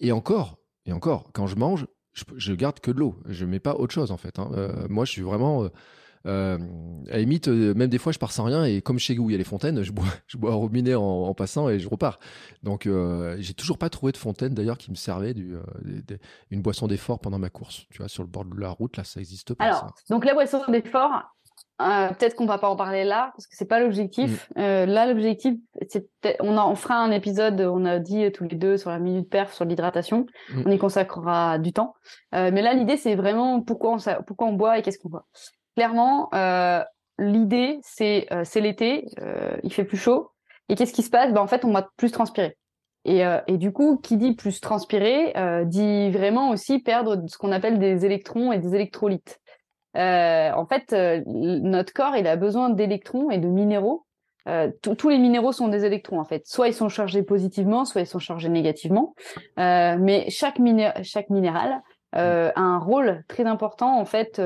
Et 0.00 0.12
encore, 0.12 0.58
et 0.86 0.92
encore, 0.92 1.30
quand 1.32 1.46
je 1.46 1.56
mange, 1.56 1.86
je, 2.12 2.52
garde 2.52 2.80
que 2.80 2.90
de 2.90 2.98
l'eau. 2.98 3.16
Je 3.26 3.44
mets 3.44 3.60
pas 3.60 3.74
autre 3.74 3.92
chose, 3.92 4.10
en 4.10 4.16
fait. 4.16 4.38
Hein. 4.38 4.50
Euh, 4.54 4.86
moi, 4.88 5.04
je 5.04 5.12
suis 5.12 5.22
vraiment. 5.22 5.64
Euh, 5.64 5.68
euh, 6.26 6.58
à 7.08 7.12
la 7.12 7.18
limite, 7.18 7.48
euh, 7.48 7.74
même 7.74 7.88
des 7.88 7.98
fois, 7.98 8.12
je 8.12 8.18
pars 8.18 8.32
sans 8.32 8.44
rien 8.44 8.64
et 8.64 8.80
comme 8.80 8.98
chez 8.98 9.14
vous, 9.14 9.28
il 9.30 9.32
y 9.32 9.34
a 9.34 9.38
les 9.38 9.44
fontaines, 9.44 9.82
je 9.82 9.92
bois, 9.92 10.04
je 10.26 10.36
bois 10.36 10.52
un 10.52 10.56
robinet 10.56 10.94
en, 10.94 11.34
passant 11.34 11.68
et 11.68 11.78
je 11.78 11.88
repars. 11.88 12.18
Donc, 12.62 12.86
euh, 12.86 13.36
j'ai 13.40 13.54
toujours 13.54 13.78
pas 13.78 13.90
trouvé 13.90 14.12
de 14.12 14.16
fontaine 14.16 14.54
d'ailleurs 14.54 14.78
qui 14.78 14.90
me 14.90 14.96
servait 14.96 15.34
du, 15.34 15.56
une 16.50 16.62
boisson 16.62 16.86
d'effort 16.86 17.18
pendant 17.18 17.38
ma 17.38 17.50
course. 17.50 17.86
Tu 17.90 17.98
vois, 17.98 18.08
sur 18.08 18.22
le 18.22 18.28
bord 18.28 18.44
de 18.44 18.58
la 18.60 18.70
route, 18.70 18.96
là, 18.96 19.04
ça 19.04 19.20
existe 19.20 19.54
pas. 19.54 19.64
Alors, 19.64 19.94
donc 20.10 20.24
la 20.24 20.34
boisson 20.34 20.60
d'effort, 20.68 21.10
peut-être 21.78 22.36
qu'on 22.36 22.46
va 22.46 22.58
pas 22.58 22.68
en 22.68 22.76
parler 22.76 23.02
là 23.02 23.32
parce 23.34 23.46
que 23.46 23.56
c'est 23.56 23.66
pas 23.66 23.80
l'objectif. 23.80 24.48
Mm. 24.54 24.60
là, 24.60 25.06
l'objectif, 25.06 25.54
c'est 25.88 26.06
on, 26.40 26.56
on 26.56 26.74
fera 26.76 26.96
un 26.96 27.10
épisode. 27.10 27.60
On 27.60 27.84
a 27.84 27.98
dit 27.98 28.30
tous 28.30 28.44
les 28.44 28.56
deux 28.56 28.76
sur 28.76 28.90
la 28.90 29.00
minute 29.00 29.28
perf 29.28 29.52
sur 29.52 29.64
l'hydratation. 29.64 30.26
Mm. 30.54 30.62
On 30.66 30.70
y 30.70 30.78
consacrera 30.78 31.58
du 31.58 31.72
temps. 31.72 31.94
mais 32.32 32.62
là, 32.62 32.74
l'idée, 32.74 32.96
c'est 32.96 33.16
vraiment 33.16 33.60
pourquoi 33.60 33.96
on, 33.96 34.22
pourquoi 34.22 34.46
on 34.46 34.52
boit 34.52 34.78
et 34.78 34.82
qu'est-ce 34.82 34.98
qu'on 34.98 35.08
boit 35.08 35.26
clairement, 35.76 36.28
euh, 36.34 36.82
l'idée, 37.18 37.78
c'est 37.82 38.26
euh, 38.32 38.44
l'été, 38.56 39.06
euh, 39.20 39.56
il 39.62 39.72
fait 39.72 39.84
plus 39.84 39.96
chaud. 39.96 40.30
Et 40.68 40.74
qu'est-ce 40.74 40.92
qui 40.92 41.02
se 41.02 41.10
passe? 41.10 41.32
Ben, 41.32 41.40
En 41.40 41.46
fait, 41.46 41.64
on 41.64 41.72
va 41.72 41.88
plus 41.96 42.10
transpirer. 42.10 42.56
Et, 43.04 43.24
du 43.48 43.72
coup, 43.72 43.96
qui 43.96 44.16
dit 44.16 44.32
plus 44.36 44.60
transpirer, 44.60 45.34
dit 45.66 46.08
vraiment 46.12 46.50
aussi 46.50 46.78
perdre 46.78 47.20
ce 47.26 47.36
qu'on 47.36 47.50
appelle 47.50 47.80
des 47.80 48.06
électrons 48.06 48.52
et 48.52 48.58
des 48.58 48.76
électrolytes. 48.76 49.40
en 49.96 50.66
fait, 50.66 50.94
notre 51.26 51.92
corps, 51.92 52.16
il 52.16 52.28
a 52.28 52.36
besoin 52.36 52.70
d'électrons 52.70 53.32
et 53.32 53.38
de 53.38 53.48
minéraux. 53.48 54.06
tous 54.82 55.08
les 55.08 55.18
minéraux 55.18 55.50
sont 55.50 55.66
des 55.66 55.84
électrons, 55.84 56.20
en 56.20 56.24
fait. 56.24 56.46
Soit 56.46 56.68
ils 56.68 56.74
sont 56.74 56.88
chargés 56.88 57.24
positivement, 57.24 57.84
soit 57.84 58.02
ils 58.02 58.06
sont 58.06 58.20
chargés 58.20 58.48
négativement. 58.48 59.16
mais 59.56 60.26
chaque, 60.30 60.60
chaque 61.02 61.28
minéral 61.28 61.82
a 62.12 62.52
un 62.54 62.78
rôle 62.78 63.24
très 63.26 63.46
important, 63.46 63.98
en 63.98 64.04
fait, 64.04 64.40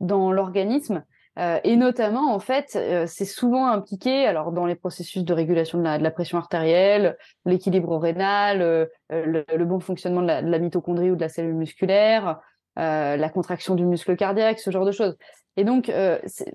dans 0.00 0.32
l'organisme. 0.32 1.04
Euh, 1.38 1.60
et 1.64 1.76
notamment, 1.76 2.34
en 2.34 2.38
fait, 2.38 2.76
euh, 2.76 3.04
c'est 3.06 3.26
souvent 3.26 3.66
impliqué 3.66 4.26
alors 4.26 4.52
dans 4.52 4.64
les 4.64 4.74
processus 4.74 5.22
de 5.22 5.34
régulation 5.34 5.78
de 5.78 5.84
la, 5.84 5.98
de 5.98 6.02
la 6.02 6.10
pression 6.10 6.38
artérielle, 6.38 7.18
l'équilibre 7.44 7.98
rénal, 7.98 8.62
euh, 8.62 8.86
le, 9.10 9.44
le, 9.54 9.64
bon 9.66 9.78
fonctionnement 9.78 10.22
de 10.22 10.26
la, 10.28 10.42
de 10.42 10.48
la, 10.48 10.58
mitochondrie 10.58 11.10
ou 11.10 11.16
de 11.16 11.20
la 11.20 11.28
cellule 11.28 11.54
musculaire, 11.54 12.40
la 12.76 13.28
contraction 13.30 13.74
du 13.74 13.86
muscle 13.86 14.16
cardiaque, 14.16 14.60
ce 14.60 14.70
genre 14.70 14.84
de 14.84 14.92
choses. 14.92 15.16
Et 15.56 15.64
donc, 15.64 15.90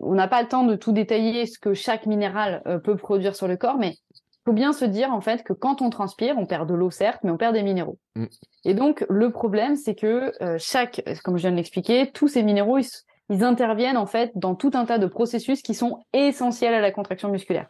on 0.01 0.13
n'a 0.13 0.27
pas 0.27 0.43
le 0.43 0.47
temps 0.47 0.63
de 0.63 0.75
tout 0.75 0.91
détailler 0.91 1.47
ce 1.47 1.57
que 1.57 1.73
chaque 1.73 2.05
minéral 2.05 2.61
peut 2.83 2.95
produire 2.95 3.35
sur 3.35 3.47
le 3.47 3.57
corps, 3.57 3.79
mais 3.79 3.95
il 4.13 4.41
faut 4.45 4.53
bien 4.53 4.71
se 4.71 4.85
dire 4.85 5.11
en 5.11 5.21
fait 5.21 5.41
que 5.41 5.53
quand 5.53 5.81
on 5.81 5.89
transpire, 5.89 6.35
on 6.37 6.45
perd 6.45 6.69
de 6.69 6.75
l'eau 6.75 6.91
certes, 6.91 7.21
mais 7.23 7.31
on 7.31 7.37
perd 7.37 7.55
des 7.55 7.63
minéraux. 7.63 7.97
Mm. 8.15 8.25
Et 8.65 8.75
donc, 8.75 9.03
le 9.09 9.31
problème, 9.31 9.75
c'est 9.75 9.95
que 9.95 10.31
chaque, 10.59 11.03
comme 11.23 11.37
je 11.37 11.41
viens 11.41 11.51
de 11.51 11.55
l'expliquer, 11.55 12.11
tous 12.11 12.27
ces 12.27 12.43
minéraux, 12.43 12.77
ils, 12.77 12.85
ils 13.31 13.43
interviennent 13.43 13.97
en 13.97 14.05
fait 14.05 14.31
dans 14.35 14.55
tout 14.55 14.71
un 14.73 14.85
tas 14.85 14.99
de 14.99 15.07
processus 15.07 15.61
qui 15.61 15.73
sont 15.73 16.03
essentiels 16.13 16.73
à 16.73 16.81
la 16.81 16.91
contraction 16.91 17.29
musculaire. 17.29 17.67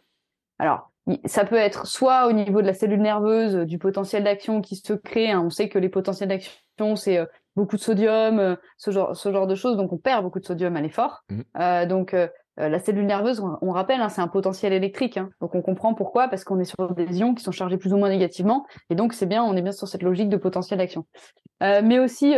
Alors, 0.58 0.90
ça 1.24 1.44
peut 1.44 1.56
être 1.56 1.86
soit 1.86 2.26
au 2.26 2.32
niveau 2.32 2.62
de 2.62 2.66
la 2.66 2.74
cellule 2.74 3.00
nerveuse, 3.00 3.56
du 3.66 3.78
potentiel 3.78 4.24
d'action 4.24 4.60
qui 4.60 4.76
se 4.76 4.92
crée. 4.92 5.30
Hein. 5.30 5.42
On 5.44 5.50
sait 5.50 5.68
que 5.68 5.78
les 5.78 5.88
potentiels 5.88 6.28
d'action, 6.28 6.96
c'est 6.96 7.18
euh, 7.18 7.26
beaucoup 7.56 7.76
de 7.76 7.80
sodium, 7.80 8.38
euh, 8.38 8.56
ce 8.76 8.90
genre, 8.90 9.16
ce 9.16 9.32
genre 9.32 9.46
de 9.46 9.54
choses. 9.54 9.76
Donc, 9.76 9.92
on 9.92 9.98
perd 9.98 10.24
beaucoup 10.24 10.40
de 10.40 10.44
sodium 10.44 10.76
à 10.76 10.80
l'effort. 10.80 11.22
Mmh. 11.30 11.40
Euh, 11.58 11.86
donc, 11.86 12.16
la 12.58 12.78
cellule 12.78 13.06
nerveuse, 13.06 13.42
on, 13.62 13.70
rappelle, 13.70 14.02
hein, 14.02 14.10
c'est 14.10 14.20
un 14.20 14.28
potentiel 14.28 14.74
électrique. 14.74 15.16
Hein. 15.16 15.30
Donc, 15.40 15.54
on 15.54 15.62
comprend 15.62 15.94
pourquoi, 15.94 16.28
parce 16.28 16.44
qu'on 16.44 16.60
est 16.60 16.64
sur 16.64 16.94
des 16.94 17.18
ions 17.18 17.34
qui 17.34 17.42
sont 17.42 17.50
chargés 17.50 17.78
plus 17.78 17.94
ou 17.94 17.96
moins 17.96 18.10
négativement. 18.10 18.66
Et 18.90 18.94
donc, 18.94 19.14
c'est 19.14 19.26
bien, 19.26 19.42
on 19.42 19.56
est 19.56 19.62
bien 19.62 19.72
sur 19.72 19.88
cette 19.88 20.02
logique 20.02 20.28
de 20.28 20.36
potentiel 20.36 20.78
d'action. 20.78 21.06
mais 21.60 21.98
aussi, 21.98 22.34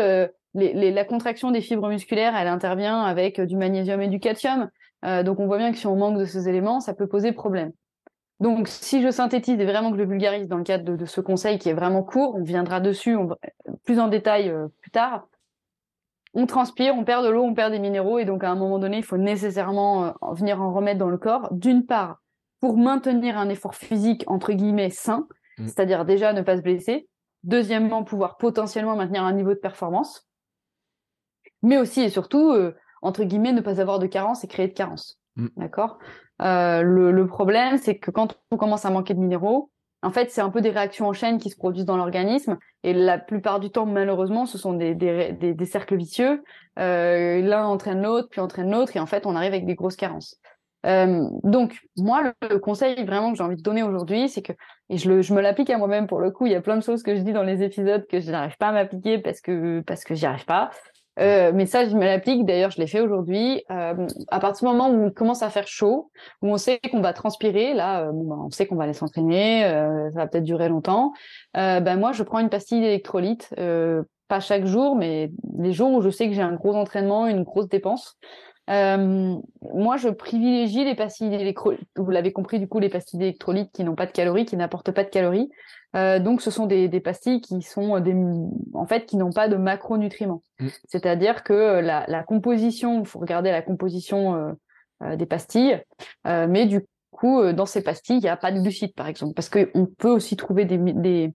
la 0.55 1.05
contraction 1.05 1.51
des 1.51 1.61
fibres 1.61 1.89
musculaires, 1.89 2.37
elle 2.37 2.49
intervient 2.49 3.03
avec 3.03 3.39
euh, 3.39 3.47
du 3.47 3.57
magnésium 3.57 4.01
et 4.01 4.09
du 4.09 4.21
calcium. 4.21 4.71
Euh, 5.05 5.23
donc 5.23 5.41
on 5.41 5.47
voit 5.47 5.59
bien 5.59 5.73
que 5.73 5.79
si 5.79 5.87
on 5.87 5.97
manque 5.97 6.19
de 6.19 6.25
ces 6.25 6.49
éléments, 6.49 6.81
ça 6.81 6.95
peut 6.95 7.07
poser 7.07 7.33
problème. 7.33 7.73
Donc 8.41 8.69
si 8.69 9.03
je 9.03 9.11
synthétise 9.11 9.59
et 9.61 9.65
vraiment 9.65 9.93
que 9.93 9.99
je 9.99 10.05
vulgarise 10.05 10.49
dans 10.49 10.59
le 10.59 10.65
cadre 10.65 10.97
de, 10.97 11.05
ce 11.05 11.21
conseil 11.21 11.59
qui 11.59 11.69
est 11.69 11.75
vraiment 11.75 12.03
court, 12.03 12.37
on 12.37 12.43
viendra 12.43 12.81
dessus 12.81 13.17
plus 13.85 13.99
en 13.99 14.09
détail 14.09 14.49
euh, 14.49 14.69
plus 14.81 14.91
tard. 14.91 15.29
On 16.35 16.47
transpire, 16.47 16.95
on 16.97 17.05
perd 17.05 17.25
de 17.25 17.31
l'eau, 17.31 17.45
on 17.45 17.55
perd 17.55 17.73
des 17.73 17.79
minéraux 17.79 18.19
et 18.19 18.25
donc 18.25 18.43
à 18.43 18.51
un 18.51 18.57
moment 18.57 18.81
donné, 18.81 18.99
il 18.99 19.05
faut 19.05 19.17
nécessairement 19.17 20.15
venir 20.33 20.61
en 20.61 20.73
remettre 20.73 20.99
dans 20.99 21.09
le 21.09 21.19
corps. 21.19 21.49
D'une 21.53 21.87
part, 21.87 22.23
pour 22.61 22.77
maintenir 22.77 23.39
un 23.39 23.49
effort 23.49 23.77
physique 23.77 24.25
entre 24.27 24.53
guillemets 24.53 24.91
sain, 24.91 25.29
mmh. 25.59 25.67
c'est-à-dire 25.67 26.05
déjà 26.05 26.33
ne 26.33 26.43
pas 26.43 26.57
se 26.57 26.63
blesser. 26.63 27.09
Deuxièmement, 27.45 28.03
pouvoir 28.03 28.37
potentiellement 28.37 28.97
maintenir 28.97 29.23
un 29.23 29.33
niveau 29.33 29.51
de 29.51 29.59
performance 29.59 30.27
mais 31.65 31.79
aussi 31.79 32.03
et 32.03 32.09
surtout, 32.09 32.53
euh, 32.53 32.75
entre 33.03 33.25
guillemets, 33.25 33.53
ne 33.53 33.61
pas 33.61 33.81
avoir 33.81 33.99
de 33.99 34.07
carence 34.07 34.45
et 34.45 34.49
créer 34.49 34.69
de 34.69 34.73
carence. 34.73 35.19
Mm. 35.37 35.49
D'accord? 35.57 35.99
Euh, 36.43 36.83
le, 36.83 37.27
problème, 37.27 37.79
c'est 37.79 37.99
que 37.99 38.11
quand 38.11 38.39
on 38.51 38.57
commence 38.57 38.85
à 38.85 38.91
manquer 38.91 39.15
de 39.15 39.21
minéraux, 39.21 39.71
en 40.03 40.11
fait, 40.11 40.31
c'est 40.31 40.43
un 40.43 40.51
peu 40.51 40.61
des 40.61 40.71
réactions 40.71 41.09
en 41.09 41.13
chaîne 41.15 41.39
qui 41.39 41.49
se 41.49 41.57
produisent 41.57 41.87
dans 41.87 41.97
l'organisme. 41.97 42.59
Et 42.83 42.93
la 42.93 43.19
plupart 43.19 43.59
du 43.59 43.71
temps, 43.71 43.87
malheureusement, 43.87 44.45
ce 44.45 44.59
sont 44.59 44.75
des, 44.75 44.95
des, 44.95 45.33
des, 45.33 45.65
cercles 45.65 45.97
vicieux. 45.97 46.43
Euh, 46.79 47.41
L'un 47.41 47.65
entraîne 47.65 48.03
l'autre, 48.03 48.29
puis 48.31 48.41
entraîne 48.41 48.71
l'autre. 48.71 48.97
Et 48.97 49.01
en 49.01 49.07
fait, 49.07 49.25
on 49.25 49.35
arrive 49.35 49.55
avec 49.55 49.65
des 49.65 49.75
grosses 49.75 49.97
carences. 49.97 50.39
Euh, 50.85 51.27
donc, 51.43 51.79
moi, 51.97 52.35
le, 52.43 52.59
conseil 52.59 53.03
vraiment 53.07 53.33
que 53.33 53.39
j'ai 53.39 53.45
envie 53.45 53.57
de 53.57 53.63
donner 53.63 53.83
aujourd'hui, 53.83 54.29
c'est 54.29 54.43
que, 54.43 54.53
et 54.91 54.99
je, 54.99 55.09
le, 55.09 55.23
je 55.23 55.33
me 55.33 55.41
l'applique 55.41 55.71
à 55.71 55.79
moi-même 55.79 56.07
pour 56.07 56.21
le 56.21 56.31
coup, 56.31 56.45
il 56.45 56.53
y 56.53 56.55
a 56.55 56.61
plein 56.61 56.77
de 56.77 56.83
choses 56.83 57.03
que 57.03 57.17
je 57.17 57.23
dis 57.23 57.33
dans 57.33 57.43
les 57.43 57.63
épisodes 57.63 58.07
que 58.07 58.21
je 58.21 58.31
n'arrive 58.31 58.59
pas 58.59 58.69
à 58.69 58.73
m'appliquer 58.73 59.19
parce 59.19 59.41
que, 59.41 59.81
parce 59.81 60.05
que 60.05 60.15
j'y 60.15 60.27
arrive 60.27 60.45
pas. 60.45 60.71
Euh, 61.21 61.53
mais 61.55 61.67
ça, 61.67 61.89
je 61.89 61.95
me 61.95 62.05
l'applique. 62.05 62.45
D'ailleurs, 62.45 62.71
je 62.71 62.79
l'ai 62.79 62.87
fait 62.87 63.01
aujourd'hui. 63.01 63.63
Euh, 63.71 64.07
à 64.29 64.41
partir 64.41 64.69
du 64.69 64.77
moment 64.77 64.91
où 64.91 65.07
on 65.07 65.11
commence 65.11 65.43
à 65.43 65.51
faire 65.51 65.69
chaud, 65.69 66.11
où 66.43 66.49
on 66.49 66.57
sait 66.57 66.81
qu'on 66.91 67.01
va 67.01 67.13
transpirer, 67.13 67.75
là, 67.75 68.07
euh, 68.07 68.11
bah, 68.13 68.37
on 68.45 68.51
sait 68.51 68.67
qu'on 68.67 68.77
va 68.77 68.85
aller 68.85 68.95
s'entraîner, 68.95 69.65
euh, 69.65 70.11
ça 70.11 70.21
va 70.21 70.27
peut-être 70.27 70.45
durer 70.45 70.69
longtemps. 70.69 71.13
Euh, 71.57 71.81
ben 71.81 71.99
moi, 71.99 72.13
je 72.13 72.23
prends 72.23 72.41
une 72.41 72.51
pastille 72.51 72.81
d'électrolyte, 72.81 73.55
pas 74.27 74.41
chaque 74.41 74.65
jour, 74.65 74.97
mais 74.97 75.31
les 75.59 75.73
jours 75.73 75.93
où 75.93 76.01
je 76.01 76.11
sais 76.11 76.29
que 76.29 76.35
j'ai 76.35 76.43
un 76.43 76.55
gros 76.55 76.75
entraînement, 76.75 77.27
une 77.27 77.43
grosse 77.43 77.69
dépense. 77.69 78.17
moi, 78.69 79.97
je 79.99 80.09
privilégie 80.09 80.85
les 80.85 80.95
pastilles 80.95 81.31
d'électrolyte. 81.31 81.89
Vous 81.97 82.11
l'avez 82.11 82.33
compris, 82.33 82.59
du 82.59 82.67
coup, 82.67 82.81
les 82.81 82.89
pastilles 82.89 83.21
d'électrolyte 83.21 83.71
qui 83.73 83.85
n'ont 83.85 83.95
pas 83.95 84.07
de 84.07 84.13
calories, 84.13 84.47
qui 84.47 84.57
n'apportent 84.57 84.93
pas 84.93 85.05
de 85.05 85.11
calories. 85.11 85.51
Euh, 85.95 86.19
donc, 86.19 86.43
ce 86.43 86.51
sont 86.51 86.67
des, 86.67 86.89
des, 86.89 87.01
pastilles 87.01 87.41
qui 87.41 87.63
sont 87.63 88.01
des, 88.01 88.15
en 88.73 88.87
fait, 88.87 89.07
qui 89.07 89.17
n'ont 89.17 89.31
pas 89.31 89.49
de 89.49 89.57
macronutriments. 89.57 90.43
Mm. 90.59 90.69
C'est-à-dire 90.89 91.45
que 91.45 91.81
la, 91.81 92.05
la 92.09 92.23
composition, 92.23 93.01
il 93.01 93.07
faut 93.07 93.19
regarder 93.19 93.51
la 93.51 93.63
composition 93.63 94.35
euh, 94.35 94.53
euh 95.03 95.17
des 95.17 95.27
pastilles, 95.27 95.81
euh, 96.27 96.47
mais 96.49 96.67
du 96.67 96.81
coup, 97.11 97.41
euh, 97.41 97.53
dans 97.53 97.67
ces 97.67 97.83
pastilles, 97.83 98.17
il 98.17 98.23
n'y 98.23 98.29
a 98.29 98.37
pas 98.37 98.51
de 98.51 98.61
glucides, 98.61 98.95
par 98.95 99.07
exemple, 99.07 99.35
parce 99.35 99.49
qu'on 99.49 99.87
peut 99.99 100.11
aussi 100.11 100.37
trouver 100.37 100.65
des, 100.65 100.79
des, 100.79 101.33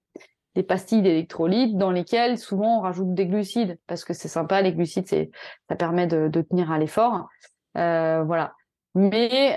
des 0.56 0.64
pastilles 0.64 1.02
d'électrolytes 1.02 1.78
dans 1.78 1.92
lesquelles 1.92 2.38
souvent 2.38 2.80
on 2.80 2.82
rajoute 2.82 3.14
des 3.14 3.28
glucides, 3.28 3.78
parce 3.88 4.04
que 4.04 4.14
c'est 4.14 4.28
sympa, 4.28 4.62
les 4.62 4.74
glucides, 4.74 5.08
c'est, 5.08 5.32
ça 5.70 5.76
permet 5.76 6.08
de, 6.08 6.28
de 6.28 6.42
tenir 6.42 6.72
à 6.72 6.78
l'effort. 6.78 7.30
voilà. 7.76 8.54
Mais 8.96 9.56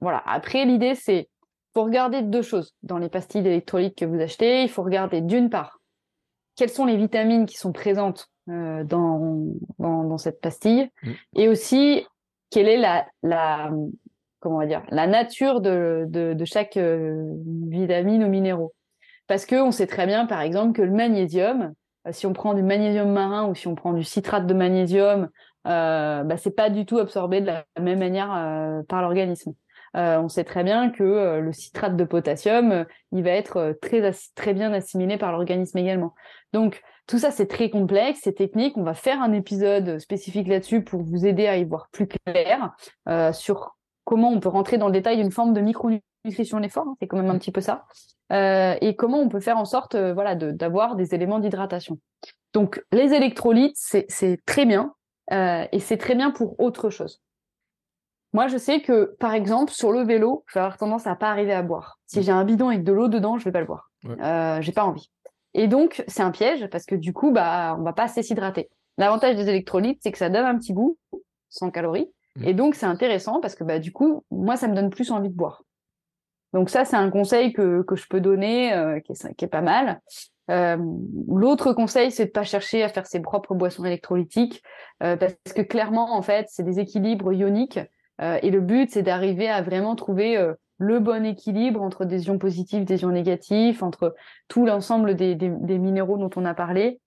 voilà. 0.00 0.22
Après, 0.26 0.64
l'idée, 0.64 0.96
c'est 0.96 1.28
faut 1.76 1.84
regarder 1.84 2.22
deux 2.22 2.40
choses 2.40 2.74
dans 2.82 2.96
les 2.96 3.10
pastilles 3.10 3.42
d'électrolytes 3.42 3.98
que 3.98 4.06
vous 4.06 4.18
achetez. 4.18 4.62
Il 4.62 4.70
faut 4.70 4.82
regarder 4.82 5.20
d'une 5.20 5.50
part 5.50 5.78
quelles 6.56 6.70
sont 6.70 6.86
les 6.86 6.96
vitamines 6.96 7.44
qui 7.44 7.58
sont 7.58 7.72
présentes 7.72 8.30
euh, 8.48 8.82
dans, 8.82 9.44
dans, 9.78 10.16
cette 10.16 10.40
pastille 10.40 10.88
mm. 11.02 11.10
et 11.34 11.48
aussi 11.50 12.06
quelle 12.48 12.66
est 12.66 12.78
la, 12.78 13.06
la 13.22 13.70
comment 14.40 14.56
on 14.56 14.60
va 14.60 14.66
dire 14.66 14.84
la 14.88 15.06
nature 15.06 15.60
de, 15.60 16.06
de, 16.08 16.32
de 16.32 16.44
chaque 16.46 16.78
euh, 16.78 17.22
vitamine 17.68 18.24
ou 18.24 18.28
minéraux. 18.28 18.72
Parce 19.26 19.44
que 19.44 19.56
on 19.56 19.70
sait 19.70 19.86
très 19.86 20.06
bien, 20.06 20.24
par 20.24 20.40
exemple, 20.40 20.72
que 20.72 20.80
le 20.82 20.92
magnésium, 20.92 21.74
euh, 22.06 22.12
si 22.12 22.24
on 22.24 22.32
prend 22.32 22.54
du 22.54 22.62
magnésium 22.62 23.12
marin 23.12 23.48
ou 23.48 23.54
si 23.54 23.68
on 23.68 23.74
prend 23.74 23.92
du 23.92 24.02
citrate 24.02 24.46
de 24.46 24.54
magnésium, 24.54 25.28
euh, 25.66 26.22
bah, 26.22 26.38
c'est 26.38 26.56
pas 26.56 26.70
du 26.70 26.86
tout 26.86 26.96
absorbé 26.96 27.42
de 27.42 27.46
la 27.46 27.66
même 27.78 27.98
manière 27.98 28.82
par 28.88 29.02
l'organisme. 29.02 29.52
Euh, 29.96 30.18
on 30.18 30.28
sait 30.28 30.44
très 30.44 30.64
bien 30.64 30.90
que 30.90 31.02
euh, 31.02 31.40
le 31.40 31.52
citrate 31.52 31.96
de 31.96 32.04
potassium, 32.04 32.72
euh, 32.72 32.84
il 33.12 33.22
va 33.22 33.30
être 33.30 33.78
très, 33.80 34.54
bien 34.54 34.72
assimilé 34.72 35.16
par 35.16 35.32
l'organisme 35.32 35.78
également. 35.78 36.14
Donc, 36.52 36.82
tout 37.06 37.18
ça, 37.18 37.30
c'est 37.30 37.46
très 37.46 37.70
complexe, 37.70 38.20
c'est 38.22 38.34
technique. 38.34 38.76
On 38.76 38.82
va 38.82 38.94
faire 38.94 39.22
un 39.22 39.32
épisode 39.32 39.98
spécifique 39.98 40.48
là-dessus 40.48 40.82
pour 40.82 41.02
vous 41.02 41.24
aider 41.24 41.46
à 41.46 41.56
y 41.56 41.64
voir 41.64 41.88
plus 41.92 42.08
clair 42.08 42.74
sur 43.32 43.76
comment 44.04 44.30
on 44.30 44.40
peut 44.40 44.48
rentrer 44.48 44.76
dans 44.76 44.86
le 44.86 44.92
détail 44.92 45.18
d'une 45.18 45.30
forme 45.30 45.52
de 45.52 45.60
micronutrition 45.60 46.58
de 46.58 46.62
l'effort. 46.64 46.88
Hein, 46.88 46.96
c'est 46.98 47.06
quand 47.06 47.16
même 47.16 47.30
un 47.30 47.38
petit 47.38 47.52
peu 47.52 47.60
ça. 47.60 47.84
et 48.32 48.96
comment 48.96 49.20
on 49.20 49.28
peut 49.28 49.38
faire 49.38 49.56
en 49.56 49.64
sorte 49.64 49.94
voilà, 49.94 50.34
d'avoir 50.34 50.96
des 50.96 51.14
éléments 51.14 51.38
d'hydratation. 51.38 52.00
Donc, 52.52 52.82
les 52.90 53.14
électrolytes, 53.14 53.76
c'est 53.76 54.40
très 54.44 54.66
bien. 54.66 54.92
et 55.30 55.78
c'est 55.78 55.98
très 55.98 56.16
bien 56.16 56.32
pour 56.32 56.58
autre 56.58 56.90
chose. 56.90 57.22
Moi, 58.36 58.48
je 58.48 58.58
sais 58.58 58.80
que, 58.80 59.16
par 59.18 59.32
exemple, 59.32 59.72
sur 59.72 59.92
le 59.92 60.02
vélo, 60.02 60.44
je 60.46 60.54
vais 60.54 60.60
avoir 60.60 60.76
tendance 60.76 61.06
à 61.06 61.16
pas 61.16 61.30
arriver 61.30 61.52
à 61.52 61.62
boire. 61.62 61.98
Si 62.06 62.22
j'ai 62.22 62.32
un 62.32 62.44
bidon 62.44 62.68
avec 62.68 62.84
de 62.84 62.92
l'eau 62.92 63.08
dedans, 63.08 63.38
je 63.38 63.44
vais 63.44 63.52
pas 63.52 63.60
le 63.60 63.66
boire. 63.66 63.90
Euh, 64.06 64.60
j'ai 64.60 64.72
pas 64.72 64.84
envie. 64.84 65.10
Et 65.54 65.66
donc, 65.68 66.04
c'est 66.06 66.22
un 66.22 66.30
piège 66.30 66.68
parce 66.68 66.84
que 66.84 66.94
du 66.94 67.12
coup, 67.12 67.32
bah, 67.32 67.74
on 67.78 67.82
va 67.82 67.92
pas 67.92 68.04
assez 68.04 68.22
s'hydrater. 68.22 68.68
L'avantage 68.98 69.36
des 69.36 69.48
électrolytes, 69.48 70.00
c'est 70.02 70.12
que 70.12 70.18
ça 70.18 70.28
donne 70.28 70.44
un 70.44 70.56
petit 70.58 70.72
goût, 70.72 70.98
sans 71.48 71.70
calories, 71.70 72.10
Mmh. 72.36 72.44
Et 72.44 72.54
donc, 72.54 72.74
c'est 72.74 72.86
intéressant 72.86 73.40
parce 73.40 73.54
que 73.54 73.64
bah, 73.64 73.78
du 73.78 73.92
coup, 73.92 74.24
moi, 74.30 74.56
ça 74.56 74.68
me 74.68 74.74
donne 74.74 74.90
plus 74.90 75.10
envie 75.10 75.28
de 75.28 75.34
boire. 75.34 75.62
Donc 76.52 76.70
ça, 76.70 76.84
c'est 76.84 76.96
un 76.96 77.10
conseil 77.10 77.52
que, 77.52 77.82
que 77.82 77.96
je 77.96 78.06
peux 78.08 78.20
donner, 78.20 78.72
euh, 78.72 79.00
qui, 79.00 79.12
est, 79.12 79.34
qui, 79.34 79.44
est, 79.44 79.48
pas 79.48 79.62
mal. 79.62 80.00
Euh, 80.50 80.78
L'autre 81.28 81.72
conseil, 81.72 82.10
c'est 82.10 82.26
de 82.26 82.30
pas 82.30 82.44
chercher 82.44 82.82
à 82.82 82.88
faire 82.88 83.06
ses 83.06 83.20
propres 83.20 83.54
boissons 83.54 83.84
électrolytiques, 83.84 84.62
euh, 85.02 85.16
parce 85.16 85.34
que 85.54 85.62
clairement, 85.62 86.14
en 86.14 86.22
fait, 86.22 86.46
c'est 86.48 86.62
des 86.62 86.78
équilibres 86.78 87.32
ioniques, 87.32 87.80
euh, 88.20 88.38
et 88.42 88.50
le 88.50 88.60
but, 88.60 88.90
c'est 88.90 89.02
d'arriver 89.02 89.48
à 89.48 89.62
vraiment 89.62 89.94
trouver 89.94 90.36
euh, 90.36 90.54
le 90.78 91.00
bon 91.00 91.24
équilibre 91.24 91.82
entre 91.82 92.04
des 92.04 92.26
ions 92.26 92.38
positifs, 92.38 92.84
des 92.84 93.02
ions 93.02 93.10
négatifs, 93.10 93.82
entre 93.82 94.14
tout 94.48 94.66
l'ensemble 94.66 95.14
des, 95.14 95.36
minéraux 95.78 96.18
dont 96.18 96.30
on 96.36 96.44
a 96.44 96.54
parlé. 96.54 97.00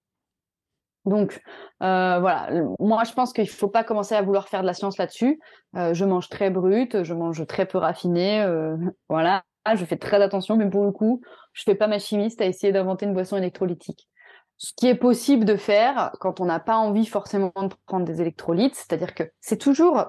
Donc 1.06 1.42
euh, 1.82 2.20
voilà, 2.20 2.50
moi 2.78 3.04
je 3.04 3.14
pense 3.14 3.32
qu'il 3.32 3.50
faut 3.50 3.70
pas 3.70 3.84
commencer 3.84 4.16
à 4.16 4.22
vouloir 4.22 4.50
faire 4.50 4.62
de 4.62 4.66
la 4.66 4.74
science 4.74 4.98
là-dessus. 4.98 5.40
Euh, 5.76 5.94
je 5.94 6.06
mange 6.06 6.30
très 6.30 6.50
brut, 6.50 7.04
je 7.04 7.14
mange 7.14 7.46
très 7.48 7.66
peu 7.66 7.78
raffiné, 7.78 8.46
voilà, 9.08 9.44
je 9.76 9.86
fais 9.86 9.98
très 9.98 10.22
attention, 10.22 10.58
mais 10.58 10.70
pour 10.70 10.84
le 10.84 10.92
coup, 10.92 11.22
je 11.54 11.64
fais 11.64 11.76
pas 11.76 11.88
ma 11.88 12.00
chimiste 12.00 12.42
à 12.42 12.46
essayer 12.46 12.74
d'inventer 12.74 13.06
une 13.06 13.14
boisson 13.14 13.38
électrolytique. 13.38 14.10
Ce 14.58 14.74
qui 14.76 14.88
est 14.88 14.96
possible 14.96 15.46
de 15.46 15.56
faire 15.56 16.12
quand 16.20 16.42
on 16.42 16.46
n'a 16.46 16.60
pas 16.60 16.76
envie 16.76 17.06
forcément 17.06 17.54
de 17.56 17.74
prendre 17.86 18.06
des 18.06 18.20
électrolytes, 18.20 18.76
c'est-à-dire 18.76 19.16
que 19.16 19.24
c'est 19.40 19.58
toujours 19.58 20.06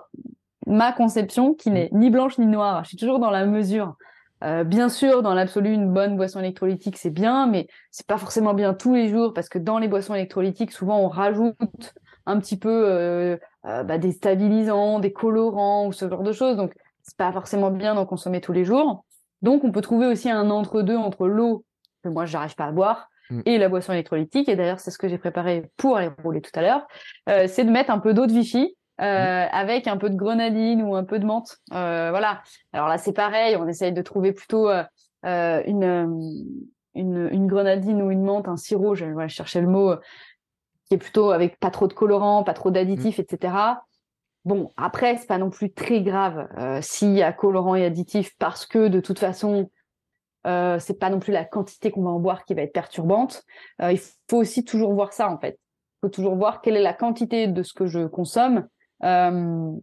ma 0.70 0.92
conception 0.92 1.52
qui 1.52 1.70
n'est 1.70 1.90
ni 1.92 2.10
blanche 2.10 2.38
ni 2.38 2.46
noire. 2.46 2.84
Je 2.84 2.88
suis 2.88 2.96
toujours 2.96 3.18
dans 3.18 3.30
la 3.30 3.44
mesure. 3.44 3.96
Euh, 4.42 4.64
bien 4.64 4.88
sûr, 4.88 5.22
dans 5.22 5.34
l'absolu, 5.34 5.70
une 5.70 5.92
bonne 5.92 6.16
boisson 6.16 6.40
électrolytique, 6.40 6.96
c'est 6.96 7.10
bien, 7.10 7.46
mais 7.46 7.66
c'est 7.90 8.06
pas 8.06 8.16
forcément 8.16 8.54
bien 8.54 8.72
tous 8.72 8.94
les 8.94 9.08
jours 9.08 9.34
parce 9.34 9.48
que 9.48 9.58
dans 9.58 9.78
les 9.78 9.88
boissons 9.88 10.14
électrolytiques, 10.14 10.72
souvent, 10.72 10.98
on 11.00 11.08
rajoute 11.08 11.56
un 12.26 12.38
petit 12.38 12.56
peu 12.56 12.70
euh, 12.70 13.36
euh, 13.66 13.82
bah, 13.82 13.98
des 13.98 14.12
stabilisants, 14.12 15.00
des 15.00 15.12
colorants 15.12 15.86
ou 15.88 15.92
ce 15.92 16.08
genre 16.08 16.22
de 16.22 16.32
choses. 16.32 16.56
Donc, 16.56 16.72
c'est 17.02 17.16
pas 17.16 17.32
forcément 17.32 17.70
bien 17.70 17.94
d'en 17.94 18.06
consommer 18.06 18.40
tous 18.40 18.52
les 18.52 18.64
jours. 18.64 19.04
Donc, 19.42 19.64
on 19.64 19.72
peut 19.72 19.82
trouver 19.82 20.06
aussi 20.06 20.30
un 20.30 20.50
entre-deux 20.50 20.96
entre 20.96 21.26
l'eau, 21.26 21.64
que 22.02 22.08
moi, 22.08 22.24
j'arrive 22.24 22.54
pas 22.54 22.66
à 22.66 22.72
boire, 22.72 23.08
mm. 23.30 23.40
et 23.44 23.58
la 23.58 23.68
boisson 23.68 23.92
électrolytique. 23.92 24.48
Et 24.48 24.56
d'ailleurs, 24.56 24.80
c'est 24.80 24.90
ce 24.90 24.98
que 24.98 25.08
j'ai 25.08 25.18
préparé 25.18 25.70
pour 25.76 25.96
aller 25.96 26.10
rouler 26.22 26.40
tout 26.40 26.52
à 26.54 26.62
l'heure. 26.62 26.86
C'est 27.48 27.64
de 27.64 27.70
mettre 27.70 27.90
un 27.90 27.98
peu 27.98 28.14
d'eau 28.14 28.26
de 28.26 28.32
Vichy 28.32 28.76
euh, 29.00 29.46
avec 29.50 29.86
un 29.86 29.96
peu 29.96 30.10
de 30.10 30.14
grenadine 30.14 30.82
ou 30.82 30.94
un 30.94 31.04
peu 31.04 31.18
de 31.18 31.24
menthe. 31.24 31.56
Euh, 31.72 32.10
voilà. 32.10 32.42
Alors 32.74 32.86
là, 32.86 32.98
c'est 32.98 33.14
pareil, 33.14 33.56
on 33.56 33.66
essaye 33.66 33.92
de 33.92 34.02
trouver 34.02 34.32
plutôt 34.32 34.68
euh, 34.68 35.62
une, 35.66 36.52
une, 36.94 37.28
une 37.32 37.46
grenadine 37.46 38.02
ou 38.02 38.10
une 38.10 38.22
menthe, 38.22 38.46
un 38.46 38.58
sirop, 38.58 38.94
je 38.94 39.06
chercher 39.28 39.62
le 39.62 39.68
mot, 39.68 39.94
qui 40.86 40.94
est 40.94 40.98
plutôt 40.98 41.30
avec 41.30 41.58
pas 41.58 41.70
trop 41.70 41.86
de 41.86 41.94
colorants, 41.94 42.44
pas 42.44 42.52
trop 42.52 42.70
d'additifs, 42.70 43.18
mmh. 43.18 43.22
etc. 43.22 43.54
Bon, 44.44 44.70
après, 44.76 45.16
c'est 45.16 45.26
pas 45.26 45.38
non 45.38 45.48
plus 45.48 45.72
très 45.72 46.02
grave 46.02 46.48
s'il 46.82 47.12
y 47.12 47.22
a 47.22 47.32
colorants 47.32 47.76
et 47.76 47.86
additifs 47.86 48.36
parce 48.38 48.66
que 48.66 48.88
de 48.88 49.00
toute 49.00 49.18
façon, 49.18 49.70
euh, 50.46 50.78
c'est 50.78 50.98
pas 50.98 51.08
non 51.08 51.20
plus 51.20 51.32
la 51.32 51.44
quantité 51.44 51.90
qu'on 51.90 52.02
va 52.02 52.10
en 52.10 52.20
boire 52.20 52.44
qui 52.44 52.52
va 52.52 52.62
être 52.62 52.72
perturbante. 52.72 53.44
il 53.80 53.98
faut 54.28 54.38
aussi 54.38 54.62
toujours 54.62 54.92
voir 54.92 55.14
ça 55.14 55.30
en 55.30 55.38
fait. 55.38 55.58
Il 55.58 56.06
faut 56.06 56.10
toujours 56.10 56.36
voir 56.36 56.60
quelle 56.60 56.76
est 56.76 56.82
la 56.82 56.94
quantité 56.94 57.46
de 57.46 57.62
ce 57.62 57.72
que 57.72 57.86
je 57.86 58.06
consomme 58.06 58.66
par 59.00 59.82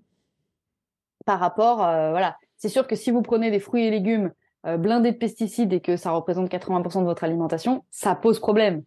rapport, 1.40 1.86
euh, 1.86 2.12
voilà, 2.12 2.38
c'est 2.58 2.70
sûr 2.70 2.88
que 2.88 2.96
si 2.96 3.12
vous 3.12 3.22
prenez 3.22 3.52
des 3.52 3.60
fruits 3.60 3.86
et 3.86 3.92
légumes 3.92 4.32
euh, 4.66 4.78
blindés 4.78 5.12
de 5.12 5.18
pesticides 5.18 5.74
et 5.74 5.82
que 5.82 5.98
ça 5.98 6.12
représente 6.12 6.50
80% 6.50 7.02
de 7.02 7.06
votre 7.06 7.24
alimentation, 7.24 7.84
ça 7.92 8.16
pose 8.16 8.40
problème. 8.40 8.84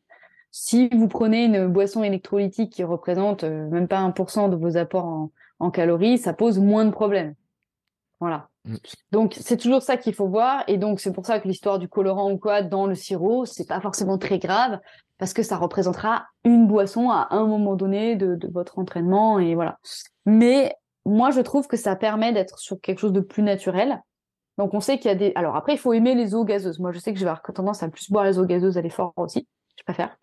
Si 0.50 0.88
vous 0.88 1.06
prenez 1.06 1.44
une 1.44 1.68
boisson 1.68 2.02
électrolytique 2.02 2.72
qui 2.72 2.82
représente 2.82 3.44
même 3.44 3.86
pas 3.86 4.00
1% 4.00 4.50
de 4.50 4.56
vos 4.56 4.76
apports 4.76 5.04
en, 5.04 5.30
en, 5.60 5.70
calories, 5.70 6.18
ça 6.18 6.32
pose 6.32 6.58
moins 6.58 6.84
de 6.84 6.90
problèmes. 6.90 7.34
Voilà. 8.18 8.48
Mm. 8.64 8.76
Donc 9.12 9.36
c'est 9.38 9.56
toujours 9.56 9.82
ça 9.82 9.96
qu'il 9.96 10.14
faut 10.14 10.28
voir 10.28 10.64
et 10.66 10.76
donc 10.76 11.00
c'est 11.00 11.12
pour 11.12 11.26
ça 11.26 11.40
que 11.40 11.46
l'histoire 11.46 11.78
du 11.78 11.88
colorant 11.88 12.32
ou 12.32 12.38
quoi 12.38 12.62
dans 12.62 12.86
le 12.86 12.94
sirop, 12.94 13.44
c'est 13.44 13.68
pas 13.68 13.80
forcément 13.80 14.18
très 14.18 14.38
grave 14.38 14.80
parce 15.20 15.34
que 15.34 15.44
ça 15.44 15.56
représentera 15.56 16.24
une 16.44 16.66
boisson 16.66 17.10
à 17.10 17.28
un 17.30 17.46
moment 17.46 17.76
donné 17.76 18.16
de, 18.16 18.34
de 18.34 18.48
votre 18.48 18.78
entraînement 18.78 19.38
et 19.38 19.54
voilà. 19.54 19.78
Mais 20.26 20.74
moi, 21.04 21.30
je 21.30 21.40
trouve 21.40 21.68
que 21.68 21.76
ça 21.76 21.94
permet 21.94 22.32
d'être 22.32 22.58
sur 22.58 22.80
quelque 22.80 22.98
chose 22.98 23.12
de 23.12 23.20
plus 23.20 23.42
naturel. 23.42 24.02
Donc, 24.58 24.74
on 24.74 24.80
sait 24.80 24.98
qu'il 24.98 25.10
y 25.10 25.12
a 25.12 25.14
des. 25.14 25.32
Alors, 25.34 25.56
après, 25.56 25.74
il 25.74 25.78
faut 25.78 25.92
aimer 25.92 26.14
les 26.14 26.34
eaux 26.34 26.44
gazeuses. 26.44 26.78
Moi, 26.78 26.90
je 26.92 26.98
sais 26.98 27.12
que 27.12 27.18
je 27.18 27.24
vais 27.24 27.30
avoir 27.30 27.42
tendance 27.42 27.82
à 27.82 27.88
plus 27.88 28.10
boire 28.10 28.24
les 28.24 28.38
eaux 28.38 28.46
gazeuses 28.46 28.78
à 28.78 28.80
l'effort 28.80 29.12
aussi. 29.16 29.46
Je 29.78 29.84
préfère. 29.84 30.16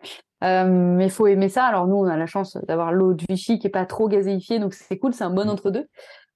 Euh, 0.44 0.64
mais 0.64 1.06
il 1.06 1.10
faut 1.10 1.28
aimer 1.28 1.48
ça. 1.48 1.64
Alors, 1.64 1.86
nous, 1.86 1.96
on 1.96 2.06
a 2.06 2.16
la 2.16 2.26
chance 2.26 2.56
d'avoir 2.66 2.92
l'eau 2.92 3.14
de 3.14 3.24
Vichy 3.28 3.60
qui 3.60 3.68
est 3.68 3.70
pas 3.70 3.86
trop 3.86 4.08
gazéifiée. 4.08 4.58
Donc, 4.58 4.74
c'est 4.74 4.98
cool. 4.98 5.14
C'est 5.14 5.24
un 5.24 5.30
bon 5.30 5.46
mmh. 5.46 5.50
entre-deux. 5.50 5.88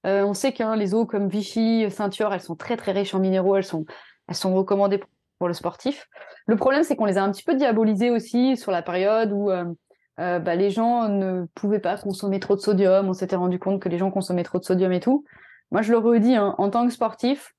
Euh, 0.05 0.23
on 0.23 0.33
sait 0.33 0.53
que 0.53 0.63
hein, 0.63 0.77
les 0.77 0.93
eaux 0.93 1.05
comme 1.05 1.27
Vichy, 1.27 1.89
Ceinture, 1.91 2.33
elles 2.33 2.41
sont 2.41 2.55
très, 2.55 2.77
très 2.77 2.93
riches 2.93 3.13
en 3.13 3.19
minéraux. 3.19 3.57
Elles 3.57 3.63
sont, 3.63 3.85
elles 4.27 4.35
sont 4.35 4.53
recommandées 4.53 4.97
pour 4.97 5.09
le 5.47 5.53
sportif. 5.53 6.07
Le 6.47 6.55
problème, 6.55 6.83
c'est 6.83 6.95
qu'on 6.95 7.05
les 7.05 7.17
a 7.17 7.23
un 7.23 7.31
petit 7.31 7.43
peu 7.43 7.55
diabolisées 7.55 8.09
aussi 8.09 8.57
sur 8.57 8.71
la 8.71 8.81
période 8.81 9.31
où 9.31 9.49
euh, 9.49 9.65
euh, 10.19 10.39
bah, 10.39 10.55
les 10.55 10.69
gens 10.69 11.07
ne 11.09 11.45
pouvaient 11.55 11.79
pas 11.79 11.97
consommer 11.97 12.39
trop 12.39 12.55
de 12.55 12.61
sodium. 12.61 13.07
On 13.09 13.13
s'était 13.13 13.35
rendu 13.35 13.59
compte 13.59 13.81
que 13.81 13.89
les 13.89 13.97
gens 13.97 14.11
consommaient 14.11 14.43
trop 14.43 14.59
de 14.59 14.63
sodium 14.63 14.91
et 14.91 14.99
tout. 14.99 15.25
Moi, 15.71 15.81
je 15.81 15.91
le 15.91 15.97
redis, 15.97 16.35
hein, 16.35 16.55
en 16.57 16.69
tant 16.69 16.85
que 16.85 16.93
sportif, 16.93 17.53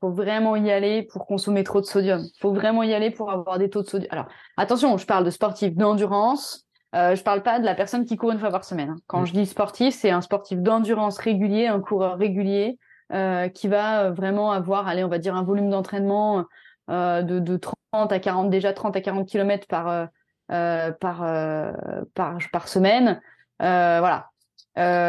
faut 0.00 0.10
vraiment 0.10 0.56
y 0.56 0.70
aller 0.70 1.02
pour 1.02 1.26
consommer 1.26 1.64
trop 1.64 1.80
de 1.80 1.86
sodium. 1.86 2.22
Faut 2.40 2.52
vraiment 2.52 2.82
y 2.82 2.92
aller 2.94 3.10
pour 3.10 3.30
avoir 3.30 3.58
des 3.58 3.70
taux 3.70 3.82
de 3.82 3.88
sodium. 3.88 4.08
Alors, 4.12 4.26
attention, 4.56 4.96
je 4.98 5.06
parle 5.06 5.24
de 5.24 5.30
sportif 5.30 5.74
d'endurance. 5.74 6.66
Euh, 6.94 7.16
je 7.16 7.22
parle 7.22 7.42
pas 7.42 7.58
de 7.58 7.64
la 7.64 7.74
personne 7.74 8.04
qui 8.04 8.16
court 8.16 8.30
une 8.30 8.38
fois 8.38 8.50
par 8.50 8.64
semaine. 8.64 8.90
Hein. 8.90 8.96
Quand 9.06 9.22
mm. 9.22 9.26
je 9.26 9.32
dis 9.32 9.46
sportif, 9.46 9.94
c'est 9.94 10.10
un 10.10 10.20
sportif 10.20 10.60
d'endurance 10.60 11.18
régulier, 11.18 11.66
un 11.66 11.80
coureur 11.80 12.18
régulier 12.18 12.78
euh, 13.12 13.48
qui 13.48 13.68
va 13.68 14.10
vraiment 14.10 14.52
avoir, 14.52 14.86
allez, 14.86 15.02
on 15.02 15.08
va 15.08 15.18
dire 15.18 15.34
un 15.34 15.42
volume 15.42 15.70
d'entraînement 15.70 16.44
de, 16.88 17.38
de 17.38 17.56
30 17.56 18.12
à 18.12 18.18
40, 18.18 18.50
déjà 18.50 18.72
30 18.72 18.96
à 18.96 19.00
40 19.00 19.28
km 19.28 19.66
par 19.66 19.88
euh, 19.88 20.06
euh, 20.52 20.92
par, 20.92 21.24
euh, 21.24 21.72
par, 22.14 22.38
par 22.52 22.68
semaine. 22.68 23.20
Euh, 23.62 23.98
voilà. 23.98 24.30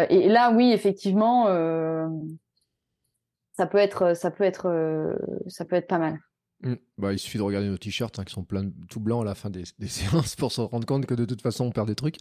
et 0.10 0.30
là, 0.30 0.52
oui, 0.52 0.72
effectivement, 0.72 1.46
ça 3.54 3.68
peut 3.68 3.78
être, 3.78 4.16
ça 4.16 4.32
peut 4.32 4.44
être, 4.44 5.16
ça 5.48 5.66
peut 5.66 5.76
être 5.76 5.88
pas 5.88 6.00
mal. 6.00 6.20
Mmh. 6.62 6.74
Bah, 6.98 7.14
il 7.14 7.20
suffit 7.20 7.38
de 7.38 7.44
regarder 7.44 7.68
nos 7.68 7.78
t-shirts 7.78 8.18
hein, 8.18 8.24
qui 8.24 8.34
sont 8.34 8.44
plein 8.44 8.68
tout 8.90 9.00
blancs 9.00 9.22
à 9.22 9.26
la 9.26 9.36
fin 9.36 9.50
des, 9.52 9.66
séances 9.88 10.36
pour 10.36 10.52
se 10.52 10.62
rendre 10.62 10.88
compte 10.88 11.06
que 11.06 11.14
de 11.14 11.26
toute 11.26 11.42
façon 11.42 11.66
on 11.66 11.72
perd 11.72 11.88
des 11.88 11.96
trucs. 11.96 12.18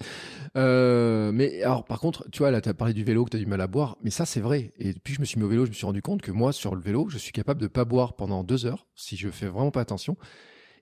Euh, 0.56 1.32
mais 1.32 1.62
alors 1.62 1.84
par 1.84 2.00
contre, 2.00 2.28
tu 2.30 2.40
vois, 2.40 2.50
là 2.50 2.60
tu 2.60 2.68
as 2.68 2.74
parlé 2.74 2.92
du 2.92 3.02
vélo 3.02 3.24
que 3.24 3.30
tu 3.30 3.36
as 3.36 3.40
du 3.40 3.46
mal 3.46 3.60
à 3.60 3.66
boire, 3.66 3.96
mais 4.02 4.10
ça 4.10 4.26
c'est 4.26 4.40
vrai. 4.40 4.74
Et 4.78 4.92
depuis 4.92 5.14
je 5.14 5.20
me 5.20 5.24
suis 5.24 5.38
mis 5.38 5.44
au 5.44 5.48
vélo, 5.48 5.64
je 5.64 5.70
me 5.70 5.74
suis 5.74 5.86
rendu 5.86 6.02
compte 6.02 6.20
que 6.20 6.32
moi 6.32 6.52
sur 6.52 6.74
le 6.74 6.82
vélo, 6.82 7.08
je 7.08 7.18
suis 7.18 7.32
capable 7.32 7.60
de 7.60 7.66
pas 7.66 7.84
boire 7.86 8.14
pendant 8.14 8.44
deux 8.44 8.66
heures 8.66 8.86
si 8.94 9.16
je 9.16 9.30
fais 9.30 9.46
vraiment 9.46 9.70
pas 9.70 9.80
attention. 9.80 10.16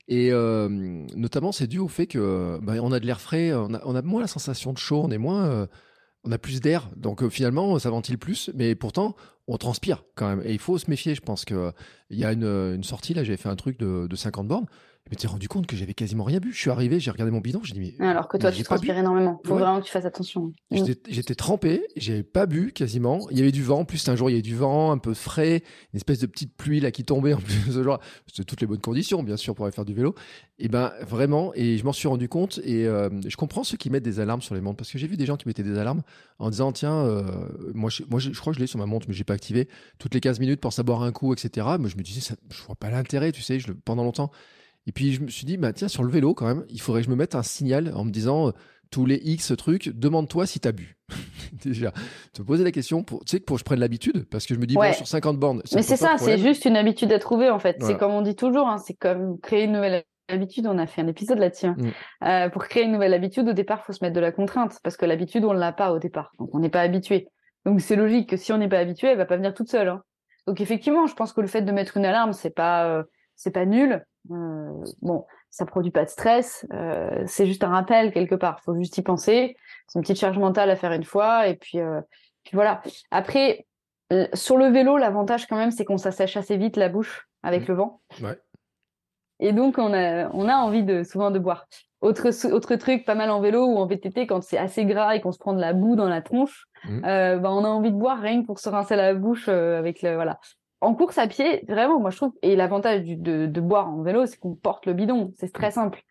Et 0.07 0.33
euh, 0.33 0.69
notamment, 0.69 1.53
c'est 1.53 1.67
dû 1.67 1.79
au 1.79 1.89
fait 1.89 2.07
que 2.07 2.59
bah, 2.63 2.75
on 2.83 2.93
a 2.93 3.01
de 3.01 3.07
l'air 3.07 3.21
frais, 3.21 3.55
on 3.55 3.73
a, 3.73 3.81
on 3.85 3.95
a, 3.95 4.03
moins 4.03 4.21
la 4.21 4.27
sensation 4.27 4.73
de 4.73 4.79
chaud, 4.79 5.01
on 5.03 5.11
est 5.11 5.19
moins, 5.19 5.47
euh, 5.47 5.67
on 6.25 6.33
a 6.33 6.39
plus 6.39 6.61
d'air, 6.61 6.89
donc 6.97 7.23
euh, 7.23 7.29
finalement, 7.29 7.79
ça 7.79 7.91
ventile 7.91 8.19
plus, 8.19 8.51
mais 8.55 8.75
pourtant, 8.75 9.15
on 9.47 9.59
transpire 9.59 10.05
quand 10.15 10.29
même. 10.29 10.43
Et 10.45 10.53
il 10.53 10.59
faut 10.59 10.79
se 10.79 10.89
méfier. 10.89 11.15
Je 11.15 11.21
pense 11.21 11.45
que 11.45 11.73
il 12.11 12.19
y 12.19 12.25
a 12.25 12.33
une, 12.33 12.45
une 12.45 12.85
sortie 12.85 13.15
là, 13.15 13.25
j'avais 13.25 13.37
fait 13.37 13.49
un 13.49 13.57
truc 13.57 13.79
de, 13.79 14.07
de 14.07 14.17
50 14.17 14.49
bornes. 14.49 14.67
Je 15.07 15.11
m'étais 15.11 15.27
rendu 15.27 15.49
compte 15.49 15.67
que 15.67 15.77
j'avais 15.77 15.93
quasiment 15.93 16.25
rien 16.25 16.39
bu. 16.39 16.51
Je 16.51 16.59
suis 16.59 16.71
arrivé, 16.71 16.99
j'ai 16.99 17.11
regardé 17.11 17.31
mon 17.31 17.41
bidon, 17.41 17.61
j'ai 17.63 17.75
dit 17.75 17.95
mais 17.99 18.07
alors 18.07 18.27
que 18.27 18.39
toi 18.39 18.51
tu 18.51 18.63
transpires 18.63 18.97
énormément. 18.97 19.39
Faut 19.45 19.55
vraiment 19.55 19.81
que 19.81 19.85
tu 19.85 19.93
fasses 19.93 20.07
attention. 20.07 20.51
J'étais 20.71 21.35
trempé, 21.35 21.85
j'avais 21.95 22.23
pas 22.23 22.47
bu 22.47 22.73
quasiment. 22.73 23.29
Il 23.31 23.39
y 23.39 23.43
avait 23.43 23.53
du 23.53 23.63
vent. 23.63 23.81
En 23.81 23.85
plus, 23.85 24.09
un 24.09 24.17
jour 24.17 24.31
il 24.31 24.33
y 24.33 24.37
avait 24.37 24.43
du 24.43 24.57
vent, 24.57 24.93
un 24.93 24.97
peu 24.97 25.13
frais, 25.13 25.63
une 25.93 25.99
espèce 25.99 26.21
de 26.21 26.27
petite 26.27 26.57
pluie 26.57 26.81
là 26.81 26.91
qui 26.91 27.05
tombait. 27.05 27.35
En 27.35 27.39
plus, 27.39 27.53
ce 27.71 27.99
c'était 28.29 28.45
toutes 28.45 28.63
les 28.63 28.67
bonnes 28.67 28.81
conditions 28.81 29.23
bien 29.23 29.37
sûr 29.37 29.55
pour 29.55 29.67
aller 29.67 29.75
faire 29.75 29.85
du 29.85 29.93
vélo. 29.93 30.15
Et 30.59 30.69
ben 30.69 30.91
vraiment, 31.07 31.53
et 31.55 31.77
je 31.77 31.85
m'en 31.85 31.93
suis 31.93 32.09
rendu 32.09 32.31
compte. 32.31 32.59
Et 32.65 32.87
euh, 32.87 33.11
je 33.27 33.37
comprends 33.37 33.63
ceux 33.63 33.77
qui 33.77 33.91
mettent 33.91 34.05
des 34.05 34.21
alarmes 34.21 34.41
sur 34.41 34.55
les 34.55 34.63
montres 34.63 34.79
parce 34.79 34.91
que 34.91 34.97
j'ai 34.97 35.07
vu 35.07 35.19
des 35.19 35.27
gens 35.27 35.37
qui 35.37 35.47
mettaient 35.47 35.63
des 35.63 35.77
alarmes 35.77 36.01
en 36.39 36.49
disant 36.49 36.73
tiens, 36.73 37.05
euh, 37.05 37.25
moi, 37.75 37.91
je, 37.91 38.05
moi 38.09 38.21
je, 38.21 38.31
crois 38.31 38.55
que 38.55 38.57
je 38.57 38.61
l'ai 38.61 38.67
sur 38.67 38.79
ma 38.79 38.87
montre, 38.87 39.05
mais 39.07 39.15
j'ai 39.15 39.25
pas 39.25 39.35
activé 39.35 39.69
toutes 39.99 40.15
les 40.15 40.21
15 40.21 40.41
minutes 40.41 40.63
pour 40.63 40.73
savoir 40.73 41.03
un 41.03 41.13
coup, 41.13 41.35
etc. 41.35 41.67
Mais 41.79 41.91
je 41.91 41.99
me 41.99 42.03
disais 42.03 42.23
ça, 42.23 42.37
je 42.51 42.63
vois 42.63 42.77
pas 42.77 42.89
l'intérêt, 42.89 43.33
tu 43.33 43.43
sais. 43.43 43.61
Je, 43.61 43.71
pendant 43.73 44.03
longtemps 44.03 44.31
et 44.87 44.93
puis 44.93 45.13
je 45.13 45.23
me 45.23 45.29
suis 45.29 45.47
dit, 45.47 45.57
bah 45.57 45.73
tiens, 45.73 45.89
sur 45.89 46.03
le 46.03 46.11
vélo 46.11 46.35
quand 46.35 46.47
même, 46.47 46.65
il 46.69 46.81
faudrait 46.81 47.03
que 47.03 47.07
je 47.07 47.11
me 47.11 47.17
mette 47.17 47.35
un 47.35 47.43
signal 47.43 47.93
en 47.95 48.05
me 48.05 48.11
disant 48.11 48.49
euh, 48.49 48.51
tous 48.91 49.07
les 49.07 49.17
X 49.17 49.53
trucs, 49.57 49.89
demande-toi 49.89 50.47
si 50.47 50.61
t'as 50.61 50.73
bu. 50.73 50.97
Déjà, 51.65 51.93
te 52.33 52.43
poser 52.43 52.65
la 52.65 52.71
question, 52.71 53.03
pour, 53.03 53.25
tu 53.25 53.37
sais, 53.37 53.41
pour 53.41 53.57
que 53.57 53.61
je 53.61 53.65
prenne 53.65 53.81
l'habitude, 53.81 54.27
parce 54.31 54.47
que 54.47 54.55
je 54.55 54.61
me 54.61 54.67
dis, 54.67 54.75
bon, 54.75 54.93
sur 54.93 55.07
50 55.07 55.39
bornes. 55.39 55.63
Mais 55.75 55.83
c'est 55.83 55.97
ça, 55.97 56.17
c'est 56.19 56.39
juste 56.39 56.65
une 56.65 56.77
habitude 56.77 57.13
à 57.13 57.19
trouver 57.19 57.51
en 57.51 57.59
fait. 57.59 57.77
C'est 57.81 57.99
comme 57.99 58.13
on 58.13 58.23
dit 58.23 58.37
toujours, 58.37 58.69
hein, 58.69 58.79
c'est 58.79 58.95
comme 58.95 59.39
créer 59.41 59.65
une 59.65 59.73
nouvelle 59.73 60.05
habitude. 60.29 60.67
On 60.67 60.79
a 60.79 60.87
fait 60.87 61.03
un 61.03 61.07
épisode 61.07 61.39
là-dessus. 61.39 61.67
Hein. 61.67 61.77
Mm. 61.79 62.27
Euh, 62.27 62.49
pour 62.51 62.65
créer 62.65 62.85
une 62.85 62.93
nouvelle 62.93 63.15
habitude, 63.15 63.49
au 63.49 63.53
départ, 63.53 63.81
il 63.83 63.87
faut 63.87 63.93
se 63.93 64.05
mettre 64.05 64.15
de 64.15 64.21
la 64.21 64.33
contrainte, 64.33 64.79
parce 64.83 64.97
que 64.97 65.07
l'habitude, 65.07 65.45
on 65.45 65.55
ne 65.55 65.59
l'a 65.59 65.73
pas 65.73 65.93
au 65.93 65.99
départ. 65.99 66.33
Donc 66.39 66.55
on 66.55 66.59
n'est 66.59 66.71
pas 66.71 66.83
habitué. 66.83 67.29
Donc 67.65 67.81
c'est 67.81 67.97
logique 67.97 68.29
que 68.29 68.37
si 68.37 68.53
on 68.53 68.59
n'est 68.59 68.69
pas 68.69 68.79
habitué, 68.79 69.09
elle 69.09 69.19
va 69.19 69.27
pas 69.27 69.37
venir 69.37 69.55
toute 69.55 69.69
seule. 69.69 69.89
Hein. 69.89 70.03
Donc 70.47 70.61
effectivement, 70.61 71.07
je 71.07 71.15
pense 71.15 71.33
que 71.33 71.41
le 71.41 71.47
fait 71.47 71.63
de 71.63 71.73
mettre 71.73 71.97
une 71.97 72.05
alarme, 72.05 72.33
c'est 72.33 72.55
pas, 72.55 72.87
euh, 72.87 73.03
c'est 73.37 73.51
pas 73.51 73.65
nul. 73.65 74.05
Euh, 74.31 74.85
bon, 75.03 75.27
ça 75.51 75.67
produit 75.67 75.91
pas 75.91 76.05
de 76.05 76.11
stress, 76.11 76.67
euh, 76.73 77.23
c'est 77.27 77.47
juste 77.47 77.63
un 77.63 77.69
rappel 77.69 78.13
quelque 78.13 78.35
part. 78.35 78.61
Faut 78.61 78.75
juste 78.75 78.97
y 78.99 79.03
penser. 79.03 79.57
C'est 79.87 79.99
une 79.99 80.03
petite 80.03 80.19
charge 80.19 80.39
mentale 80.39 80.71
à 80.71 80.77
faire 80.77 80.93
une 80.93 81.05
fois, 81.05 81.47
et 81.47 81.55
puis 81.55 81.79
euh, 81.79 82.01
puis 82.45 82.55
voilà. 82.55 82.83
Après, 83.11 83.67
sur 84.35 84.57
le 84.57 84.67
vélo, 84.67 84.97
l'avantage 84.97 85.47
quand 85.47 85.57
même, 85.57 85.71
c'est 85.71 85.85
qu'on 85.85 85.99
s'assèche 85.99 86.37
assez 86.37 86.57
vite 86.57 86.77
la 86.77 86.89
bouche 86.89 87.29
avec 87.43 87.63
mmh. 87.63 87.69
le 87.69 87.75
vent. 87.75 88.01
Ouais. 88.23 88.39
Et 89.41 89.53
donc, 89.53 89.79
on 89.79 89.93
a, 89.93 90.31
on 90.31 90.49
a 90.49 90.55
envie 90.55 90.85
de, 90.85 91.03
souvent 91.03 91.31
de 91.31 91.39
boire. 91.39 91.67
Autre, 92.01 92.29
autre 92.53 92.77
truc, 92.77 93.05
pas 93.05 93.15
mal 93.15 93.31
en 93.31 93.41
vélo 93.41 93.65
ou 93.67 93.79
en 93.79 93.87
VTT, 93.87 94.27
quand 94.27 94.43
c'est 94.43 94.59
assez 94.59 94.85
gras 94.85 95.17
et 95.17 95.21
qu'on 95.21 95.33
se 95.33 95.39
prend 95.39 95.55
de 95.55 95.61
la 95.61 95.73
boue 95.73 95.97
dans 95.97 96.09
la 96.09 96.23
tronche, 96.23 96.67
mmh. 96.85 97.05
euh, 97.05 97.39
bah, 97.39 97.51
on 97.51 97.65
a 97.65 97.69
envie 97.69 97.91
de 97.91 97.97
boire 97.97 98.21
rien 98.21 98.43
que 98.43 98.47
pour 98.47 98.59
se 98.59 98.69
rincer 98.69 98.95
la 98.95 99.15
bouche 99.15 99.47
euh, 99.49 99.79
avec 99.79 100.03
le, 100.03 100.15
voilà. 100.15 100.39
En 100.85 100.95
course 100.95 101.19
à 101.19 101.27
pied, 101.27 101.65
vraiment, 101.67 101.99
moi 101.99 102.11
je 102.11 102.17
trouve, 102.17 102.33
et 102.43 102.57
l'avantage 102.57 103.05
de, 103.05 103.47
de 103.47 103.61
boire 103.61 103.89
en 103.89 104.03
vélo, 104.03 104.27
c'est 104.27 104.39
qu'on 104.39 104.55
porte 104.55 104.87
le 104.87 104.93
bidon. 104.93 105.33
C'est 105.39 105.53
très 105.53 105.71
simple. 105.71 106.03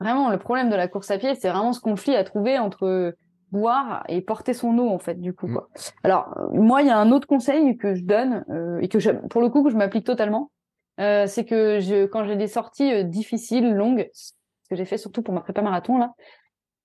Vraiment, 0.00 0.30
le 0.30 0.38
problème 0.38 0.70
de 0.70 0.74
la 0.74 0.88
course 0.88 1.10
à 1.10 1.18
pied, 1.18 1.34
c'est 1.34 1.50
vraiment 1.50 1.72
ce 1.72 1.80
conflit 1.80 2.16
à 2.16 2.24
trouver 2.24 2.58
entre 2.58 3.14
boire 3.52 4.02
et 4.08 4.22
porter 4.22 4.54
son 4.54 4.76
eau 4.78 4.88
en 4.88 4.98
fait 4.98 5.20
du 5.20 5.34
coup. 5.34 5.46
Quoi. 5.46 5.68
Alors 6.02 6.34
moi, 6.52 6.82
il 6.82 6.88
y 6.88 6.90
a 6.90 6.98
un 6.98 7.12
autre 7.12 7.28
conseil 7.28 7.76
que 7.76 7.94
je 7.94 8.02
donne 8.02 8.44
euh, 8.50 8.80
et 8.80 8.88
que 8.88 8.98
je, 8.98 9.10
pour 9.10 9.42
le 9.42 9.50
coup 9.50 9.62
que 9.62 9.70
je 9.70 9.76
m'applique 9.76 10.06
totalement. 10.06 10.50
Euh, 11.00 11.26
c'est 11.26 11.44
que 11.44 11.80
je, 11.80 12.06
quand 12.06 12.24
j'ai 12.24 12.36
des 12.36 12.48
sorties 12.48 12.92
euh, 12.92 13.02
difficiles, 13.02 13.72
longues, 13.72 14.10
ce 14.12 14.32
que 14.68 14.76
j'ai 14.76 14.84
fait 14.84 14.98
surtout 14.98 15.22
pour 15.22 15.34
ma 15.34 15.40
prépa 15.40 15.62
marathon 15.62 15.98
là, 15.98 16.12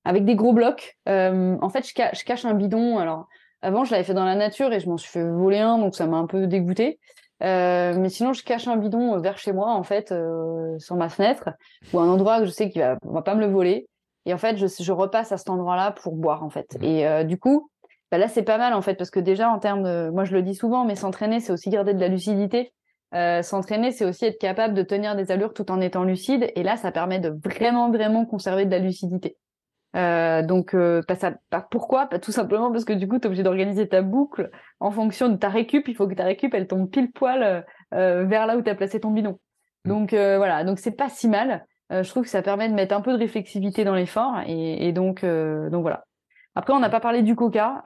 avec 0.06 0.24
des 0.24 0.36
gros 0.36 0.54
blocs, 0.54 0.98
euh, 1.10 1.58
en 1.62 1.70
fait, 1.70 1.86
je, 1.86 1.94
je, 2.14 2.24
cache 2.24 2.46
un 2.46 2.54
bidon. 2.54 2.98
Alors, 3.00 3.28
avant, 3.62 3.84
je 3.84 3.92
l'avais 3.92 4.04
fait 4.04 4.14
dans 4.14 4.26
la 4.26 4.36
nature 4.36 4.72
et 4.72 4.80
je 4.80 4.88
m'en 4.88 4.98
suis 4.98 5.10
fait 5.10 5.30
voler 5.30 5.60
un, 5.60 5.78
donc 5.78 5.96
ça 5.96 6.08
m'a 6.08 6.18
un 6.18 6.28
peu 6.28 6.48
dégoûté. 6.48 7.00
Mais 7.42 8.10
sinon, 8.10 8.34
je 8.34 8.44
cache 8.44 8.68
un 8.68 8.78
bidon 8.78 9.20
vers 9.20 9.38
chez 9.38 9.52
moi, 9.52 9.72
en 9.74 9.84
fait, 9.84 10.14
sur 10.80 10.96
ma 10.96 11.10
fenêtre, 11.10 11.50
ou 11.94 12.00
un 12.00 12.10
endroit 12.10 12.40
que 12.40 12.46
je 12.46 12.52
sais 12.52 12.70
qu'il 12.70 12.82
va, 12.82 12.98
va 13.04 13.22
pas 13.22 13.36
me 13.36 13.42
le 13.42 13.52
voler. 13.52 13.88
Et 14.26 14.34
en 14.34 14.38
fait, 14.38 14.58
je, 14.58 14.68
je 14.68 14.92
repasse 14.92 15.32
à 15.32 15.38
cet 15.38 15.50
endroit-là 15.50 15.92
pour 15.92 16.16
boire, 16.16 16.44
en 16.44 16.50
fait. 16.50 16.78
Mmh. 16.80 16.84
Et 16.84 17.26
du 17.26 17.40
coup, 17.40 17.70
bah 18.12 18.18
là, 18.18 18.28
c'est 18.28 18.44
pas 18.44 18.58
mal, 18.58 18.74
en 18.74 18.82
fait, 18.82 18.96
parce 18.96 19.10
que 19.10 19.20
déjà, 19.20 19.50
en 19.50 19.60
termes 19.60 19.84
de... 19.84 20.10
Moi, 20.10 20.24
je 20.24 20.34
le 20.34 20.42
dis 20.42 20.56
souvent, 20.56 20.86
mais 20.86 20.96
s'entraîner, 20.96 21.40
c'est 21.40 21.52
aussi 21.52 21.70
garder 21.70 21.94
de 21.94 22.00
la 22.00 22.08
lucidité. 22.08 22.74
Euh, 23.14 23.42
s'entraîner, 23.42 23.92
c'est 23.92 24.06
aussi 24.06 24.26
être 24.26 24.38
capable 24.38 24.74
de 24.74 24.82
tenir 24.82 25.16
des 25.16 25.32
allures 25.32 25.54
tout 25.54 25.72
en 25.72 25.80
étant 25.80 26.04
lucide. 26.04 26.52
Et 26.56 26.64
là, 26.64 26.76
ça 26.76 26.92
permet 26.92 27.20
de 27.20 27.30
vraiment, 27.44 27.90
vraiment 27.90 28.26
conserver 28.26 28.66
de 28.66 28.72
la 28.72 28.80
lucidité. 28.80 29.38
Euh, 29.96 30.44
donc, 30.44 30.74
euh, 30.74 31.02
ça, 31.18 31.34
pourquoi 31.72 32.08
Tout 32.08 32.32
simplement 32.32 32.72
parce 32.72 32.86
que 32.86 32.94
du 32.94 33.08
coup, 33.08 33.18
tu 33.18 33.24
es 33.24 33.28
obligé 33.28 33.44
d'organiser 33.44 33.88
ta 33.88 34.02
boucle 34.02 34.50
en 34.80 34.92
fonction 34.92 35.30
de 35.30 35.38
ta 35.38 35.50
récup. 35.50 35.88
Il 35.88 35.96
faut 35.96 36.08
que 36.08 36.14
ta 36.14 36.26
récup, 36.26 36.54
elle 36.54 36.68
tombe 36.68 36.90
pile 36.90 37.12
poil 37.12 37.66
vers 37.92 38.46
là 38.46 38.58
où 38.58 38.62
tu 38.62 38.70
as 38.70 38.76
placé 38.76 39.00
ton 39.00 39.12
bidon. 39.12 39.40
Mmh. 39.86 39.90
Donc 39.90 40.10
voilà, 40.12 40.64
donc 40.64 40.80
c'est 40.80 40.92
pas 40.92 41.10
si 41.10 41.28
mal. 41.28 41.66
je 41.90 42.08
trouve 42.10 42.24
que 42.24 42.30
ça 42.30 42.42
permet 42.42 42.70
de 42.70 42.74
mettre 42.74 42.96
un 42.96 43.02
peu 43.02 43.14
de 43.14 43.18
réflexivité 43.18 43.86
dans 43.86 43.96
l'effort. 43.96 44.42
Et, 44.46 44.88
et, 44.88 44.92
donc, 44.92 45.24
donc 45.24 45.82
voilà. 45.82 46.04
Après, 46.56 46.74
on 46.74 46.80
n'a 46.80 46.90
pas 46.90 47.00
parlé 47.00 47.24
du 47.24 47.36
coca. 47.36 47.82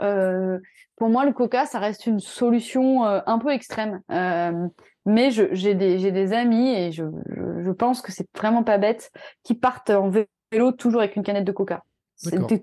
pour 0.98 1.10
moi, 1.10 1.26
le 1.26 1.34
coca, 1.34 1.66
ça 1.66 1.80
reste 1.80 2.08
une 2.08 2.20
solution 2.20 3.04
un 3.06 3.40
peu 3.40 3.52
extrême. 3.52 4.02
Mais 5.06 5.32
j'ai 5.32 5.74
des, 5.74 6.12
des, 6.12 6.34
amis 6.34 6.70
et 6.76 6.92
je, 6.92 7.04
je, 7.30 7.64
je 7.64 7.72
pense 7.72 8.02
que 8.02 8.12
c'est 8.12 8.28
vraiment 8.38 8.64
pas 8.64 8.78
bête 8.78 9.12
qui 9.44 9.56
partent 9.56 9.90
en 9.90 10.10
vélo 10.10 10.72
toujours 10.72 11.02
avec 11.02 11.16
une 11.16 11.24
canette 11.24 11.46
de 11.46 11.52
coca. 11.52 11.84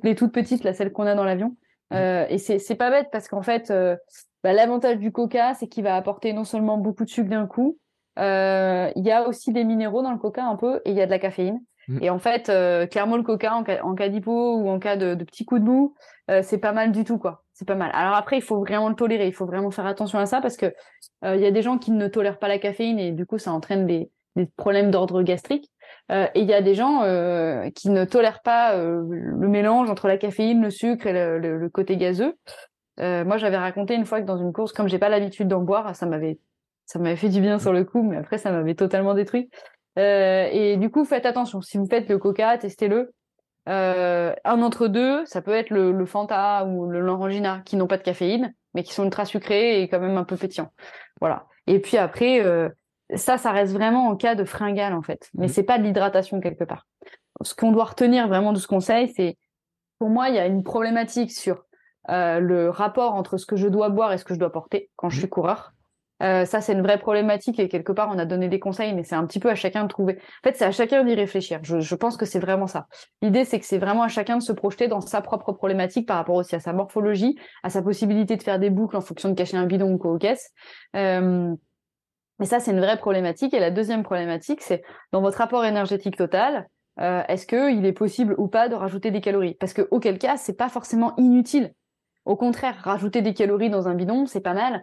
Les 0.03 0.15
toutes 0.15 0.33
petites, 0.33 0.65
là, 0.65 0.73
celles 0.73 0.93
qu'on 0.93 1.07
a 1.07 1.15
dans 1.15 1.25
l'avion. 1.25 1.57
Euh, 1.93 2.27
et 2.29 2.39
c'est 2.39 2.75
pas 2.75 2.91
bête 2.91 3.09
parce 3.11 3.29
qu'en 3.29 3.43
fait, 3.43 3.71
euh, 3.71 3.97
bah, 4.45 4.53
l'avantage 4.53 4.99
du 4.99 5.11
coca, 5.11 5.55
c'est 5.55 5.69
qu'il 5.69 5.85
va 5.85 5.97
apporter 5.97 6.33
non 6.33 6.45
seulement 6.45 6.77
beaucoup 6.77 7.05
de 7.05 7.11
sucre 7.11 7.31
d'un 7.31 7.47
coup, 7.47 7.79
euh, 8.19 8.91
il 8.97 9.05
y 9.05 9.11
a 9.11 9.27
aussi 9.27 9.53
des 9.53 9.65
minéraux 9.65 10.03
dans 10.03 10.13
le 10.13 10.19
coca 10.19 10.45
un 10.45 10.57
peu 10.57 10.81
et 10.85 10.91
il 10.91 10.97
y 10.97 11.01
a 11.01 11.07
de 11.07 11.11
la 11.11 11.19
caféine. 11.19 11.61
Mm. 11.89 11.99
Et 12.03 12.11
en 12.11 12.19
fait, 12.19 12.49
euh, 12.49 12.87
clairement, 12.87 13.17
le 13.17 13.23
coca 13.23 13.55
en 13.55 13.65
cas, 13.65 13.83
en 13.83 13.95
cas 13.95 14.09
d'hypo 14.09 14.57
ou 14.57 14.69
en 14.69 14.79
cas 14.79 14.97
de, 14.97 15.15
de 15.15 15.25
petits 15.25 15.45
coups 15.45 15.61
de 15.61 15.67
mou, 15.67 15.95
euh, 16.31 16.43
c'est 16.43 16.59
pas 16.59 16.73
mal 16.73 16.93
du 16.93 17.05
tout, 17.05 17.19
quoi. 17.19 17.45
C'est 17.55 17.67
pas 17.67 17.75
mal. 17.75 17.91
Alors 17.95 18.15
après, 18.15 18.37
il 18.37 18.43
faut 18.43 18.59
vraiment 18.59 18.89
le 18.89 18.95
tolérer. 18.95 19.27
Il 19.27 19.33
faut 19.33 19.47
vraiment 19.47 19.71
faire 19.71 19.87
attention 19.87 20.19
à 20.19 20.27
ça 20.27 20.41
parce 20.41 20.57
que 20.57 20.67
euh, 21.25 21.37
il 21.37 21.41
y 21.41 21.47
a 21.47 21.51
des 21.51 21.63
gens 21.63 21.79
qui 21.79 21.91
ne 21.91 22.07
tolèrent 22.07 22.39
pas 22.39 22.49
la 22.49 22.59
caféine 22.59 22.99
et 22.99 23.13
du 23.13 23.27
coup, 23.27 23.39
ça 23.39 23.53
entraîne 23.53 23.87
des, 23.87 24.11
des 24.37 24.47
problèmes 24.57 24.91
d'ordre 24.91 25.23
gastrique. 25.23 25.71
Et 26.11 26.41
il 26.41 26.47
y 26.47 26.55
a 26.55 26.63
des 26.63 26.75
gens 26.75 27.03
qui 27.75 27.91
ne 27.91 28.05
tolèrent 28.05 28.41
pas 28.43 28.77
le 28.77 29.49
mélange 29.49 29.91
entre 29.91 30.09
la 30.09 30.17
caféine, 30.17 30.63
le 30.63 30.71
sucre 30.71 31.07
et 31.07 31.13
le, 31.13 31.69
côté 31.69 31.97
gazeux. 31.97 32.35
moi, 32.99 33.37
j'avais 33.37 33.59
raconté 33.59 33.95
une 33.95 34.07
fois 34.07 34.21
que 34.21 34.27
dans 34.27 34.39
une 34.39 34.53
course, 34.53 34.73
comme 34.73 34.89
j'ai 34.89 34.99
pas 34.99 35.11
l'habitude 35.11 35.49
d'en 35.49 35.61
boire, 35.61 35.95
ça 35.95 36.07
m'avait 36.07 36.39
ça 36.89 36.99
m'avait 36.99 37.17
fait 37.17 37.29
du 37.29 37.43
bien 37.43 37.59
sur 37.59 37.75
le 37.75 37.85
coup, 37.85 38.03
mais 38.03 38.17
après, 38.17 38.39
ça 38.39 38.51
m'avait 38.51 38.75
totalement 38.75 39.13
détruit. 39.13 39.51
Euh, 39.99 40.49
et 40.51 40.79
du 40.79 40.91
coup, 40.91 41.05
faites 41.05 41.27
attention. 41.27 41.61
Si 41.61 41.77
vous 41.77 41.87
faites 41.87 42.09
le 42.09 42.17
Coca, 42.17 42.57
testez-le. 42.57 43.13
Euh, 43.69 44.35
un 44.45 44.63
entre 44.63 44.89
deux, 44.89 45.27
ça 45.27 45.43
peut 45.43 45.53
être 45.53 45.69
le, 45.69 46.07
Fanta 46.07 46.65
ou 46.65 46.87
le 46.89 47.01
Lorangina 47.01 47.61
qui 47.67 47.77
n'ont 47.77 47.87
pas 47.87 47.99
de 47.99 48.03
caféine, 48.03 48.55
mais 48.73 48.83
qui 48.83 48.95
sont 48.95 49.05
ultra 49.05 49.27
sucrés 49.27 49.83
et 49.83 49.89
quand 49.89 50.01
même 50.01 50.17
un 50.17 50.25
peu 50.25 50.37
pétillants. 50.37 50.73
Voilà. 51.21 51.45
Et 51.67 51.79
puis 51.79 51.99
après, 51.99 52.43
euh, 52.43 52.71
ça, 53.15 53.39
ça 53.39 53.53
reste 53.53 53.73
vraiment 53.73 54.09
en 54.09 54.17
cas 54.17 54.35
de 54.35 54.45
fringale 54.45 54.95
en 54.95 55.03
fait, 55.03 55.31
mais 55.35 55.47
mmh. 55.47 55.51
c'est 55.51 55.63
pas 55.63 55.79
de 55.79 55.85
l'hydratation 55.85 56.41
quelque 56.41 56.65
part. 56.65 56.87
Ce 57.43 57.55
qu'on 57.55 57.73
doit 57.73 57.85
retenir 57.85 58.29
vraiment 58.29 58.53
de 58.53 58.59
ce 58.59 58.67
conseil, 58.67 59.13
c'est 59.17 59.37
pour 59.99 60.11
moi, 60.11 60.29
il 60.29 60.35
y 60.35 60.39
a 60.39 60.47
une 60.47 60.63
problématique 60.63 61.33
sur 61.33 61.65
le 62.09 62.69
rapport 62.69 63.15
entre 63.15 63.37
ce 63.37 63.45
que 63.45 63.57
je 63.57 63.69
dois 63.69 63.91
boire 63.91 64.13
et 64.13 64.19
ce 64.19 64.25
que 64.25 64.33
je 64.33 64.39
dois 64.39 64.51
porter 64.51 64.91
quand 64.97 65.11
je 65.11 65.17
mmh. 65.17 65.21
suis 65.21 65.29
coureur. 65.29 65.73
Euh, 66.23 66.45
ça, 66.45 66.61
c'est 66.61 66.73
une 66.73 66.83
vraie 66.83 66.99
problématique 66.99 67.61
et 67.61 67.69
quelque 67.69 67.93
part, 67.93 68.09
on 68.13 68.19
a 68.19 68.25
donné 68.25 68.49
des 68.49 68.59
conseils, 68.59 68.93
mais 68.95 69.05
c'est 69.05 69.15
un 69.15 69.27
petit 69.27 69.39
peu 69.39 69.51
à 69.51 69.55
chacun 69.55 69.85
de 69.85 69.89
trouver. 69.89 70.15
En 70.17 70.49
fait, 70.49 70.57
c'est 70.57 70.65
à 70.65 70.73
chacun 70.73 71.05
d'y 71.05 71.15
réfléchir. 71.15 71.61
Je, 71.63 71.81
je, 71.81 71.95
pense 71.95 72.17
que 72.17 72.27
c'est 72.27 72.41
vraiment 72.41 72.67
ça. 72.67 72.87
L'idée, 73.23 73.45
c'est 73.45 73.61
que 73.61 73.67
c'est 73.67 73.79
vraiment 73.79 74.03
à 74.03 74.09
chacun 74.09 74.37
de 74.37 74.43
se 74.43 74.53
projeter 74.53 74.89
dans 74.89 75.01
sa 75.01 75.21
propre 75.21 75.53
problématique 75.53 76.07
par 76.07 76.17
rapport 76.17 76.37
aussi 76.37 76.57
à 76.57 76.61
sa 76.61 76.73
morphologie, 76.73 77.39
à 77.63 77.71
sa 77.71 77.83
possibilité 77.83 78.37
de 78.37 78.43
faire 78.43 78.59
des 78.59 78.71
boucles 78.71 78.97
en 78.97 79.01
fonction 79.01 79.29
de 79.29 79.35
cacher 79.35 79.57
un 79.57 79.67
bidon 79.67 79.93
ou 79.93 79.99
quoi 79.99 80.11
aux 80.11 80.19
caisses. 80.19 80.51
Euh, 80.97 81.55
et 82.41 82.47
ça, 82.47 82.61
c'est 82.61 82.71
une 82.71 82.81
vraie 82.81 82.99
problématique. 82.99 83.55
Et 83.55 83.61
la 83.61 83.71
deuxième 83.71 84.03
problématique, 84.03 84.61
c'est 84.63 84.83
dans 85.13 85.21
votre 85.21 85.39
rapport 85.39 85.65
énergétique 85.65 86.17
total, 86.17 86.69
euh, 87.01 87.23
est-ce 87.29 87.47
qu'il 87.47 87.85
est 87.85 87.93
possible 87.93 88.35
ou 88.39 88.49
pas 88.49 88.69
de 88.69 88.75
rajouter 88.75 89.11
des 89.11 89.21
calories? 89.21 89.55
Parce 89.55 89.73
que 89.73 89.87
auquel 89.91 90.19
cas, 90.19 90.37
c'est 90.37 90.57
pas 90.57 90.69
forcément 90.69 91.15
inutile. 91.17 91.73
Au 92.25 92.37
contraire, 92.37 92.77
rajouter 92.83 93.23
des 93.23 93.35
calories 93.35 93.71
dans 93.71 93.89
un 93.89 93.95
bidon, 93.95 94.27
c'est 94.27 94.41
pas 94.41 94.55
mal 94.55 94.83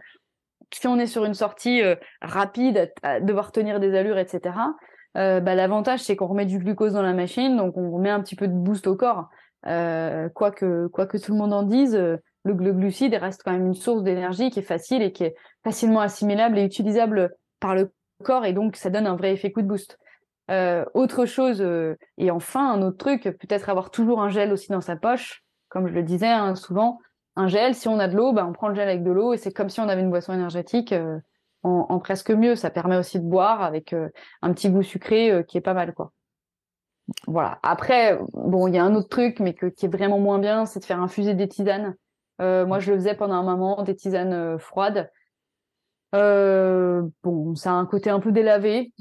si 0.73 0.87
on 0.87 0.97
est 0.97 1.05
sur 1.05 1.23
une 1.23 1.35
sortie 1.35 1.81
euh, 1.83 1.95
rapide, 2.21 2.91
à, 3.03 3.19
devoir 3.21 3.51
tenir 3.51 3.79
des 3.79 3.95
allures, 3.95 4.17
etc., 4.17 4.55
euh, 5.15 5.39
bah, 5.39 5.55
l'avantage 5.55 6.01
c'est 6.01 6.17
qu'on 6.17 6.25
remet 6.27 6.45
du 6.45 6.57
glucose 6.57 6.93
dans 6.93 7.03
la 7.03 7.13
machine, 7.13 7.55
donc 7.55 7.77
on 7.77 7.91
remet 7.91 8.09
un 8.09 8.19
petit 8.19 8.35
peu 8.35 8.47
de 8.47 8.53
boost 8.53 8.87
au 8.87 8.95
corps. 8.95 9.29
Quoi, 9.63 10.51
que, 10.51 10.87
quoi 10.87 11.07
que 11.07 11.17
tout 11.17 11.31
le 11.31 11.37
monde 11.37 11.53
en 11.53 11.63
dise, 11.63 11.95
le 11.95 12.53
glucide 12.53 13.15
reste 13.15 13.41
quand 13.43 13.51
même 13.51 13.67
une 13.67 13.73
source 13.73 14.03
d'énergie 14.03 14.51
qui 14.51 14.59
est 14.59 14.63
facile 14.63 15.01
et 15.01 15.11
qui 15.11 15.23
est 15.23 15.35
facilement 15.63 16.01
assimilable 16.01 16.59
et 16.59 16.63
utilisable 16.63 17.31
par 17.65 17.75
le 17.75 17.91
corps, 18.23 18.45
et 18.45 18.54
donc 18.54 18.75
ça 18.75 18.89
donne 18.89 19.08
un 19.08 19.15
vrai 19.15 19.34
effet 19.34 19.51
coup 19.51 19.62
de 19.62 19.67
boost. 19.67 19.97
autre 20.93 21.25
chose, 21.25 21.65
et 22.17 22.32
enfin 22.32 22.73
un 22.73 22.82
autre 22.84 22.97
truc, 22.97 23.23
peut-être 23.23 23.69
avoir 23.69 23.89
toujours 23.89 24.21
un 24.21 24.30
gel 24.30 24.54
aussi 24.54 24.71
dans 24.71 24.82
sa 24.82 24.95
poche, 24.95 25.43
comme 25.69 25.88
je 25.88 25.93
le 25.93 26.04
disais 26.04 26.28
hein, 26.28 26.56
souvent, 26.56 26.99
un 27.36 27.47
gel, 27.47 27.75
si 27.75 27.88
on 27.88 27.99
a 27.99 28.08
de 28.08 28.15
l'eau, 28.15 28.34
bah, 28.34 28.45
on 28.47 28.54
prend 28.54 28.69
le 28.69 28.75
gel 28.75 28.88
avec 28.88 29.04
de 29.04 29.12
l'eau 29.12 29.34
et 29.34 29.38
c'est 29.38 29.51
comme 29.51 29.69
si 29.69 29.80
on 29.80 29.89
avait 29.89 30.01
une 30.01 30.10
boisson 30.10 30.34
énergétique 30.34 30.93
euh, 30.93 31.19
en, 31.63 31.99
presque 31.99 32.32
mieux. 32.32 32.56
Ça 32.56 32.69
permet 32.69 32.97
aussi 32.97 33.19
de 33.19 33.25
boire 33.25 33.62
avec 33.62 33.93
euh, 33.93 34.10
un 34.41 34.54
petit 34.54 34.69
goût 34.69 34.84
sucré 34.84 35.32
euh, 35.32 35.43
qui 35.43 35.58
est 35.58 35.62
pas 35.62 35.73
mal, 35.73 35.93
quoi. 35.93 36.12
Voilà. 37.28 37.60
Après, 37.62 38.17
bon, 38.34 38.67
il 38.67 38.73
y 38.73 38.80
a 38.80 38.84
un 38.84 38.95
autre 38.95 39.10
truc, 39.10 39.39
mais 39.39 39.54
qui 39.54 39.86
est 39.86 39.89
vraiment 39.89 40.19
moins 40.19 40.39
bien, 40.39 40.65
c'est 40.65 40.80
de 40.80 40.86
faire 40.86 41.01
infuser 41.01 41.36
des 41.36 41.47
tisanes. 41.47 41.95
moi, 42.39 42.80
je 42.80 42.91
le 42.91 42.97
faisais 42.97 43.13
pendant 43.13 43.36
un 43.36 43.43
moment, 43.43 43.84
des 43.84 43.95
tisanes 43.95 44.58
froides. 44.58 45.12
Bon, 47.23 47.56
ça 47.56 47.71
a 47.71 47.73
un 47.73 47.86
côté 47.86 48.10
un 48.10 48.19
peu 48.19 48.32
délavé. 48.32 48.91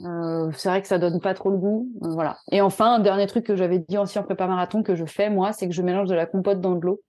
c'est 0.53 0.69
vrai 0.69 0.83
que 0.83 0.89
ça 0.89 0.99
donne 0.99 1.21
pas 1.21 1.35
trop 1.35 1.51
le 1.51 1.57
goût. 1.57 1.89
voilà. 2.01 2.39
Et 2.51 2.61
enfin, 2.61 2.95
un 2.95 3.01
dernier 3.01 3.27
truc 3.27 3.45
que 3.45 3.57
j'avais 3.57 3.79
dit 3.79 3.99
aussi 3.99 4.19
en 4.19 4.23
prépa 4.23 4.47
marathon 4.47 4.83
que 4.83 4.95
je 4.95 5.05
fais, 5.05 5.31
moi, 5.31 5.53
c'est 5.53 5.69
que 5.69 5.75
je 5.75 5.83
mélange 5.83 6.09
de 6.09 6.15
la 6.15 6.27
compote 6.27 6.61
dans 6.61 6.75
de 6.75 6.81
l'eau. 6.81 7.01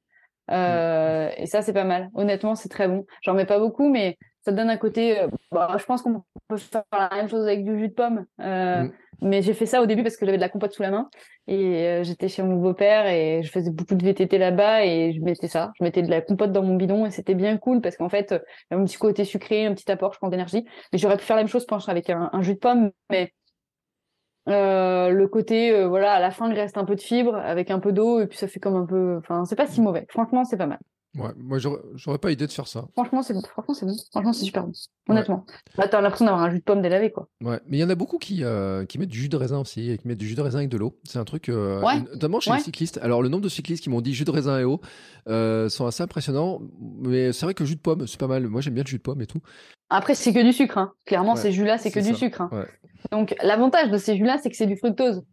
Euh, 0.52 1.30
et 1.38 1.46
ça, 1.46 1.62
c'est 1.62 1.74
pas 1.74 1.84
mal. 1.84 2.10
Honnêtement, 2.13 2.56
c'est 2.56 2.70
très 2.70 2.88
bon. 2.88 3.06
J'en 3.22 3.34
mets 3.34 3.46
pas 3.46 3.60
beaucoup, 3.60 3.89
mais 3.89 4.18
ça 4.41 4.52
donne 4.52 4.70
un 4.70 4.78
côté. 4.78 5.20
Euh, 5.20 5.28
bah, 5.52 5.76
je 5.80 5.86
pense 5.86 6.02
qu'on 6.02 6.24
peut 6.48 6.58
faire 6.58 6.84
la 6.91 7.10
même 7.15 7.30
chose 7.30 7.44
avec 7.44 7.63
du 7.63 7.78
jus 7.78 7.89
de 7.89 7.94
pomme. 7.94 8.26
Euh, 8.41 8.84
mm. 8.84 8.91
Mais 9.21 9.41
j'ai 9.41 9.54
fait 9.54 9.65
ça 9.65 9.82
au 9.82 9.86
début 9.86 10.04
parce 10.04 10.17
que 10.17 10.25
j'avais 10.25 10.38
de 10.38 10.41
la 10.41 10.49
compote 10.49 10.73
sous 10.73 10.82
la 10.82 10.91
main. 10.91 11.10
Et 11.47 11.86
euh, 11.88 12.04
j'étais 12.04 12.28
chez 12.28 12.43
mon 12.43 12.56
beau-père 12.56 13.08
et 13.08 13.43
je 13.43 13.51
faisais 13.51 13.71
beaucoup 13.71 13.95
de 13.95 14.04
VTT 14.04 14.38
là-bas 14.38 14.86
et 14.86 15.13
je 15.13 15.21
mettais 15.21 15.47
ça. 15.47 15.71
Je 15.80 15.84
mettais 15.84 16.01
de 16.01 16.10
la 16.10 16.21
compote 16.21 16.51
dans 16.51 16.63
mon 16.63 16.75
bidon 16.75 17.06
et 17.06 17.12
c'était 17.12 17.36
bien 17.36 17.58
cool 17.58 17.82
parce 17.82 17.97
qu'en 17.97 18.10
fait, 18.10 18.32
il 18.32 18.75
y 18.75 18.78
a 18.78 18.82
un 18.82 18.86
petit 18.86 18.97
côté 18.97 19.23
sucré, 19.25 19.65
un 19.65 19.73
petit 19.73 19.89
apport, 19.91 20.13
je 20.13 20.19
pense, 20.19 20.30
d'énergie. 20.32 20.65
Mais 20.91 20.99
j'aurais 20.99 21.17
pu 21.17 21.23
faire 21.23 21.36
la 21.36 21.43
même 21.43 21.49
chose, 21.49 21.65
pense, 21.65 21.89
avec 21.89 22.10
un, 22.10 22.30
jus 22.41 22.56
de 22.56 22.60
pomme. 22.60 22.91
Mais 23.10 23.34
euh, 24.49 25.10
le 25.10 25.28
côté, 25.28 25.71
euh, 25.71 25.88
voilà, 25.88 26.13
à 26.13 26.19
la 26.19 26.32
fin, 26.32 26.49
il 26.49 26.56
reste 26.56 26.78
un 26.78 26.86
peu 26.86 26.95
de 26.95 27.01
fibre 27.01 27.36
avec 27.36 27.71
un 27.71 27.80
peu 27.80 27.91
d'eau 27.91 28.19
et 28.21 28.28
puis 28.28 28.38
ça 28.38 28.47
fait 28.47 28.60
comme 28.60 28.75
un 28.75 28.86
peu. 28.86 29.17
Enfin, 29.17 29.45
c'est 29.45 29.56
pas 29.56 29.67
si 29.67 29.82
mauvais. 29.82 30.06
Franchement, 30.10 30.43
c'est 30.45 30.58
pas 30.58 30.67
mal. 30.67 30.80
Ouais, 31.17 31.30
moi, 31.38 31.60
j'aurais 31.60 32.17
pas 32.17 32.32
idée 32.32 32.45
de 32.45 32.51
faire 32.51 32.67
ça. 32.67 32.86
Franchement, 32.93 33.23
c'est 33.23 33.34
bon. 33.34 33.41
Franchement, 33.41 33.73
c'est 33.73 33.86
bon. 33.86 33.95
Franchement, 34.12 34.34
c'est 34.34 34.45
super 34.45 34.63
bon. 34.65 34.73
Honnêtement. 35.08 35.45
Ouais. 35.78 35.88
t'as 35.88 36.01
l'impression 36.01 36.25
d'avoir 36.25 36.43
un 36.43 36.49
jus 36.49 36.60
de 36.60 36.63
pomme 36.63 36.82
délavé, 36.82 37.12
quoi. 37.12 37.30
Ouais, 37.41 37.60
mais 37.67 37.78
il 37.78 37.80
y 37.80 37.84
en 37.84 37.89
a 37.89 37.95
beaucoup 37.95 38.17
qui, 38.17 38.43
euh, 38.43 38.86
qui 38.86 38.97
mettent 38.97 39.10
du 39.10 39.19
jus 39.19 39.30
de 39.30 39.38
raisin 39.38 39.60
aussi, 39.60 39.91
et 39.91 39.97
qui 39.97 40.08
mettent 40.08 40.17
du 40.17 40.28
jus 40.28 40.36
de 40.36 40.41
raisin 40.41 40.60
avec 40.60 40.69
de 40.69 40.78
l'eau. 40.78 40.99
C'est 41.04 41.19
un 41.19 41.23
truc, 41.23 41.47
euh, 41.49 41.82
notamment 42.12 42.39
chez 42.39 42.51
les 42.51 42.60
cyclistes. 42.60 42.99
Alors, 43.01 43.21
le 43.21 43.30
nombre 43.30 43.43
de 43.43 43.49
cyclistes 43.49 43.84
qui 43.84 43.89
m'ont 43.89 44.01
dit 44.01 44.13
jus 44.13 44.25
de 44.25 44.32
raisin 44.32 44.60
et 44.60 44.65
eau 44.65 44.82
euh, 45.30 45.69
sont 45.69 45.86
assez 45.86 46.04
impressionnants. 46.04 46.60
Mais 46.80 47.32
c'est 47.32 47.45
vrai 47.45 47.54
que 47.54 47.63
jus 47.63 47.75
de 47.75 47.82
pomme, 47.82 48.08
c'est 48.08 48.19
pas 48.19 48.28
mal. 48.28 48.47
Moi, 48.47 48.62
j'aime 48.62 48.73
bien 48.73 48.84
le 48.84 48.89
jus 48.89 48.97
de 48.97 49.04
pomme 49.04 49.21
et 49.21 49.28
tout. 49.28 49.39
Après, 49.89 50.15
c'est 50.15 50.34
que 50.34 50.43
du 50.43 50.51
sucre. 50.51 50.78
Hein. 50.78 50.93
Clairement, 51.06 51.36
ces 51.36 51.51
jus-là, 51.51 51.78
c'est 51.78 51.91
que 51.91 51.99
du 51.99 52.13
sucre. 52.13 52.41
Hein. 52.41 52.65
Donc, 53.12 53.36
l'avantage 53.41 53.89
de 53.89 53.97
ces 53.97 54.17
jus-là, 54.17 54.38
c'est 54.41 54.49
que 54.49 54.56
c'est 54.58 54.65
du 54.65 54.75
fructose. 54.75 55.23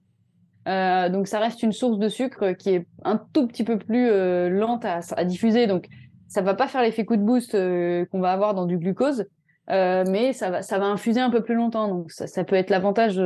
Euh, 0.69 1.09
donc 1.09 1.27
ça 1.27 1.41
reste 1.41 1.63
une 1.63 1.73
source 1.73 1.99
de 1.99 2.09
sucre 2.09 2.53
qui 2.53 2.71
est 2.71 2.87
un 3.05 3.21
tout 3.33 3.47
petit 3.49 3.65
peu 3.65 3.79
plus 3.79 4.09
euh, 4.09 4.49
lente 4.49 4.85
à, 4.85 5.01
à, 5.17 5.25
diffuser. 5.25 5.67
Donc 5.67 5.89
ça 6.29 6.41
va 6.41 6.55
pas 6.55 6.69
faire 6.69 6.83
l'effet 6.83 7.05
coup 7.05 7.17
de 7.17 7.23
boost 7.23 7.55
euh, 7.55 8.07
qu'on 8.07 8.21
va 8.21 8.33
avoir 8.33 8.55
dans 8.55 8.67
du 8.67 8.79
glucose, 8.79 9.27
euh, 9.71 10.05
mais 10.09 10.33
ça 10.33 10.51
va 10.51 10.63
ça 10.63 10.79
va 10.79 10.87
infuser 10.87 11.21
un 11.21 11.31
peu 11.31 11.43
plus 11.43 11.55
longtemps. 11.55 11.89
Donc 11.89 12.13
ça, 12.13 12.27
ça 12.27 12.45
peut 12.45 12.57
être 12.57 12.71
l'avantage 12.71 13.21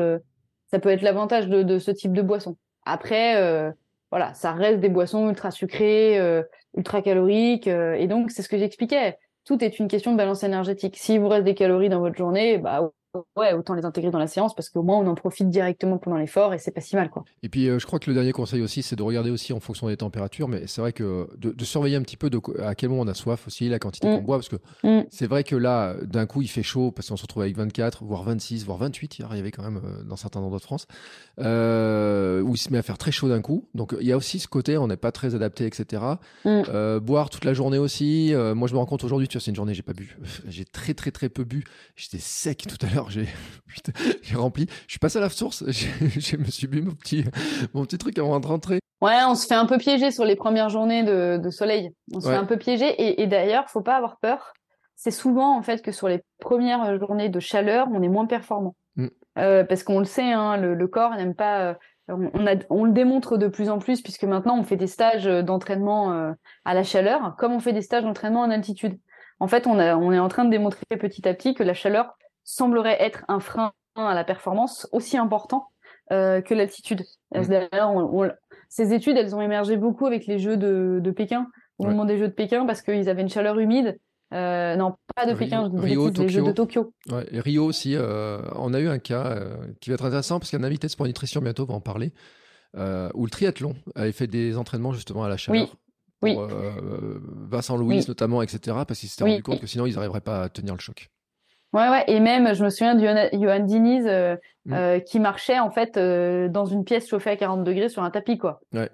ça 0.70 0.81
peut 0.81 0.88
être 0.88 1.03
l'avantage 1.03 1.49
de, 1.49 1.62
de, 1.62 1.79
ce 1.79 1.90
type 1.90 2.12
de 2.12 2.22
boisson. 2.22 2.57
Après 2.85 3.75
voilà, 4.11 4.33
ça 4.35 4.53
reste 4.53 4.81
des 4.81 4.88
boissons 4.88 5.29
ultra 5.29 5.51
sucrées, 5.51 6.18
ultra 6.77 7.03
caloriques, 7.03 7.66
et 7.66 8.07
donc 8.07 8.31
c'est 8.31 8.42
ce 8.42 8.49
que 8.49 8.59
j'expliquais. 8.59 9.18
Tout 9.44 9.62
est 9.62 9.79
une 9.79 9.88
question 9.88 10.12
de 10.12 10.16
balance 10.16 10.42
énergétique. 10.42 10.96
Si 10.96 11.18
vous 11.18 11.29
reste 11.29 11.44
des 11.44 11.55
calories 11.55 11.88
dans 11.88 12.01
votre 12.01 12.16
journée, 12.16 12.59
bah 12.59 12.90
ouais, 13.37 13.53
autant 13.53 13.75
les 13.75 13.85
intégrer 13.85 14.11
dans 14.11 14.19
la 14.19 14.27
séance 14.27 14.55
parce 14.55 14.71
qu'au 14.71 14.83
moins 14.83 14.99
on 14.99 15.07
en 15.07 15.14
profite 15.14 15.49
directement 15.49 15.99
pendant 15.99 16.16
l'effort 16.16 16.55
et 16.55 16.59
c'est 16.59 16.71
pas 16.71 16.81
si 16.81 16.97
mal 16.97 17.11
quoi. 17.11 17.25
Et 17.42 17.49
puis 17.49 17.69
euh, 17.69 17.79
je 17.79 17.87
crois 17.87 17.99
que 17.99 18.11
le 18.11 18.14
dernier 18.14 18.33
conseil 18.33 18.62
aussi, 18.62 18.83
c'est 18.83 18.97
de 18.97 19.03
regarder 19.03 19.31
aussi 19.31 19.53
en 19.53 19.61
fonction 19.61 19.88
des 19.88 19.97
températures, 19.97 20.49
mais 20.49 20.66
c'est 20.66 20.81
vrai 20.81 20.92
que 20.92 21.29
de, 21.37 21.64
surveiller 21.64 21.97
un 21.97 22.03
petit 22.03 22.16
peu 22.16 22.31
de, 22.31 22.40
à 22.62 22.75
quel 22.75 22.90
moment 22.90 23.03
on 23.03 23.09
a 23.09 23.14
soif 23.14 23.47
aussi, 23.47 23.69
la 23.69 23.79
quantité 23.79 24.07
qu'on 24.07 24.21
mm. 24.21 24.25
boit, 24.25 24.37
parce 24.38 24.49
que 24.49 24.57
mm. 24.85 25.07
c'est 25.11 25.27
vrai 25.27 25.45
que 25.45 25.57
là, 25.57 25.97
d'un 26.03 26.27
coup, 26.27 26.42
il 26.42 26.49
fait 26.49 26.62
chaud 26.62 26.92
parce 26.92 27.09
qu'on 27.09 27.16
se 27.16 27.23
retrouve 27.23 27.42
avec 27.42 27.57
24, 27.57 28.05
voire 28.05 28.23
26, 28.23 28.64
voire 28.64 28.79
28, 28.79 29.19
il 29.19 29.25
arrivait 29.25 29.51
quand 29.51 29.62
même 29.62 29.81
euh, 29.85 30.03
dans 30.05 30.16
certains 30.16 30.40
endroits 30.40 30.59
de 30.59 30.64
France, 30.64 30.87
euh, 31.40 32.40
où 32.42 32.55
il 32.55 32.59
se 32.59 32.71
met 32.71 32.79
à 32.79 32.83
faire 32.83 32.99
très 32.99 33.12
chaud 33.12 33.29
d'un 33.29 33.40
coup. 33.40 33.69
Donc 33.75 33.95
il 34.01 34.07
y 34.07 34.12
a 34.12 34.16
aussi 34.16 34.38
ce 34.38 34.49
côté, 34.49 34.79
on 34.79 34.87
n'est 34.87 34.97
pas 34.97 35.12
très 35.12 35.35
adapté, 35.35 35.66
etc. 35.66 36.03
Mm. 36.45 36.99
Boire 36.99 37.31
toute 37.31 37.45
la 37.45 37.55
journée 37.55 37.79
aussi. 37.79 38.33
moi, 38.55 38.69
je 38.69 38.75
me 38.75 38.79
rends 38.79 38.87
compte 38.87 39.05
aujourd'hui, 39.05 39.29
tu 39.29 39.37
vois, 39.37 39.42
c'est 39.42 39.51
une 39.51 39.57
journée, 39.57 39.75
j'ai 39.75 39.83
pas 39.83 39.92
bu, 39.92 40.16
j'ai 40.47 40.64
très 40.64 40.95
très 40.95 41.11
très 41.11 41.29
peu 41.29 41.45
bu. 41.45 41.64
J'étais 41.97 42.19
sec 42.19 42.66
tout 42.69 42.85
à 42.87 42.95
l'heure 42.95 43.06
j'ai 44.23 44.37
rempli. 44.37 44.66
Je 44.87 44.92
suis 44.92 44.99
passé 44.99 45.19
à 45.19 45.23
la 45.23 45.29
source. 45.29 45.64
Je 45.71 46.37
me 46.37 46.45
suis 46.45 46.66
bu 46.66 46.83
mon 46.83 46.95
petit, 46.95 47.25
mon 47.75 47.85
petit 47.85 47.99
truc 47.99 48.19
avant 48.19 48.40
de 48.40 48.47
rentrer. 48.47 48.81
Ouais, 49.03 49.19
on 49.27 49.35
se 49.35 49.47
fait 49.47 49.55
un 49.55 49.66
peu 49.66 49.79
piéger 49.79 50.11
sur 50.11 50.25
les 50.25 50.37
premières 50.37 50.71
journées 50.71 51.05
de, 51.05 51.38
de 51.42 51.51
soleil. 51.51 51.90
On 52.14 52.21
se 52.21 52.29
fait 52.29 52.35
un 52.35 52.47
peu 52.47 52.57
piéger. 52.57 52.88
Et, 52.88 53.23
et 53.23 53.27
d'ailleurs, 53.27 53.69
faut 53.69 53.83
pas 53.83 53.97
avoir 53.97 54.19
peur. 54.19 54.55
C'est 54.95 55.11
souvent 55.11 55.57
en 55.57 55.62
fait 55.62 55.83
que 55.83 55.92
sur 55.92 56.09
les 56.09 56.23
premières 56.40 56.99
journées 56.99 57.29
de 57.29 57.40
chaleur, 57.40 57.88
on 57.92 58.03
est 58.03 58.09
moins 58.09 58.27
performant. 58.27 58.75
Mm. 58.97 59.09
Euh, 59.38 59.64
parce 59.64 59.83
qu'on 59.83 59.99
le 59.99 60.07
sait, 60.07 60.33
hein, 60.33 60.57
le, 60.57 60.75
le, 60.75 60.88
corps 60.88 61.14
n'aime 61.14 61.35
pas. 61.35 61.61
Euh, 61.61 61.75
on, 62.09 62.47
a, 62.47 62.55
on, 62.71 62.85
le 62.85 62.92
démontre 62.92 63.37
de 63.37 63.49
plus 63.49 63.69
en 63.69 63.79
plus 63.79 64.01
puisque 64.01 64.25
maintenant 64.25 64.59
on 64.59 64.62
fait 64.62 64.77
des 64.77 64.87
stages 64.87 65.27
d'entraînement 65.27 66.12
euh, 66.12 66.33
à 66.64 66.73
la 66.73 66.83
chaleur, 66.83 67.35
comme 67.37 67.53
on 67.53 67.61
fait 67.61 67.75
des 67.75 67.83
stages 67.83 68.05
d'entraînement 68.05 68.40
en 68.40 68.51
altitude. 68.51 68.99
En 69.38 69.49
fait, 69.49 69.66
on, 69.66 69.79
a, 69.79 69.97
on 69.97 70.12
est 70.12 70.19
en 70.19 70.29
train 70.29 70.47
de 70.47 70.51
démontrer 70.51 70.85
petit 70.99 71.29
à 71.29 71.35
petit 71.35 71.55
que 71.55 71.62
la 71.62 71.75
chaleur 71.75 72.16
semblerait 72.47 72.97
être 73.03 73.25
un 73.29 73.41
frein 73.41 73.73
à 73.97 74.15
la 74.15 74.25
performance 74.25 74.89
aussi 74.93 75.19
important 75.19 75.69
euh, 76.13 76.41
que 76.41 76.55
l'altitude. 76.55 77.05
Mm. 77.35 77.43
Ces 78.69 78.95
études, 78.95 79.17
elles 79.17 79.35
ont 79.35 79.41
émergé 79.41 79.77
beaucoup 79.77 80.07
avec 80.07 80.27
les 80.27 80.39
Jeux 80.39 80.57
de, 80.57 81.01
de 81.03 81.11
Pékin, 81.11 81.49
au 81.79 81.87
moment 81.87 82.05
des 82.05 82.17
Jeux 82.17 82.29
de 82.29 82.33
Pékin, 82.33 82.65
parce 82.65 82.81
qu'ils 82.81 83.09
avaient 83.09 83.23
une 83.23 83.29
chaleur 83.29 83.59
humide. 83.59 83.99
Euh, 84.35 84.77
non, 84.77 84.95
pas 85.15 85.27
de 85.27 85.35
Pékin, 85.35 85.71
Rio, 85.75 86.11
les 86.11 86.29
Jeux 86.29 86.43
de 86.43 86.53
Tokyo. 86.53 86.93
Ouais, 87.11 87.27
et 87.31 87.41
Rio 87.41 87.65
aussi, 87.65 87.95
euh, 87.95 88.41
on 88.55 88.75
a 88.75 88.81
eu 88.81 88.89
un 88.89 88.99
cas 88.99 89.39
qui 89.81 89.91
va 89.91 89.95
être 89.95 90.05
intéressant, 90.05 90.39
parce 90.39 90.51
qu'un 90.51 90.65
invité 90.65 90.87
de 90.87 90.93
Sport 90.93 91.07
Nutrition 91.07 91.41
bientôt 91.41 91.67
va 91.67 91.75
en 91.75 91.81
parler, 91.81 92.13
où 92.75 93.25
le 93.25 93.31
triathlon 93.31 93.75
avait 93.95 94.13
fait 94.13 94.27
des 94.27 94.57
entraînements 94.57 94.93
justement 94.93 95.25
à 95.25 95.29
la 95.29 95.37
chaleur. 95.37 95.77
Oui. 96.23 96.35
Pour, 96.35 96.45
oui. 96.45 96.57
Vincent 97.51 97.77
Louis 97.77 98.05
notamment, 98.09 98.43
etc., 98.43 98.79
parce 98.87 99.01
qu'ils 99.01 99.09
s'étaient 99.09 99.25
rendu 99.25 99.43
compte 99.43 99.61
que 99.61 99.67
sinon 99.67 99.87
ils 99.87 99.95
n'arriveraient 99.95 100.21
pas 100.21 100.45
à 100.45 100.49
tenir 100.49 100.75
le 100.75 100.81
choc. 100.81 101.11
Ouais, 101.77 101.91
ouais. 101.91 102.05
Et 102.07 102.21
même, 102.21 102.55
je 102.55 102.65
me 102.65 102.71
souviens 102.71 102.95
de 102.95 103.03
Johan 103.35 103.61
Diniz 103.61 104.07
euh, 104.07 104.37
mm. 104.65 104.73
euh, 104.73 104.99
qui 104.99 105.21
marchait 105.21 105.59
en 105.59 105.71
fait 105.71 105.99
euh, 105.99 106.49
dans 106.49 106.65
une 106.65 106.85
pièce 106.85 107.07
chauffée 107.07 107.31
à 107.31 107.37
40 107.37 107.65
degrés 107.65 107.91
sur 107.91 108.03
un 108.03 108.11
tapis, 108.11 108.39
quoi. 108.39 108.61
Ouais. 108.73 108.89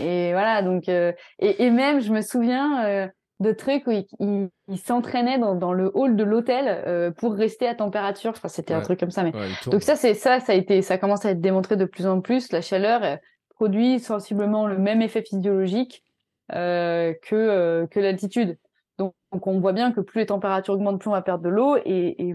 Et 0.00 0.32
voilà, 0.32 0.62
donc 0.62 0.88
et, 0.88 1.14
et, 1.38 1.70
même, 1.70 2.00
je 2.00 2.10
me 2.10 2.22
souviens 2.22 3.10
de 3.38 3.52
trucs 3.52 3.86
où 3.86 3.90
il, 3.90 4.48
il, 4.68 4.78
s'entraînait 4.78 5.38
dans, 5.38 5.54
dans, 5.54 5.74
le 5.74 5.90
hall 5.94 6.16
de 6.16 6.24
l'hôtel 6.24 7.12
pour 7.18 7.34
rester 7.34 7.68
à 7.68 7.74
température. 7.74 8.30
Enfin, 8.30 8.48
c'était 8.48 8.72
un 8.72 8.80
truc 8.80 8.98
comme 8.98 9.10
ça. 9.10 9.22
Mais 9.24 9.32
donc 9.66 9.82
ça, 9.82 9.94
c'est 9.94 10.14
ça, 10.14 10.40
ça 10.40 10.52
a 10.52 10.54
été, 10.54 10.80
ça 10.80 10.96
commence 10.96 11.26
à 11.26 11.32
être 11.32 11.42
démontré 11.42 11.76
de 11.76 11.84
plus 11.84 12.06
en 12.06 12.22
plus. 12.22 12.50
La 12.50 12.62
chaleur 12.62 13.18
produit 13.50 14.00
sensiblement 14.00 14.66
le 14.66 14.78
même 14.78 15.02
effet 15.02 15.22
physiologique 15.22 16.02
que 16.50 17.86
que 17.90 18.00
l'altitude. 18.00 18.56
Donc, 18.98 19.14
on 19.46 19.60
voit 19.60 19.72
bien 19.72 19.92
que 19.92 20.00
plus 20.00 20.20
les 20.20 20.26
températures 20.26 20.74
augmentent, 20.74 21.00
plus 21.00 21.08
on 21.08 21.12
va 21.12 21.22
perdre 21.22 21.44
de 21.44 21.48
l'eau 21.48 21.76
et, 21.84 22.34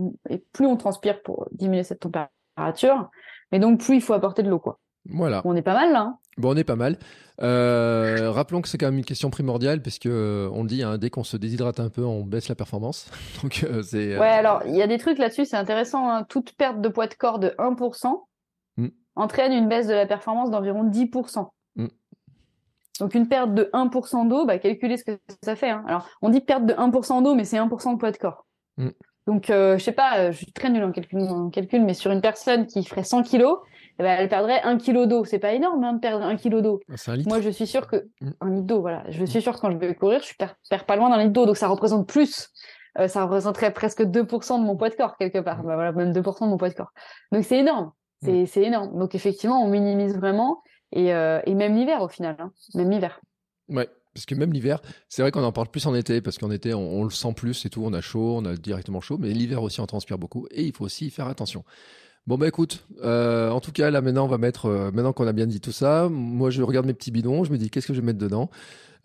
plus 0.54 0.66
on 0.66 0.78
transpire 0.78 1.22
pour 1.22 1.48
diminuer 1.52 1.84
cette 1.84 2.00
température. 2.00 3.10
Mais 3.52 3.60
donc 3.60 3.82
plus 3.82 3.96
il 3.96 4.02
faut 4.02 4.14
apporter 4.14 4.44
de 4.44 4.50
l'eau, 4.50 4.60
quoi. 4.60 4.80
Voilà. 5.10 5.42
on 5.44 5.56
est 5.56 5.62
pas 5.62 5.74
mal 5.74 5.92
là. 5.92 6.00
Hein? 6.00 6.18
bon, 6.38 6.54
on 6.54 6.56
est 6.56 6.64
pas 6.64 6.78
mal. 6.78 6.98
Euh, 7.42 8.32
rappelons 8.32 8.62
que 8.62 8.70
c'est 8.70 8.78
quand 8.78 8.86
même 8.86 8.98
une 8.98 9.06
question 9.06 9.30
primordiale 9.30 9.82
parce 9.82 10.00
que 10.00 10.08
euh, 10.10 10.50
on 10.54 10.62
le 10.62 10.70
dit, 10.70 10.82
hein, 10.82 10.98
dès 10.98 11.10
qu'on 11.10 11.24
se 11.24 11.36
déshydrate 11.36 11.80
un 11.80 11.90
peu, 11.90 12.04
on 12.04 12.24
baisse 12.24 12.48
la 12.48 12.56
performance. 12.56 13.12
Donc 13.44 13.64
euh, 13.64 13.82
c'est. 13.82 14.18
Ouais, 14.18 14.28
alors 14.28 14.62
il 14.66 14.76
y 14.76 14.82
a 14.82 14.88
des 14.88 14.98
trucs 14.98 15.18
là-dessus, 15.18 15.46
c'est 15.46 15.58
intéressant. 15.58 16.10
Hein. 16.10 16.24
Toute 16.24 16.54
perte 16.56 16.80
de 16.80 16.88
poids 16.88 17.08
de 17.08 17.16
corps 17.16 17.40
de 17.40 17.50
1% 17.58 18.24
hmm. 18.78 18.88
entraîne 19.16 19.52
une 19.52 19.68
baisse 19.68 19.88
de 19.88 19.94
la 19.94 20.06
performance 20.06 20.52
d'environ 20.52 20.86
10%. 20.86 21.50
Donc 23.00 23.16
une 23.16 23.28
perte 23.28 23.54
de 23.54 23.70
1% 23.74 24.28
d'eau, 24.28 24.46
bah, 24.46 24.60
calculez 24.60 24.98
ce 24.98 25.04
que 25.04 25.20
ça 25.42 25.56
fait. 25.56 25.70
Hein. 25.70 25.84
Alors 25.88 26.08
on 26.22 26.30
dit 26.30 26.42
perte 26.42 26.66
de 26.66 26.74
1% 26.74 27.24
d'eau, 27.24 27.36
mais 27.36 27.44
c'est 27.44 27.58
1% 27.58 27.94
de 27.94 27.98
poids 27.98 28.12
de 28.12 28.18
corps. 28.18 28.46
Mm. 28.78 28.90
Donc 29.26 29.50
euh, 29.50 29.78
je 29.78 29.84
sais 29.84 29.94
pas, 29.94 30.20
euh, 30.20 30.32
je 30.32 30.38
suis 30.38 30.52
très 30.52 30.70
nulle 30.70 30.84
en 30.84 30.92
calcul, 30.92 31.20
en 31.20 31.50
calcul, 31.50 31.84
mais 31.84 31.94
sur 31.94 32.12
une 32.12 32.22
personne 32.22 32.68
qui 32.68 32.84
ferait 32.84 33.04
100 33.04 33.24
kilos, 33.24 33.60
eh 34.00 34.04
ben, 34.04 34.18
elle 34.20 34.30
perdrait 34.30 34.62
1 34.64 34.78
kilo 34.78 35.06
d'eau. 35.06 35.24
C'est 35.26 35.40
pas 35.40 35.54
énorme 35.54 35.84
hein, 35.84 35.94
de 35.94 36.00
perdre 36.00 36.26
1 36.26 36.36
kilo 36.36 36.62
d'eau. 36.62 36.82
Ah, 36.90 37.14
Moi 37.26 37.42
je 37.42 37.50
suis 37.50 37.68
sûr 37.68 37.88
que 37.88 38.08
mm. 38.22 38.32
un 38.42 38.50
litre 38.50 38.68
d'eau, 38.68 38.82
voilà. 38.82 39.04
Je 39.10 39.26
suis 39.26 39.42
sûr 39.42 39.56
que 39.56 39.60
quand 39.60 39.72
je 39.72 39.78
vais 39.78 39.96
courir, 39.96 40.22
je 40.22 40.34
perds, 40.38 40.56
perds 40.70 40.86
pas 40.86 40.96
loin 40.96 41.10
d'un 41.10 41.18
litre 41.18 41.34
d'eau, 41.34 41.46
donc 41.46 41.58
ça 41.58 41.68
représente 41.68 42.08
plus. 42.08 42.50
Euh, 43.00 43.08
ça 43.08 43.24
représenterait 43.24 43.74
presque 43.74 44.04
2% 44.04 44.60
de 44.60 44.66
mon 44.66 44.78
poids 44.78 44.90
de 44.90 44.96
corps 44.96 45.18
quelque 45.18 45.40
part. 45.40 45.64
Mm. 45.64 45.68
Bah, 45.68 45.76
voilà, 45.76 45.92
même 45.94 46.12
2% 46.12 46.46
de 46.46 46.50
mon 46.50 46.58
poids 46.58 46.70
de 46.70 46.76
corps. 46.76 46.92
Donc 47.32 47.44
c'est 47.44 47.58
énorme. 47.58 47.92
C'est 48.22 48.62
énorme. 48.62 48.98
Donc 48.98 49.16
effectivement, 49.16 49.62
on 49.62 49.68
minimise 49.68 50.18
vraiment. 50.18 50.62
Euh, 50.96 51.42
et, 51.46 51.54
même 51.54 51.76
l'hiver 51.76 52.02
au 52.02 52.08
final, 52.08 52.36
hein. 52.40 52.52
même 52.76 52.90
l'hiver. 52.90 53.20
Ouais, 53.70 53.88
parce 54.14 54.26
que 54.26 54.36
même 54.36 54.54
l'hiver, 54.54 54.82
c'est 55.10 55.22
vrai 55.22 55.32
qu'on 55.32 55.44
en 55.44 55.52
parle 55.52 55.70
plus 55.70 55.86
en 55.86 55.96
été, 55.96 56.22
parce 56.22 56.38
qu'en 56.38 56.52
été, 56.52 56.74
on, 56.74 57.04
le 57.04 57.10
sent 57.10 57.34
plus 57.36 57.66
et 57.66 57.70
tout, 57.70 57.84
on 57.84 57.94
a 57.94 58.02
chaud, 58.02 58.38
on 58.38 58.46
a 58.46 58.56
directement 58.56 59.02
chaud, 59.02 59.18
mais 59.18 59.30
l'hiver 59.30 59.64
aussi, 59.64 59.80
on 59.82 59.86
transpire 59.86 60.18
beaucoup, 60.18 60.48
et 60.52 60.64
il 60.64 60.76
faut 60.76 60.86
aussi 60.86 61.10
faire 61.10 61.28
attention. 61.28 61.64
Bon 62.26 62.38
bah 62.38 62.48
écoute, 62.48 62.88
euh, 63.04 63.50
en 63.50 63.60
tout 63.60 63.74
cas 63.74 63.92
là 63.92 64.00
maintenant 64.00 64.24
on 64.24 64.30
va 64.30 64.38
mettre, 64.38 64.68
euh, 64.68 64.92
maintenant 64.92 65.12
qu'on 65.12 65.28
a 65.28 65.34
bien 65.34 65.46
dit 65.46 65.60
tout 65.60 65.74
ça, 65.74 66.08
moi 66.10 66.52
je 66.52 66.62
regarde 66.62 66.86
mes 66.86 66.94
petits 66.94 67.12
bidons, 67.12 67.44
je 67.44 67.52
me 67.52 67.58
dis 67.58 67.70
qu'est-ce 67.70 67.86
que 67.86 67.94
je 67.94 68.00
vais 68.00 68.06
mettre 68.06 68.20
dedans? 68.20 68.50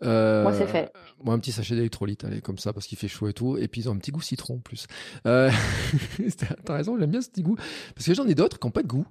moi 0.01 0.53
c'est 0.53 0.67
fait. 0.67 0.93
Moi 1.21 1.33
un 1.33 1.39
petit 1.39 1.51
sachet 1.51 1.75
d'électrolyte, 1.75 2.23
allez 2.23 2.39
comme 2.39 2.57
ça 2.57 2.71
parce 2.71 2.87
qu'il 2.87 2.97
fait 2.97 3.09
chaud 3.09 3.27
et 3.27 3.33
tout, 3.33 3.57
et 3.57 3.67
puis 3.67 3.81
ils 3.81 3.89
ont 3.89 3.91
un 3.91 3.97
petit 3.97 4.11
goût 4.11 4.21
citron 4.21 4.55
en 4.55 4.59
plus. 4.59 4.87
T'as 5.25 5.49
raison, 6.73 6.97
j'aime 6.97 7.11
bien 7.11 7.21
ce 7.21 7.29
petit 7.29 7.43
goût, 7.43 7.57
parce 7.93 8.05
que 8.05 8.13
j'en 8.13 8.25
ai 8.25 8.35
d'autres 8.35 8.57
qui 8.57 8.65
n'ont 8.65 8.71
pas 8.71 8.83
de 8.83 8.87
goût. 8.87 9.05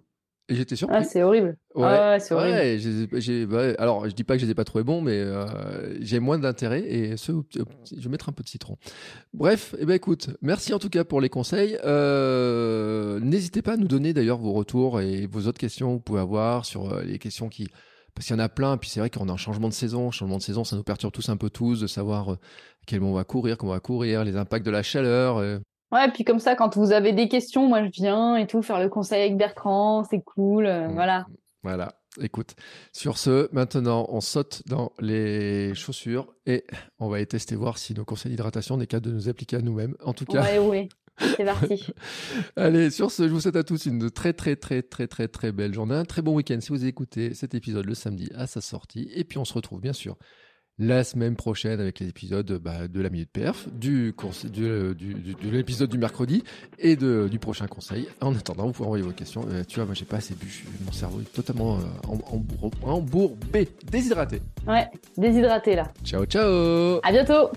Et 0.50 0.54
j'étais 0.54 0.76
surpris. 0.76 0.96
Ah, 0.98 1.04
c'est 1.04 1.22
horrible. 1.22 1.58
Ouais, 1.74 1.84
ah, 1.84 2.18
c'est 2.18 2.32
horrible. 2.32 2.56
Ouais, 3.12 3.46
bah, 3.46 3.74
alors, 3.78 4.08
je 4.08 4.14
dis 4.14 4.24
pas 4.24 4.34
que 4.34 4.40
je 4.40 4.46
les 4.46 4.52
ai 4.52 4.54
pas 4.54 4.64
trouvés 4.64 4.82
bons, 4.84 5.02
mais 5.02 5.18
euh, 5.18 5.44
j'ai 6.00 6.20
moins 6.20 6.38
d'intérêt 6.38 6.80
et 6.80 7.18
ce, 7.18 7.32
je 7.52 8.00
vais 8.00 8.08
mettre 8.08 8.30
un 8.30 8.32
peu 8.32 8.42
de 8.42 8.48
citron. 8.48 8.78
Bref, 9.34 9.74
eh 9.78 9.84
ben, 9.84 9.92
écoute, 9.92 10.30
merci 10.40 10.72
en 10.72 10.78
tout 10.78 10.88
cas 10.88 11.04
pour 11.04 11.20
les 11.20 11.28
conseils. 11.28 11.78
Euh, 11.84 13.20
n'hésitez 13.20 13.60
pas 13.60 13.74
à 13.74 13.76
nous 13.76 13.88
donner 13.88 14.14
d'ailleurs 14.14 14.38
vos 14.38 14.52
retours 14.52 15.02
et 15.02 15.26
vos 15.26 15.46
autres 15.46 15.60
questions 15.60 15.88
que 15.88 15.94
vous 15.94 16.00
pouvez 16.00 16.20
avoir 16.20 16.64
sur 16.64 16.94
euh, 16.94 17.02
les 17.02 17.18
questions 17.18 17.48
qui. 17.48 17.68
Parce 18.14 18.26
qu'il 18.26 18.34
y 18.34 18.40
en 18.40 18.42
a 18.42 18.48
plein, 18.48 18.78
puis 18.78 18.88
c'est 18.88 18.98
vrai 18.98 19.10
qu'on 19.10 19.28
a 19.28 19.32
un 19.32 19.36
changement 19.36 19.68
de 19.68 19.74
saison. 19.74 20.10
Changement 20.10 20.38
de 20.38 20.42
saison, 20.42 20.64
ça 20.64 20.74
nous 20.74 20.82
perturbe 20.82 21.12
tous 21.12 21.28
un 21.28 21.36
peu 21.36 21.50
tous 21.50 21.80
de 21.80 21.86
savoir 21.86 22.30
à 22.30 22.38
quel 22.84 23.00
moment 23.00 23.12
on 23.12 23.16
va 23.16 23.24
courir, 23.24 23.58
comment 23.58 23.72
on 23.72 23.74
va 23.76 23.80
courir, 23.80 24.24
les 24.24 24.34
impacts 24.36 24.66
de 24.66 24.72
la 24.72 24.82
chaleur. 24.82 25.60
Ouais, 25.90 26.10
puis 26.12 26.24
comme 26.24 26.38
ça, 26.38 26.54
quand 26.54 26.76
vous 26.76 26.92
avez 26.92 27.12
des 27.12 27.28
questions, 27.28 27.66
moi 27.66 27.82
je 27.84 27.90
viens 27.90 28.36
et 28.36 28.46
tout, 28.46 28.62
faire 28.62 28.78
le 28.78 28.88
conseil 28.88 29.22
avec 29.22 29.36
Bertrand, 29.36 30.04
c'est 30.04 30.20
cool, 30.20 30.66
euh, 30.66 30.88
mmh. 30.88 30.92
voilà. 30.92 31.26
Voilà. 31.62 31.94
Écoute, 32.20 32.54
sur 32.92 33.16
ce, 33.16 33.48
maintenant, 33.52 34.06
on 34.08 34.20
saute 34.20 34.62
dans 34.66 34.92
les 34.98 35.74
chaussures 35.74 36.34
et 36.46 36.64
on 36.98 37.08
va 37.08 37.16
aller 37.16 37.26
tester 37.26 37.54
voir 37.54 37.78
si 37.78 37.94
nos 37.94 38.04
conseils 38.04 38.30
d'hydratation 38.30 38.76
n'est 38.76 38.86
qu'à 38.86 39.00
de 39.00 39.12
nous 39.12 39.28
appliquer 39.28 39.56
à 39.56 39.60
nous-mêmes. 39.60 39.94
En 40.02 40.14
tout 40.14 40.24
cas. 40.24 40.42
Ouais, 40.42 40.58
oui. 40.58 40.88
C'est 41.36 41.44
parti. 41.44 41.84
Allez, 42.56 42.90
sur 42.90 43.10
ce, 43.10 43.28
je 43.28 43.32
vous 43.32 43.40
souhaite 43.40 43.56
à 43.56 43.64
tous 43.64 43.86
une 43.86 44.10
très, 44.10 44.32
très, 44.32 44.56
très, 44.56 44.82
très, 44.82 45.06
très, 45.06 45.28
très 45.28 45.52
belle 45.52 45.74
journée. 45.74 45.94
Un 45.94 46.04
très 46.04 46.22
bon 46.22 46.34
week-end 46.34 46.58
si 46.60 46.70
vous 46.70 46.84
écoutez 46.84 47.34
cet 47.34 47.54
épisode 47.54 47.86
le 47.86 47.94
samedi 47.94 48.30
à 48.34 48.46
sa 48.46 48.60
sortie. 48.60 49.10
Et 49.14 49.24
puis, 49.24 49.38
on 49.38 49.44
se 49.44 49.52
retrouve 49.52 49.80
bien 49.80 49.92
sûr 49.92 50.16
la 50.78 51.04
semaine 51.04 51.36
prochaine 51.36 51.80
avec 51.80 51.98
les 52.00 52.08
épisodes 52.08 52.60
bah, 52.62 52.88
de 52.88 53.00
la 53.00 53.10
minute 53.10 53.30
perf, 53.32 53.68
du, 53.68 54.14
du, 54.52 54.94
du, 54.94 55.34
de 55.34 55.50
l'épisode 55.50 55.90
du 55.90 55.98
mercredi 55.98 56.44
et 56.78 56.96
de, 56.96 57.28
du 57.30 57.38
prochain 57.38 57.66
conseil. 57.66 58.06
En 58.20 58.34
attendant, 58.34 58.66
vous 58.66 58.72
pouvez 58.72 58.86
envoyer 58.86 59.04
vos 59.04 59.12
questions. 59.12 59.44
Euh, 59.50 59.64
tu 59.66 59.76
vois, 59.76 59.86
moi 59.86 59.94
j'ai 59.94 60.04
pas 60.04 60.18
assez 60.18 60.34
bu, 60.34 60.64
mon 60.84 60.92
cerveau 60.92 61.20
est 61.20 61.32
totalement 61.32 61.78
euh, 61.78 62.12
embourbé, 62.82 63.68
déshydraté. 63.90 64.40
Ouais, 64.66 64.88
déshydraté 65.16 65.74
là. 65.76 65.88
Ciao, 66.04 66.24
ciao. 66.26 67.00
À 67.02 67.10
bientôt. 67.10 67.50